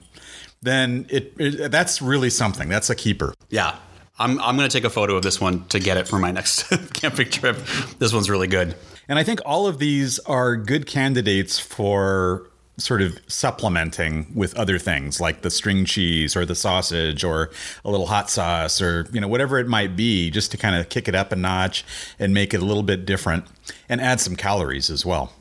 then 0.62 1.06
it, 1.10 1.34
it 1.38 1.72
that's 1.72 2.02
really 2.02 2.30
something. 2.30 2.70
That's 2.70 2.90
a 2.90 2.96
keeper. 2.96 3.34
yeah. 3.50 3.76
I'm, 4.20 4.40
I'm 4.42 4.58
going 4.58 4.68
to 4.68 4.76
take 4.76 4.84
a 4.84 4.90
photo 4.90 5.16
of 5.16 5.22
this 5.22 5.40
one 5.40 5.66
to 5.68 5.80
get 5.80 5.96
it 5.98 6.08
for 6.08 6.18
my 6.18 6.32
next 6.32 6.64
camping 6.94 7.30
trip. 7.30 7.56
This 8.00 8.12
one's 8.12 8.32
really 8.32 8.48
good. 8.48 8.74
And 9.10 9.18
I 9.18 9.24
think 9.24 9.40
all 9.46 9.68
of 9.68 9.80
these 9.80 10.20
are 10.20 10.56
good 10.56 10.86
candidates 10.86 11.60
for 11.60 12.50
sort 12.78 13.02
of 13.02 13.20
supplementing 13.28 14.32
with 14.36 14.54
other 14.56 14.78
things 14.78 15.20
like 15.20 15.42
the 15.42 15.50
string 15.50 15.84
cheese 15.84 16.36
or 16.36 16.46
the 16.46 16.54
sausage 16.54 17.24
or 17.24 17.50
a 17.84 17.90
little 17.90 18.06
hot 18.06 18.30
sauce 18.30 18.80
or 18.80 19.08
you 19.12 19.20
know 19.20 19.28
whatever 19.28 19.58
it 19.58 19.68
might 19.68 19.96
be 19.96 20.30
just 20.30 20.52
to 20.52 20.58
kind 20.58 20.76
of 20.76 20.88
kick 20.90 21.08
it 21.08 21.16
up 21.16 21.32
a 21.32 21.36
notch 21.36 21.84
and 22.20 22.36
make 22.36 22.54
it 22.54 22.62
a 22.62 22.66
little 22.66 22.84
bit 22.84 23.04
different 23.06 23.46
and 23.90 24.00
add 24.00 24.22
some 24.22 24.36
calories 24.36 24.92
as 24.92 25.04
well. 25.06 25.34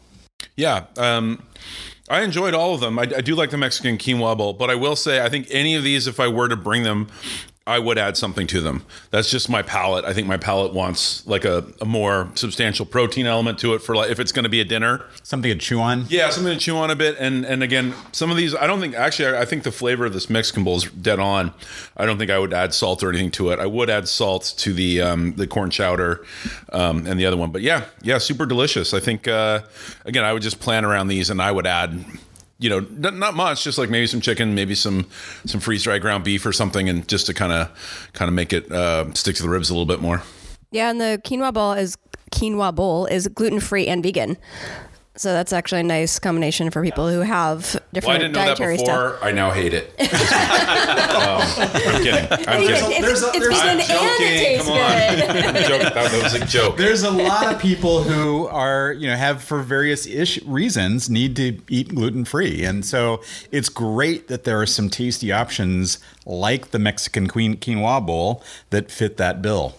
Yeah, 0.56 0.86
um, 0.96 1.42
I 2.08 2.22
enjoyed 2.22 2.54
all 2.54 2.74
of 2.74 2.80
them. 2.80 2.98
I, 2.98 3.02
I 3.02 3.20
do 3.20 3.34
like 3.34 3.50
the 3.50 3.58
Mexican 3.58 3.98
quinoa 3.98 4.36
bowl, 4.36 4.52
but 4.52 4.70
I 4.70 4.74
will 4.74 4.96
say 4.96 5.20
I 5.20 5.28
think 5.28 5.48
any 5.50 5.74
of 5.74 5.82
these, 5.82 6.06
if 6.06 6.20
I 6.20 6.28
were 6.28 6.48
to 6.48 6.56
bring 6.56 6.82
them, 6.84 7.08
I 7.66 7.80
would 7.80 7.98
add 7.98 8.16
something 8.16 8.46
to 8.48 8.60
them. 8.60 8.84
That's 9.10 9.28
just 9.28 9.48
my 9.48 9.60
palate. 9.60 10.04
I 10.04 10.12
think 10.12 10.28
my 10.28 10.36
palate 10.36 10.72
wants 10.72 11.26
like 11.26 11.44
a, 11.44 11.66
a 11.80 11.84
more 11.84 12.30
substantial 12.36 12.86
protein 12.86 13.26
element 13.26 13.58
to 13.58 13.74
it 13.74 13.80
for 13.80 13.96
like 13.96 14.08
if 14.08 14.20
it's 14.20 14.30
going 14.30 14.44
to 14.44 14.48
be 14.48 14.60
a 14.60 14.64
dinner. 14.64 15.04
Something 15.24 15.50
to 15.50 15.58
chew 15.58 15.80
on. 15.80 16.04
Yeah, 16.08 16.30
something 16.30 16.52
to 16.52 16.58
chew 16.60 16.76
on 16.76 16.92
a 16.92 16.96
bit. 16.96 17.16
And 17.18 17.44
and 17.44 17.64
again, 17.64 17.92
some 18.12 18.30
of 18.30 18.36
these 18.36 18.54
I 18.54 18.68
don't 18.68 18.80
think 18.80 18.94
actually 18.94 19.36
I, 19.36 19.42
I 19.42 19.44
think 19.44 19.64
the 19.64 19.72
flavor 19.72 20.06
of 20.06 20.12
this 20.12 20.30
Mexican 20.30 20.62
bowl 20.62 20.76
is 20.76 20.84
dead 20.84 21.18
on. 21.18 21.52
I 21.96 22.06
don't 22.06 22.18
think 22.18 22.30
I 22.30 22.38
would 22.38 22.52
add 22.54 22.72
salt 22.72 23.02
or 23.02 23.08
anything 23.08 23.32
to 23.32 23.50
it. 23.50 23.58
I 23.58 23.66
would 23.66 23.90
add 23.90 24.06
salt 24.06 24.54
to 24.58 24.72
the 24.72 25.00
um, 25.00 25.32
the 25.34 25.48
corn 25.48 25.70
chowder 25.70 26.24
um, 26.72 27.04
and 27.04 27.18
the 27.18 27.26
other 27.26 27.36
one. 27.36 27.50
But 27.50 27.62
yeah, 27.62 27.86
yeah, 28.00 28.18
super 28.18 28.46
delicious. 28.46 28.94
I 28.94 29.00
think 29.00 29.26
uh, 29.26 29.62
again 30.04 30.24
I 30.24 30.32
would 30.32 30.42
just 30.42 30.60
plan 30.60 30.84
around 30.84 31.08
these 31.08 31.30
and 31.30 31.42
I 31.42 31.50
would 31.50 31.66
add 31.66 32.04
you 32.59 32.70
know 32.70 32.80
not 32.90 33.34
much 33.34 33.64
just 33.64 33.78
like 33.78 33.90
maybe 33.90 34.07
some 34.07 34.20
chicken 34.20 34.54
maybe 34.54 34.74
some 34.74 35.07
some 35.44 35.61
freeze 35.61 35.82
dried 35.82 36.00
ground 36.00 36.24
beef 36.24 36.46
or 36.46 36.52
something 36.52 36.88
and 36.88 37.07
just 37.07 37.26
to 37.26 37.34
kind 37.34 37.52
of 37.52 37.70
kind 38.12 38.28
of 38.28 38.34
make 38.34 38.52
it 38.52 38.70
uh, 38.72 39.12
stick 39.14 39.36
to 39.36 39.42
the 39.42 39.48
ribs 39.48 39.68
a 39.70 39.74
little 39.74 39.86
bit 39.86 40.00
more 40.00 40.22
Yeah, 40.70 40.90
and 40.90 41.00
the 41.00 41.20
quinoa 41.24 41.52
bowl 41.52 41.72
is 41.72 41.96
quinoa 42.32 42.74
bowl 42.74 43.07
is 43.07 43.28
gluten 43.28 43.61
free 43.61 43.86
and 43.86 44.02
vegan. 44.02 44.36
So 45.18 45.32
that's 45.32 45.52
actually 45.52 45.80
a 45.80 45.84
nice 45.84 46.18
combination 46.18 46.70
for 46.70 46.82
people 46.82 47.08
who 47.08 47.20
have 47.20 47.80
different 47.92 48.06
well 48.06 48.16
i 48.16 48.18
didn't 48.18 48.32
know 48.32 48.40
that 48.40 48.46
dietary 48.48 48.76
before 48.76 49.16
stuff. 49.16 49.18
i 49.22 49.32
now 49.32 49.50
hate 49.50 49.72
it 49.72 49.88
um, 50.00 51.40
i'm 51.56 52.02
kidding 52.02 52.48
i'm 52.48 52.60
It's, 52.60 52.82
kidding 52.82 53.04
it's, 53.04 53.22
it's 53.22 53.46
vegan 53.46 53.56
I'm 53.62 53.78
and 53.78 53.80
it 53.80 53.86
tastes 53.86 54.66
joking. 54.66 54.66
Come 54.66 54.72
on. 54.72 55.16
good. 55.16 55.44
I'm 55.46 55.54
joking. 55.68 55.84
That, 55.84 55.94
that 55.94 56.22
was 56.22 56.34
a 56.34 56.44
joke. 56.44 56.76
There's 56.76 57.02
a 57.02 57.10
lot 57.10 57.52
of 57.54 57.60
people 57.60 58.02
who 58.02 58.46
are, 58.48 58.92
you 58.92 59.08
know, 59.08 59.16
have 59.16 59.42
for 59.42 59.62
various 59.62 60.06
ish 60.06 60.42
reasons 60.42 61.08
need 61.08 61.36
to 61.36 61.60
eat 61.68 61.88
gluten 61.94 62.24
free. 62.24 62.64
And 62.64 62.84
so 62.84 63.22
it's 63.50 63.68
great 63.68 64.28
that 64.28 64.44
there 64.44 64.60
are 64.60 64.66
some 64.66 64.90
tasty 64.90 65.32
options 65.32 65.98
like 66.24 66.70
the 66.70 66.78
Mexican 66.78 67.26
queen 67.28 67.56
quinoa 67.56 68.04
bowl 68.04 68.42
that 68.70 68.90
fit 68.90 69.16
that 69.16 69.42
bill. 69.42 69.76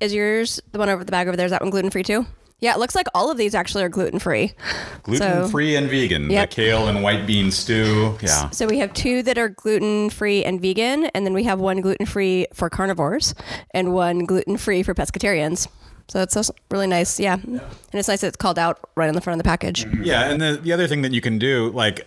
Is 0.00 0.14
yours 0.14 0.60
the 0.72 0.78
one 0.78 0.88
over 0.88 1.04
the 1.04 1.12
bag 1.12 1.28
over 1.28 1.36
there? 1.36 1.46
Is 1.46 1.52
that 1.52 1.60
one 1.60 1.70
gluten 1.70 1.90
free 1.90 2.02
too? 2.02 2.26
Yeah, 2.62 2.74
it 2.74 2.78
looks 2.78 2.94
like 2.94 3.08
all 3.12 3.28
of 3.28 3.36
these 3.36 3.56
actually 3.56 3.82
are 3.82 3.88
gluten 3.88 4.20
free. 4.20 4.52
Gluten 5.02 5.48
free 5.48 5.74
and 5.74 5.90
vegan. 5.90 6.30
Yep. 6.30 6.48
The 6.48 6.54
kale 6.54 6.86
and 6.86 7.02
white 7.02 7.26
bean 7.26 7.50
stew. 7.50 8.16
Yeah. 8.22 8.50
So 8.50 8.68
we 8.68 8.78
have 8.78 8.94
two 8.94 9.24
that 9.24 9.36
are 9.36 9.48
gluten 9.48 10.10
free 10.10 10.44
and 10.44 10.60
vegan, 10.60 11.06
and 11.06 11.26
then 11.26 11.34
we 11.34 11.42
have 11.42 11.58
one 11.58 11.80
gluten 11.80 12.06
free 12.06 12.46
for 12.54 12.70
carnivores 12.70 13.34
and 13.72 13.92
one 13.92 14.20
gluten 14.26 14.56
free 14.56 14.84
for 14.84 14.94
pescatarians. 14.94 15.66
So 16.06 16.22
it's 16.22 16.36
also 16.36 16.54
really 16.70 16.86
nice, 16.86 17.18
yeah. 17.18 17.34
And 17.34 17.60
it's 17.92 18.06
nice 18.06 18.20
that 18.20 18.28
it's 18.28 18.36
called 18.36 18.60
out 18.60 18.78
right 18.94 19.08
on 19.08 19.16
the 19.16 19.20
front 19.20 19.40
of 19.40 19.42
the 19.42 19.48
package. 19.48 19.84
Yeah, 20.00 20.30
and 20.30 20.40
the, 20.40 20.60
the 20.62 20.72
other 20.72 20.86
thing 20.86 21.02
that 21.02 21.10
you 21.10 21.20
can 21.20 21.40
do, 21.40 21.70
like 21.70 22.06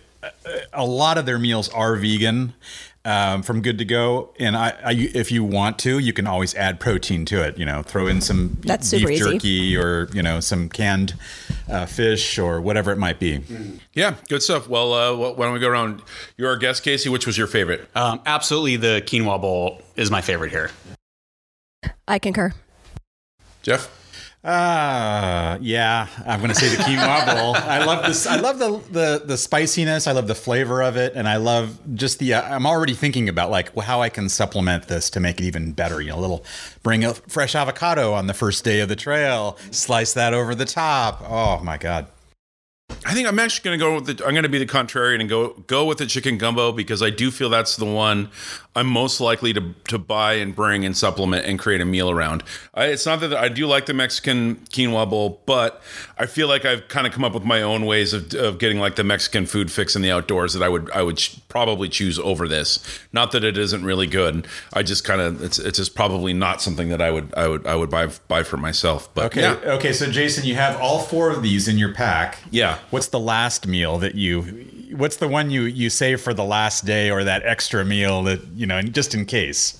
a 0.72 0.86
lot 0.86 1.18
of 1.18 1.26
their 1.26 1.38
meals 1.38 1.68
are 1.68 1.96
vegan 1.96 2.54
um, 3.06 3.42
from 3.42 3.62
Good 3.62 3.78
to 3.78 3.84
Go, 3.84 4.34
and 4.40 4.56
I, 4.56 4.70
I, 4.84 4.92
if 5.14 5.30
you 5.30 5.44
want 5.44 5.78
to, 5.80 6.00
you 6.00 6.12
can 6.12 6.26
always 6.26 6.56
add 6.56 6.80
protein 6.80 7.24
to 7.26 7.40
it. 7.40 7.56
You 7.56 7.64
know, 7.64 7.82
throw 7.82 8.08
in 8.08 8.20
some 8.20 8.58
That's 8.62 8.90
beef 8.90 9.08
easy. 9.08 9.24
jerky 9.24 9.76
or 9.76 10.08
you 10.12 10.22
know 10.22 10.40
some 10.40 10.68
canned 10.68 11.14
uh, 11.70 11.86
fish 11.86 12.36
or 12.36 12.60
whatever 12.60 12.90
it 12.90 12.98
might 12.98 13.20
be. 13.20 13.42
Yeah, 13.94 14.16
good 14.28 14.42
stuff. 14.42 14.68
Well, 14.68 14.92
uh, 14.92 15.32
why 15.34 15.46
don't 15.46 15.54
we 15.54 15.60
go 15.60 15.68
around? 15.68 16.02
You're 16.36 16.48
our 16.48 16.56
guest, 16.56 16.82
Casey. 16.82 17.08
Which 17.08 17.26
was 17.26 17.38
your 17.38 17.46
favorite? 17.46 17.88
Um, 17.94 18.20
absolutely, 18.26 18.76
the 18.76 19.02
quinoa 19.06 19.40
bowl 19.40 19.80
is 19.94 20.10
my 20.10 20.20
favorite 20.20 20.50
here. 20.50 20.72
I 22.08 22.18
concur. 22.18 22.52
Jeff? 23.62 23.88
Uh 24.46 25.58
yeah, 25.60 26.06
I'm 26.24 26.40
gonna 26.40 26.54
say 26.54 26.68
the 26.68 26.80
quinoa 26.80 27.26
bowl. 27.36 27.56
I 27.56 27.84
love 27.84 28.06
this. 28.06 28.28
I 28.28 28.36
love 28.36 28.60
the, 28.60 28.78
the 28.92 29.22
the 29.26 29.36
spiciness. 29.36 30.06
I 30.06 30.12
love 30.12 30.28
the 30.28 30.36
flavor 30.36 30.82
of 30.82 30.96
it, 30.96 31.14
and 31.16 31.26
I 31.28 31.38
love 31.38 31.76
just 31.96 32.20
the. 32.20 32.34
Uh, 32.34 32.54
I'm 32.54 32.64
already 32.64 32.94
thinking 32.94 33.28
about 33.28 33.50
like 33.50 33.76
how 33.76 34.02
I 34.02 34.08
can 34.08 34.28
supplement 34.28 34.86
this 34.86 35.10
to 35.10 35.20
make 35.20 35.40
it 35.40 35.44
even 35.44 35.72
better. 35.72 36.00
You 36.00 36.10
know, 36.10 36.18
a 36.18 36.20
little 36.20 36.44
bring 36.84 37.04
a 37.04 37.14
fresh 37.14 37.56
avocado 37.56 38.12
on 38.12 38.28
the 38.28 38.34
first 38.34 38.62
day 38.62 38.78
of 38.78 38.88
the 38.88 38.94
trail, 38.94 39.58
slice 39.72 40.12
that 40.12 40.32
over 40.32 40.54
the 40.54 40.64
top. 40.64 41.24
Oh 41.28 41.58
my 41.64 41.76
god. 41.76 42.06
I 43.04 43.14
think 43.14 43.28
I'm 43.28 43.38
actually 43.38 43.64
going 43.64 43.78
to 43.78 43.84
go 43.84 43.94
with 43.96 44.18
the. 44.18 44.24
I'm 44.26 44.32
going 44.32 44.42
to 44.44 44.48
be 44.48 44.58
the 44.58 44.66
contrarian 44.66 45.20
and 45.20 45.28
go 45.28 45.50
go 45.66 45.84
with 45.84 45.98
the 45.98 46.06
chicken 46.06 46.38
gumbo 46.38 46.72
because 46.72 47.02
I 47.02 47.10
do 47.10 47.30
feel 47.30 47.48
that's 47.48 47.76
the 47.76 47.84
one 47.84 48.30
I'm 48.74 48.86
most 48.88 49.20
likely 49.20 49.52
to 49.52 49.74
to 49.88 49.98
buy 49.98 50.34
and 50.34 50.54
bring 50.54 50.84
and 50.84 50.96
supplement 50.96 51.46
and 51.46 51.58
create 51.58 51.80
a 51.80 51.84
meal 51.84 52.10
around. 52.10 52.42
I, 52.74 52.86
it's 52.86 53.06
not 53.06 53.20
that 53.20 53.32
I 53.34 53.48
do 53.48 53.66
like 53.66 53.86
the 53.86 53.94
Mexican 53.94 54.56
quinoa 54.70 55.08
bowl, 55.08 55.40
but 55.46 55.82
I 56.18 56.26
feel 56.26 56.48
like 56.48 56.64
I've 56.64 56.86
kind 56.88 57.06
of 57.06 57.12
come 57.12 57.24
up 57.24 57.32
with 57.34 57.44
my 57.44 57.62
own 57.62 57.86
ways 57.86 58.12
of, 58.12 58.32
of 58.34 58.58
getting 58.58 58.78
like 58.78 58.96
the 58.96 59.04
Mexican 59.04 59.46
food 59.46 59.70
fix 59.70 59.94
in 59.94 60.02
the 60.02 60.10
outdoors 60.10 60.52
that 60.54 60.62
I 60.62 60.68
would 60.68 60.90
I 60.90 61.02
would 61.02 61.20
probably 61.48 61.88
choose 61.88 62.18
over 62.18 62.46
this. 62.48 63.00
Not 63.12 63.30
that 63.32 63.44
it 63.44 63.56
isn't 63.56 63.84
really 63.84 64.06
good. 64.08 64.46
I 64.72 64.82
just 64.82 65.04
kind 65.04 65.20
of 65.20 65.42
it's 65.42 65.58
it's 65.60 65.78
just 65.78 65.94
probably 65.94 66.32
not 66.32 66.60
something 66.60 66.88
that 66.88 67.00
I 67.02 67.10
would 67.12 67.32
I 67.36 67.46
would 67.48 67.66
I 67.66 67.76
would 67.76 67.90
buy 67.90 68.08
buy 68.28 68.42
for 68.42 68.56
myself. 68.56 69.12
But 69.14 69.26
Okay. 69.26 69.42
yeah. 69.42 69.54
Okay. 69.74 69.92
So 69.92 70.10
Jason, 70.10 70.44
you 70.44 70.54
have 70.56 70.80
all 70.80 71.00
four 71.00 71.30
of 71.30 71.42
these 71.42 71.68
in 71.68 71.78
your 71.78 71.92
pack. 71.94 72.38
Yeah. 72.50 72.75
What's 72.90 73.08
the 73.08 73.20
last 73.20 73.66
meal 73.66 73.98
that 73.98 74.14
you? 74.14 74.42
What's 74.96 75.16
the 75.16 75.28
one 75.28 75.50
you 75.50 75.62
you 75.62 75.90
save 75.90 76.20
for 76.20 76.32
the 76.32 76.44
last 76.44 76.84
day 76.84 77.10
or 77.10 77.24
that 77.24 77.44
extra 77.44 77.84
meal 77.84 78.22
that 78.24 78.46
you 78.48 78.66
know 78.66 78.82
just 78.82 79.14
in 79.14 79.26
case? 79.26 79.78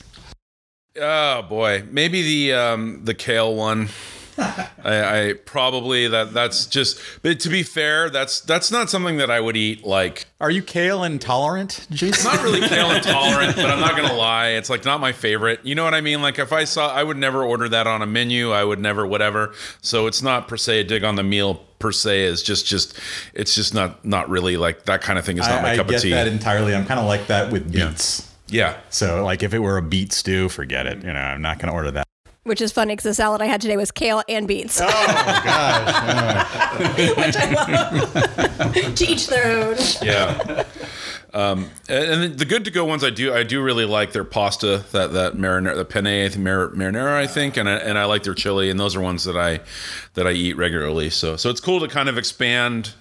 Oh 0.98 1.42
boy, 1.42 1.84
maybe 1.90 2.22
the 2.22 2.54
um, 2.54 3.04
the 3.04 3.14
kale 3.14 3.54
one. 3.54 3.88
I, 4.84 5.28
I 5.30 5.32
probably 5.44 6.08
that 6.08 6.32
that's 6.32 6.66
just. 6.66 7.00
But 7.22 7.40
to 7.40 7.48
be 7.48 7.62
fair, 7.62 8.10
that's 8.10 8.40
that's 8.40 8.70
not 8.70 8.90
something 8.90 9.16
that 9.16 9.30
I 9.30 9.40
would 9.40 9.56
eat. 9.56 9.84
Like, 9.84 10.26
Are 10.40 10.50
you 10.50 10.62
kale 10.62 11.02
intolerant, 11.04 11.86
Jason? 11.90 12.30
not 12.30 12.42
really 12.42 12.60
kale 12.68 12.90
intolerant, 12.90 13.56
but 13.56 13.66
I'm 13.66 13.80
not 13.80 13.96
gonna 13.96 14.14
lie, 14.14 14.48
it's 14.50 14.70
like 14.70 14.84
not 14.84 15.00
my 15.00 15.12
favorite. 15.12 15.60
You 15.64 15.74
know 15.74 15.84
what 15.84 15.94
I 15.94 16.00
mean? 16.00 16.22
Like 16.22 16.38
if 16.38 16.52
I 16.52 16.64
saw, 16.64 16.92
I 16.92 17.02
would 17.02 17.16
never 17.16 17.42
order 17.42 17.68
that 17.68 17.86
on 17.86 18.02
a 18.02 18.06
menu. 18.06 18.52
I 18.52 18.62
would 18.64 18.78
never 18.80 19.06
whatever. 19.06 19.54
So 19.80 20.06
it's 20.06 20.22
not 20.22 20.48
per 20.48 20.56
se 20.56 20.80
a 20.80 20.84
dig 20.84 21.04
on 21.04 21.16
the 21.16 21.22
meal 21.22 21.54
per 21.78 21.92
se. 21.92 22.22
Is 22.24 22.42
just 22.42 22.66
just 22.66 22.98
it's 23.34 23.54
just 23.54 23.74
not 23.74 24.04
not 24.04 24.28
really 24.28 24.56
like 24.56 24.84
that 24.84 25.00
kind 25.02 25.18
of 25.18 25.24
thing. 25.24 25.38
Is 25.38 25.48
not 25.48 25.62
my 25.62 25.70
I, 25.70 25.72
I 25.72 25.76
cup 25.76 25.90
of 25.90 26.00
tea. 26.00 26.10
that 26.10 26.28
entirely. 26.28 26.74
I'm 26.74 26.84
kind 26.86 27.00
of 27.00 27.06
like 27.06 27.26
that 27.28 27.50
with 27.52 27.72
beets. 27.72 28.30
yeah. 28.48 28.76
So 28.90 29.24
like 29.24 29.42
if 29.42 29.54
it 29.54 29.58
were 29.60 29.76
a 29.78 29.82
beet 29.82 30.12
stew, 30.12 30.48
forget 30.48 30.86
it. 30.86 30.98
You 30.98 31.12
know, 31.12 31.18
I'm 31.18 31.42
not 31.42 31.58
going 31.58 31.68
to 31.68 31.72
order 31.74 31.90
that. 31.92 32.06
Which 32.46 32.60
is 32.60 32.70
funny 32.70 32.92
because 32.92 33.02
the 33.02 33.14
salad 33.14 33.42
I 33.42 33.46
had 33.46 33.60
today 33.60 33.76
was 33.76 33.90
kale 33.90 34.22
and 34.28 34.46
beets. 34.46 34.80
Oh 34.80 34.86
gosh. 34.86 36.46
which 37.16 37.36
I 37.36 37.50
love. 37.52 38.94
to 38.94 39.04
each 39.04 39.26
their 39.26 39.64
own. 39.64 39.76
yeah. 40.00 40.62
Um, 41.34 41.70
and, 41.88 42.22
and 42.22 42.38
the 42.38 42.44
good 42.44 42.64
to 42.64 42.70
go 42.70 42.84
ones 42.84 43.02
I 43.02 43.10
do 43.10 43.34
I 43.34 43.42
do 43.42 43.60
really 43.62 43.84
like 43.84 44.12
their 44.12 44.22
pasta 44.24 44.84
that 44.92 45.12
that 45.12 45.34
marinara 45.34 45.74
the 45.74 45.84
penne 45.84 46.06
I 46.06 46.28
think, 46.28 46.44
mar- 46.44 46.68
marinara 46.68 47.14
I 47.16 47.26
think 47.26 47.56
and 47.56 47.68
I, 47.68 47.74
and 47.78 47.98
I 47.98 48.04
like 48.04 48.22
their 48.22 48.32
chili 48.32 48.70
and 48.70 48.78
those 48.80 48.94
are 48.94 49.00
ones 49.00 49.24
that 49.24 49.36
I 49.36 49.60
that 50.14 50.26
I 50.26 50.30
eat 50.30 50.56
regularly 50.56 51.10
so 51.10 51.36
so 51.36 51.50
it's 51.50 51.60
cool 51.60 51.80
to 51.80 51.88
kind 51.88 52.08
of 52.08 52.16
expand 52.16 52.94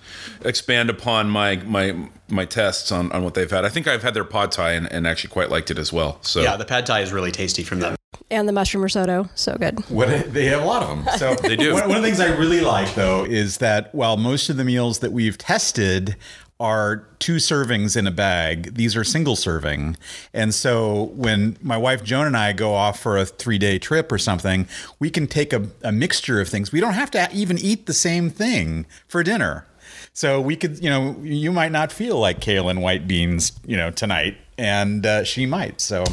expand 0.44 0.90
upon 0.90 1.30
my 1.30 1.58
my 1.58 2.10
my 2.28 2.46
tests 2.46 2.92
on, 2.92 3.12
on 3.12 3.24
what 3.24 3.36
they've 3.36 3.50
had 3.50 3.64
I 3.64 3.70
think 3.70 3.88
I've 3.88 4.04
had 4.04 4.16
their 4.16 4.26
pad 4.26 4.52
thai 4.52 4.72
and, 4.74 4.92
and 4.92 5.06
actually 5.08 5.30
quite 5.30 5.50
liked 5.50 5.70
it 5.72 5.78
as 5.78 5.94
well 5.94 6.18
so 6.22 6.42
Yeah, 6.42 6.58
the 6.58 6.66
pad 6.66 6.86
thai 6.88 7.02
is 7.02 7.14
really 7.14 7.32
tasty 7.32 7.64
from 7.64 7.80
them. 7.80 7.96
And 8.36 8.50
the 8.50 8.54
mushroom 8.54 8.84
risotto. 8.84 9.30
So 9.34 9.56
good. 9.56 9.80
What 9.90 10.34
they 10.34 10.48
have 10.48 10.62
a 10.62 10.66
lot 10.66 10.84
of 10.84 10.90
them. 10.90 11.18
So 11.18 11.36
They 11.42 11.56
do. 11.56 11.74
One, 11.74 11.88
one 11.88 11.98
of 11.98 12.04
the 12.04 12.10
things 12.10 12.20
I 12.20 12.36
really 12.36 12.60
like 12.60 12.94
though 12.94 13.24
is 13.24 13.60
that 13.60 13.96
while 13.96 14.18
most 14.18 14.50
of 14.50 14.58
the 14.58 14.66
meals 14.66 15.00
that 15.00 15.14
we've 15.14 15.38
tested 15.38 16.18
are 16.60 17.08
two 17.20 17.38
servings 17.38 17.96
in 17.96 18.08
a 18.08 18.12
bag, 18.12 18.76
these 18.76 18.94
are 18.98 19.06
single 19.06 19.38
serving. 19.38 19.96
And 20.34 20.54
so 20.54 21.12
when 21.16 21.58
my 21.62 21.78
wife 21.78 22.04
Joan 22.04 22.28
and 22.28 22.36
I 22.36 22.52
go 22.52 22.74
off 22.74 23.00
for 23.00 23.18
a 23.18 23.26
three 23.26 23.58
day 23.58 23.80
trip 23.80 24.12
or 24.12 24.18
something, 24.18 24.68
we 25.00 25.10
can 25.10 25.28
take 25.28 25.54
a, 25.54 25.70
a 25.82 25.94
mixture 25.94 26.42
of 26.42 26.50
things. 26.50 26.74
We 26.74 26.82
don't 26.82 26.94
have 26.94 27.12
to 27.12 27.30
even 27.34 27.58
eat 27.58 27.86
the 27.86 27.94
same 27.94 28.30
thing 28.30 28.86
for 29.08 29.24
dinner. 29.24 29.66
So 30.12 30.42
we 30.42 30.58
could, 30.58 30.84
you 30.84 30.90
know, 30.90 31.16
you 31.22 31.54
might 31.54 31.72
not 31.72 31.90
feel 31.90 32.20
like 32.20 32.42
kale 32.42 32.68
and 32.68 32.82
white 32.82 33.08
beans, 33.08 33.54
you 33.66 33.78
know, 33.78 33.92
tonight, 33.92 34.36
and 34.58 35.06
uh, 35.06 35.24
she 35.24 35.46
might. 35.46 35.80
So 35.80 36.04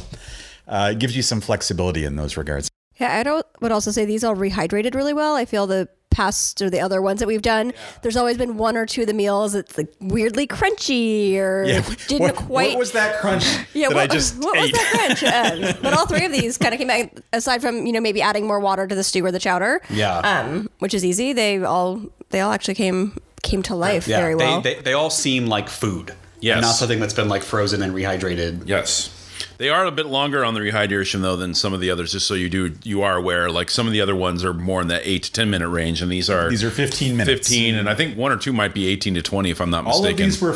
uh, 0.66 0.90
it 0.92 0.98
gives 0.98 1.16
you 1.16 1.22
some 1.22 1.40
flexibility 1.40 2.04
in 2.04 2.16
those 2.16 2.36
regards. 2.36 2.68
Yeah, 2.96 3.16
I 3.16 3.22
don't, 3.22 3.46
would 3.60 3.72
also 3.72 3.90
say 3.90 4.04
these 4.04 4.22
all 4.22 4.36
rehydrated 4.36 4.94
really 4.94 5.12
well. 5.14 5.34
I 5.34 5.44
feel 5.44 5.66
the 5.66 5.88
past 6.10 6.60
or 6.60 6.70
the 6.70 6.78
other 6.78 7.00
ones 7.00 7.20
that 7.20 7.26
we've 7.26 7.42
done, 7.42 7.72
there's 8.02 8.16
always 8.16 8.36
been 8.36 8.58
one 8.58 8.76
or 8.76 8.86
two 8.86 9.00
of 9.00 9.06
the 9.06 9.14
meals 9.14 9.54
that's 9.54 9.76
like 9.76 9.92
weirdly 10.00 10.46
crunchy 10.46 11.36
or 11.36 11.64
didn't 11.64 12.20
what, 12.20 12.36
quite. 12.36 12.70
What 12.70 12.78
was 12.78 12.92
that 12.92 13.18
crunch 13.20 13.44
yeah, 13.74 13.88
that 13.88 13.94
what, 13.94 14.10
I 14.10 14.14
just 14.14 14.38
what 14.38 14.56
was 14.58 14.70
that 14.72 15.16
crunch? 15.18 15.22
Um, 15.32 15.74
but 15.82 15.94
all 15.94 16.06
three 16.06 16.24
of 16.24 16.32
these 16.32 16.58
kind 16.58 16.74
of 16.74 16.78
came 16.78 16.88
back, 16.88 17.20
aside 17.32 17.62
from 17.62 17.86
you 17.86 17.92
know 17.92 18.00
maybe 18.00 18.20
adding 18.20 18.46
more 18.46 18.60
water 18.60 18.86
to 18.86 18.94
the 18.94 19.02
stew 19.02 19.24
or 19.24 19.32
the 19.32 19.38
chowder, 19.38 19.80
Yeah. 19.88 20.18
um, 20.18 20.68
which 20.78 20.94
is 20.94 21.04
easy. 21.04 21.32
They 21.32 21.62
all 21.64 22.02
they 22.30 22.40
all 22.40 22.52
actually 22.52 22.74
came 22.74 23.16
came 23.42 23.62
to 23.64 23.74
life 23.74 24.06
yeah, 24.06 24.20
very 24.20 24.34
well. 24.34 24.60
they, 24.60 24.74
they, 24.74 24.82
they 24.82 24.92
all 24.92 25.10
seem 25.10 25.46
like 25.46 25.68
food. 25.68 26.14
Yes. 26.40 26.60
Not 26.60 26.72
something 26.72 27.00
that's 27.00 27.14
been 27.14 27.28
like 27.28 27.42
frozen 27.42 27.82
and 27.82 27.94
rehydrated. 27.94 28.66
Yes. 28.66 29.10
They 29.58 29.68
are 29.68 29.84
a 29.86 29.90
bit 29.90 30.06
longer 30.06 30.44
on 30.44 30.54
the 30.54 30.60
rehydration 30.60 31.22
though 31.22 31.36
than 31.36 31.54
some 31.54 31.72
of 31.72 31.80
the 31.80 31.90
others. 31.90 32.12
Just 32.12 32.26
so 32.26 32.34
you 32.34 32.48
do, 32.48 32.74
you 32.82 33.02
are 33.02 33.16
aware. 33.16 33.50
Like 33.50 33.70
some 33.70 33.86
of 33.86 33.92
the 33.92 34.00
other 34.00 34.14
ones 34.16 34.44
are 34.44 34.52
more 34.54 34.80
in 34.80 34.88
the 34.88 35.06
eight 35.08 35.24
to 35.24 35.32
ten 35.32 35.50
minute 35.50 35.68
range, 35.68 36.02
and 36.02 36.10
these 36.10 36.28
are 36.30 36.48
These 36.50 36.64
are 36.64 36.70
15 36.70 37.16
minutes. 37.16 37.48
fifteen, 37.48 37.74
and 37.74 37.88
I 37.88 37.94
think 37.94 38.16
one 38.16 38.32
or 38.32 38.36
two 38.36 38.52
might 38.52 38.74
be 38.74 38.86
eighteen 38.86 39.14
to 39.14 39.22
twenty, 39.22 39.50
if 39.50 39.60
I'm 39.60 39.70
not 39.70 39.84
mistaken. 39.84 39.94
All 39.94 40.02
mistaken. 40.02 40.24
of 40.26 40.30
these 40.32 40.42
were 40.42 40.52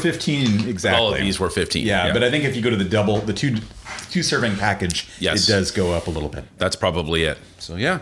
15 0.63 0.69
exactly. 0.69 1.01
All 1.01 1.13
of 1.13 1.19
these 1.21 1.39
were 1.41 1.51
fifteen. 1.51 1.87
Yeah, 1.87 2.13
but 2.13 2.23
I 2.25 2.31
think 2.31 2.45
if 2.45 2.55
you 2.57 2.63
go 2.63 2.71
to 2.71 2.77
the 2.77 2.85
double, 2.85 3.19
the 3.19 3.33
two 3.33 3.57
two 4.11 4.23
serving 4.23 4.57
package, 4.57 5.09
Yes. 5.19 5.49
it 5.49 5.53
does 5.53 5.71
go 5.71 5.93
up 5.93 6.07
a 6.07 6.11
little 6.11 6.29
bit. 6.29 6.45
that's 6.59 6.77
probably 6.77 7.25
it. 7.25 7.39
So 7.59 7.77
yeah, 7.77 8.01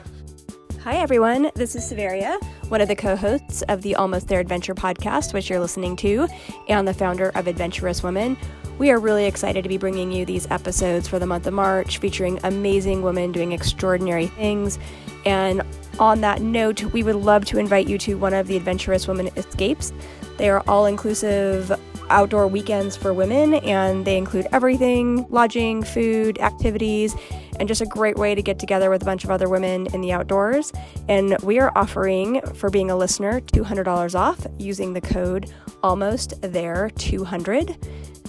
Hi, 0.83 0.97
everyone. 0.97 1.51
This 1.55 1.75
is 1.75 1.87
Severia, 1.89 2.39
one 2.69 2.83
of 2.83 2.89
the 2.89 2.95
co 2.97 3.17
hosts 3.17 3.63
of 3.71 3.81
the 3.81 3.95
Almost 3.95 4.29
There 4.29 4.39
Adventure 4.41 4.75
podcast, 4.75 5.33
which 5.33 5.49
you're 5.49 5.59
listening 5.61 5.97
to, 5.97 6.29
and 6.69 6.87
the 6.87 6.93
founder 6.93 7.31
of 7.35 7.47
Adventurous 7.47 8.03
Women. 8.03 8.37
We 8.77 8.91
are 8.91 8.99
really 8.99 9.27
excited 9.27 9.63
to 9.63 9.69
be 9.69 9.77
bringing 9.77 10.11
you 10.11 10.25
these 10.25 10.51
episodes 10.51 11.07
for 11.07 11.21
the 11.21 11.27
month 11.27 11.47
of 11.47 11.55
March, 11.55 11.99
featuring 11.99 12.41
amazing 12.43 13.03
women 13.03 13.31
doing 13.31 13.53
extraordinary 13.53 14.27
things. 14.27 14.81
And 15.25 15.63
on 16.01 16.21
that 16.23 16.43
note, 16.43 16.83
we 16.87 17.05
would 17.05 17.15
love 17.15 17.45
to 17.47 17.59
invite 17.59 17.89
you 17.89 17.99
to 17.99 18.15
one 18.15 18.35
of 18.35 18.49
the 18.49 18.57
Adventurous 18.57 19.07
Women 19.07 19.29
escapes. 19.37 19.93
They 20.39 20.51
are 20.51 20.61
all 20.67 20.87
inclusive 20.87 21.73
outdoor 22.11 22.49
weekends 22.49 22.97
for 22.97 23.15
women, 23.15 23.55
and 23.55 24.05
they 24.05 24.19
include 24.19 24.49
everything 24.51 25.25
lodging, 25.31 25.85
food, 25.85 26.41
activities, 26.41 27.15
and 27.61 27.69
just 27.69 27.81
a 27.81 27.87
great 27.87 28.17
way 28.17 28.35
to 28.35 28.43
get 28.43 28.59
together 28.59 28.91
with 28.91 29.03
a 29.03 29.05
bunch 29.05 29.23
of 29.23 29.31
other 29.31 29.49
women 29.49 29.87
in 29.95 30.01
the 30.01 30.11
outdoors. 30.11 30.73
And 31.09 31.39
we 31.43 31.61
are 31.61 31.71
offering, 31.77 32.41
for 32.55 32.71
being 32.71 32.91
a 32.91 32.97
listener, 32.97 33.41
$200 33.41 34.19
off 34.19 34.45
using 34.59 34.95
the 34.95 35.01
code 35.01 35.53
almost 35.85 36.41
there 36.43 36.91
200 36.97 37.77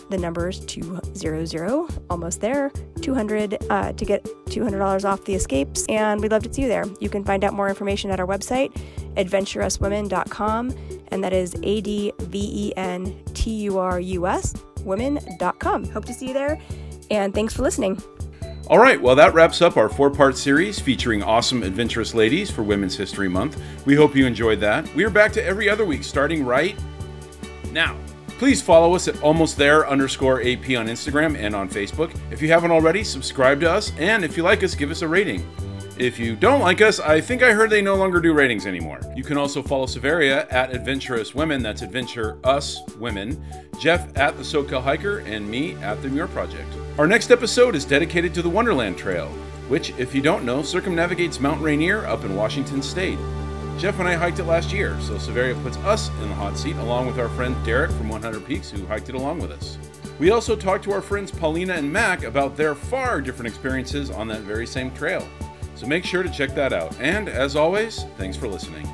the 0.09 0.17
numbers 0.17 0.59
200 0.61 2.01
almost 2.09 2.41
there 2.41 2.71
200 3.01 3.57
uh, 3.69 3.93
to 3.93 4.05
get 4.05 4.23
$200 4.45 5.05
off 5.05 5.23
the 5.25 5.33
escapes 5.35 5.85
and 5.89 6.21
we'd 6.21 6.31
love 6.31 6.43
to 6.43 6.53
see 6.53 6.61
you 6.63 6.67
there 6.67 6.85
you 6.99 7.09
can 7.09 7.23
find 7.23 7.43
out 7.43 7.53
more 7.53 7.69
information 7.69 8.11
at 8.11 8.19
our 8.19 8.27
website 8.27 8.73
adventurouswomen.com 9.15 10.75
and 11.09 11.23
that 11.23 11.33
is 11.33 11.55
a-d-v-e-n-t-u-r-u-s 11.63 12.13
women.com 14.81 15.85
hope 15.89 16.05
to 16.05 16.13
see 16.13 16.27
you 16.27 16.33
there 16.33 16.59
and 17.09 17.33
thanks 17.33 17.53
for 17.53 17.63
listening 17.63 18.01
All 18.67 18.79
right, 18.79 18.99
well, 18.99 19.15
that 19.15 19.35
wraps 19.35 19.61
up 19.61 19.77
our 19.77 19.87
four 19.87 20.09
part 20.09 20.35
series 20.35 20.79
featuring 20.79 21.21
awesome, 21.21 21.61
adventurous 21.61 22.15
ladies 22.15 22.49
for 22.49 22.63
Women's 22.63 22.95
History 22.95 23.29
Month. 23.29 23.61
We 23.85 23.93
hope 23.93 24.15
you 24.15 24.25
enjoyed 24.25 24.59
that. 24.61 24.91
We 24.95 25.03
are 25.03 25.11
back 25.11 25.31
to 25.33 25.43
every 25.43 25.69
other 25.69 25.85
week 25.85 26.03
starting 26.03 26.43
right 26.43 26.75
now. 27.71 27.95
Please 28.37 28.61
follow 28.61 28.95
us 28.95 29.07
at 29.07 29.21
almost 29.21 29.55
there 29.55 29.87
underscore 29.87 30.41
AP 30.41 30.71
on 30.71 30.87
Instagram 30.87 31.37
and 31.37 31.55
on 31.55 31.69
Facebook. 31.69 32.13
If 32.31 32.41
you 32.41 32.49
haven't 32.49 32.71
already, 32.71 33.01
subscribe 33.03 33.61
to 33.61 33.71
us, 33.71 33.93
and 33.97 34.25
if 34.25 34.35
you 34.35 34.43
like 34.43 34.61
us, 34.61 34.75
give 34.75 34.91
us 34.91 35.01
a 35.01 35.07
rating. 35.07 35.47
If 35.97 36.19
you 36.19 36.35
don't 36.35 36.59
like 36.59 36.81
us, 36.81 36.99
I 36.99 37.21
think 37.21 37.41
I 37.41 37.53
heard 37.53 37.69
they 37.69 37.81
no 37.81 37.95
longer 37.95 38.19
do 38.19 38.33
ratings 38.33 38.65
anymore. 38.65 38.99
You 39.15 39.23
can 39.23 39.37
also 39.37 39.63
follow 39.63 39.85
Severia 39.85 40.45
at 40.49 40.75
Adventurous 40.75 41.33
Women, 41.33 41.63
that's 41.63 41.81
Adventure 41.81 42.37
Us 42.43 42.81
Women, 42.97 43.41
Jeff 43.79 44.05
at 44.17 44.35
the 44.35 44.43
SoCal 44.43 44.83
Hiker, 44.83 45.19
and 45.19 45.49
me 45.49 45.75
at 45.75 46.01
the 46.01 46.09
Muir 46.09 46.27
Project. 46.27 46.67
Our 46.97 47.07
next 47.07 47.31
episode 47.31 47.73
is 47.73 47.85
dedicated 47.85 48.33
to 48.33 48.41
the 48.41 48.49
Wonderland 48.49 48.97
Trail, 48.97 49.27
which, 49.69 49.91
if 49.97 50.13
you 50.13 50.21
don't 50.21 50.43
know, 50.43 50.61
circumnavigates 50.61 51.39
Mount 51.39 51.61
Rainier 51.61 52.05
up 52.05 52.25
in 52.25 52.35
Washington 52.35 52.81
State. 52.81 53.17
Jeff 53.77 53.99
and 53.99 54.07
I 54.07 54.13
hiked 54.13 54.39
it 54.39 54.45
last 54.45 54.71
year, 54.71 54.97
so 55.01 55.17
Severia 55.17 55.53
puts 55.55 55.75
us 55.77 56.09
in 56.21 56.29
the 56.29 56.35
hot 56.35 56.57
seat 56.57 56.77
along 56.77 57.07
with 57.07 57.19
our 57.19 57.27
friend 57.29 57.55
Derek 57.65 57.91
from 57.91 58.07
100 58.07 58.45
Peaks 58.45 58.71
who 58.71 58.85
hiked 58.85 59.09
it 59.09 59.15
along 59.15 59.39
with 59.39 59.51
us. 59.51 59.77
We 60.17 60.31
also 60.31 60.55
talked 60.55 60.85
to 60.85 60.93
our 60.93 61.01
friends 61.01 61.29
Paulina 61.29 61.73
and 61.73 61.91
Mac 61.91 62.23
about 62.23 62.55
their 62.55 62.73
far 62.73 63.19
different 63.19 63.49
experiences 63.49 64.09
on 64.09 64.29
that 64.29 64.41
very 64.41 64.65
same 64.65 64.91
trail. 64.91 65.27
So 65.75 65.87
make 65.87 66.05
sure 66.05 66.23
to 66.23 66.29
check 66.29 66.55
that 66.55 66.71
out. 66.71 66.95
And 67.01 67.27
as 67.27 67.57
always, 67.57 68.05
thanks 68.17 68.37
for 68.37 68.47
listening. 68.47 68.87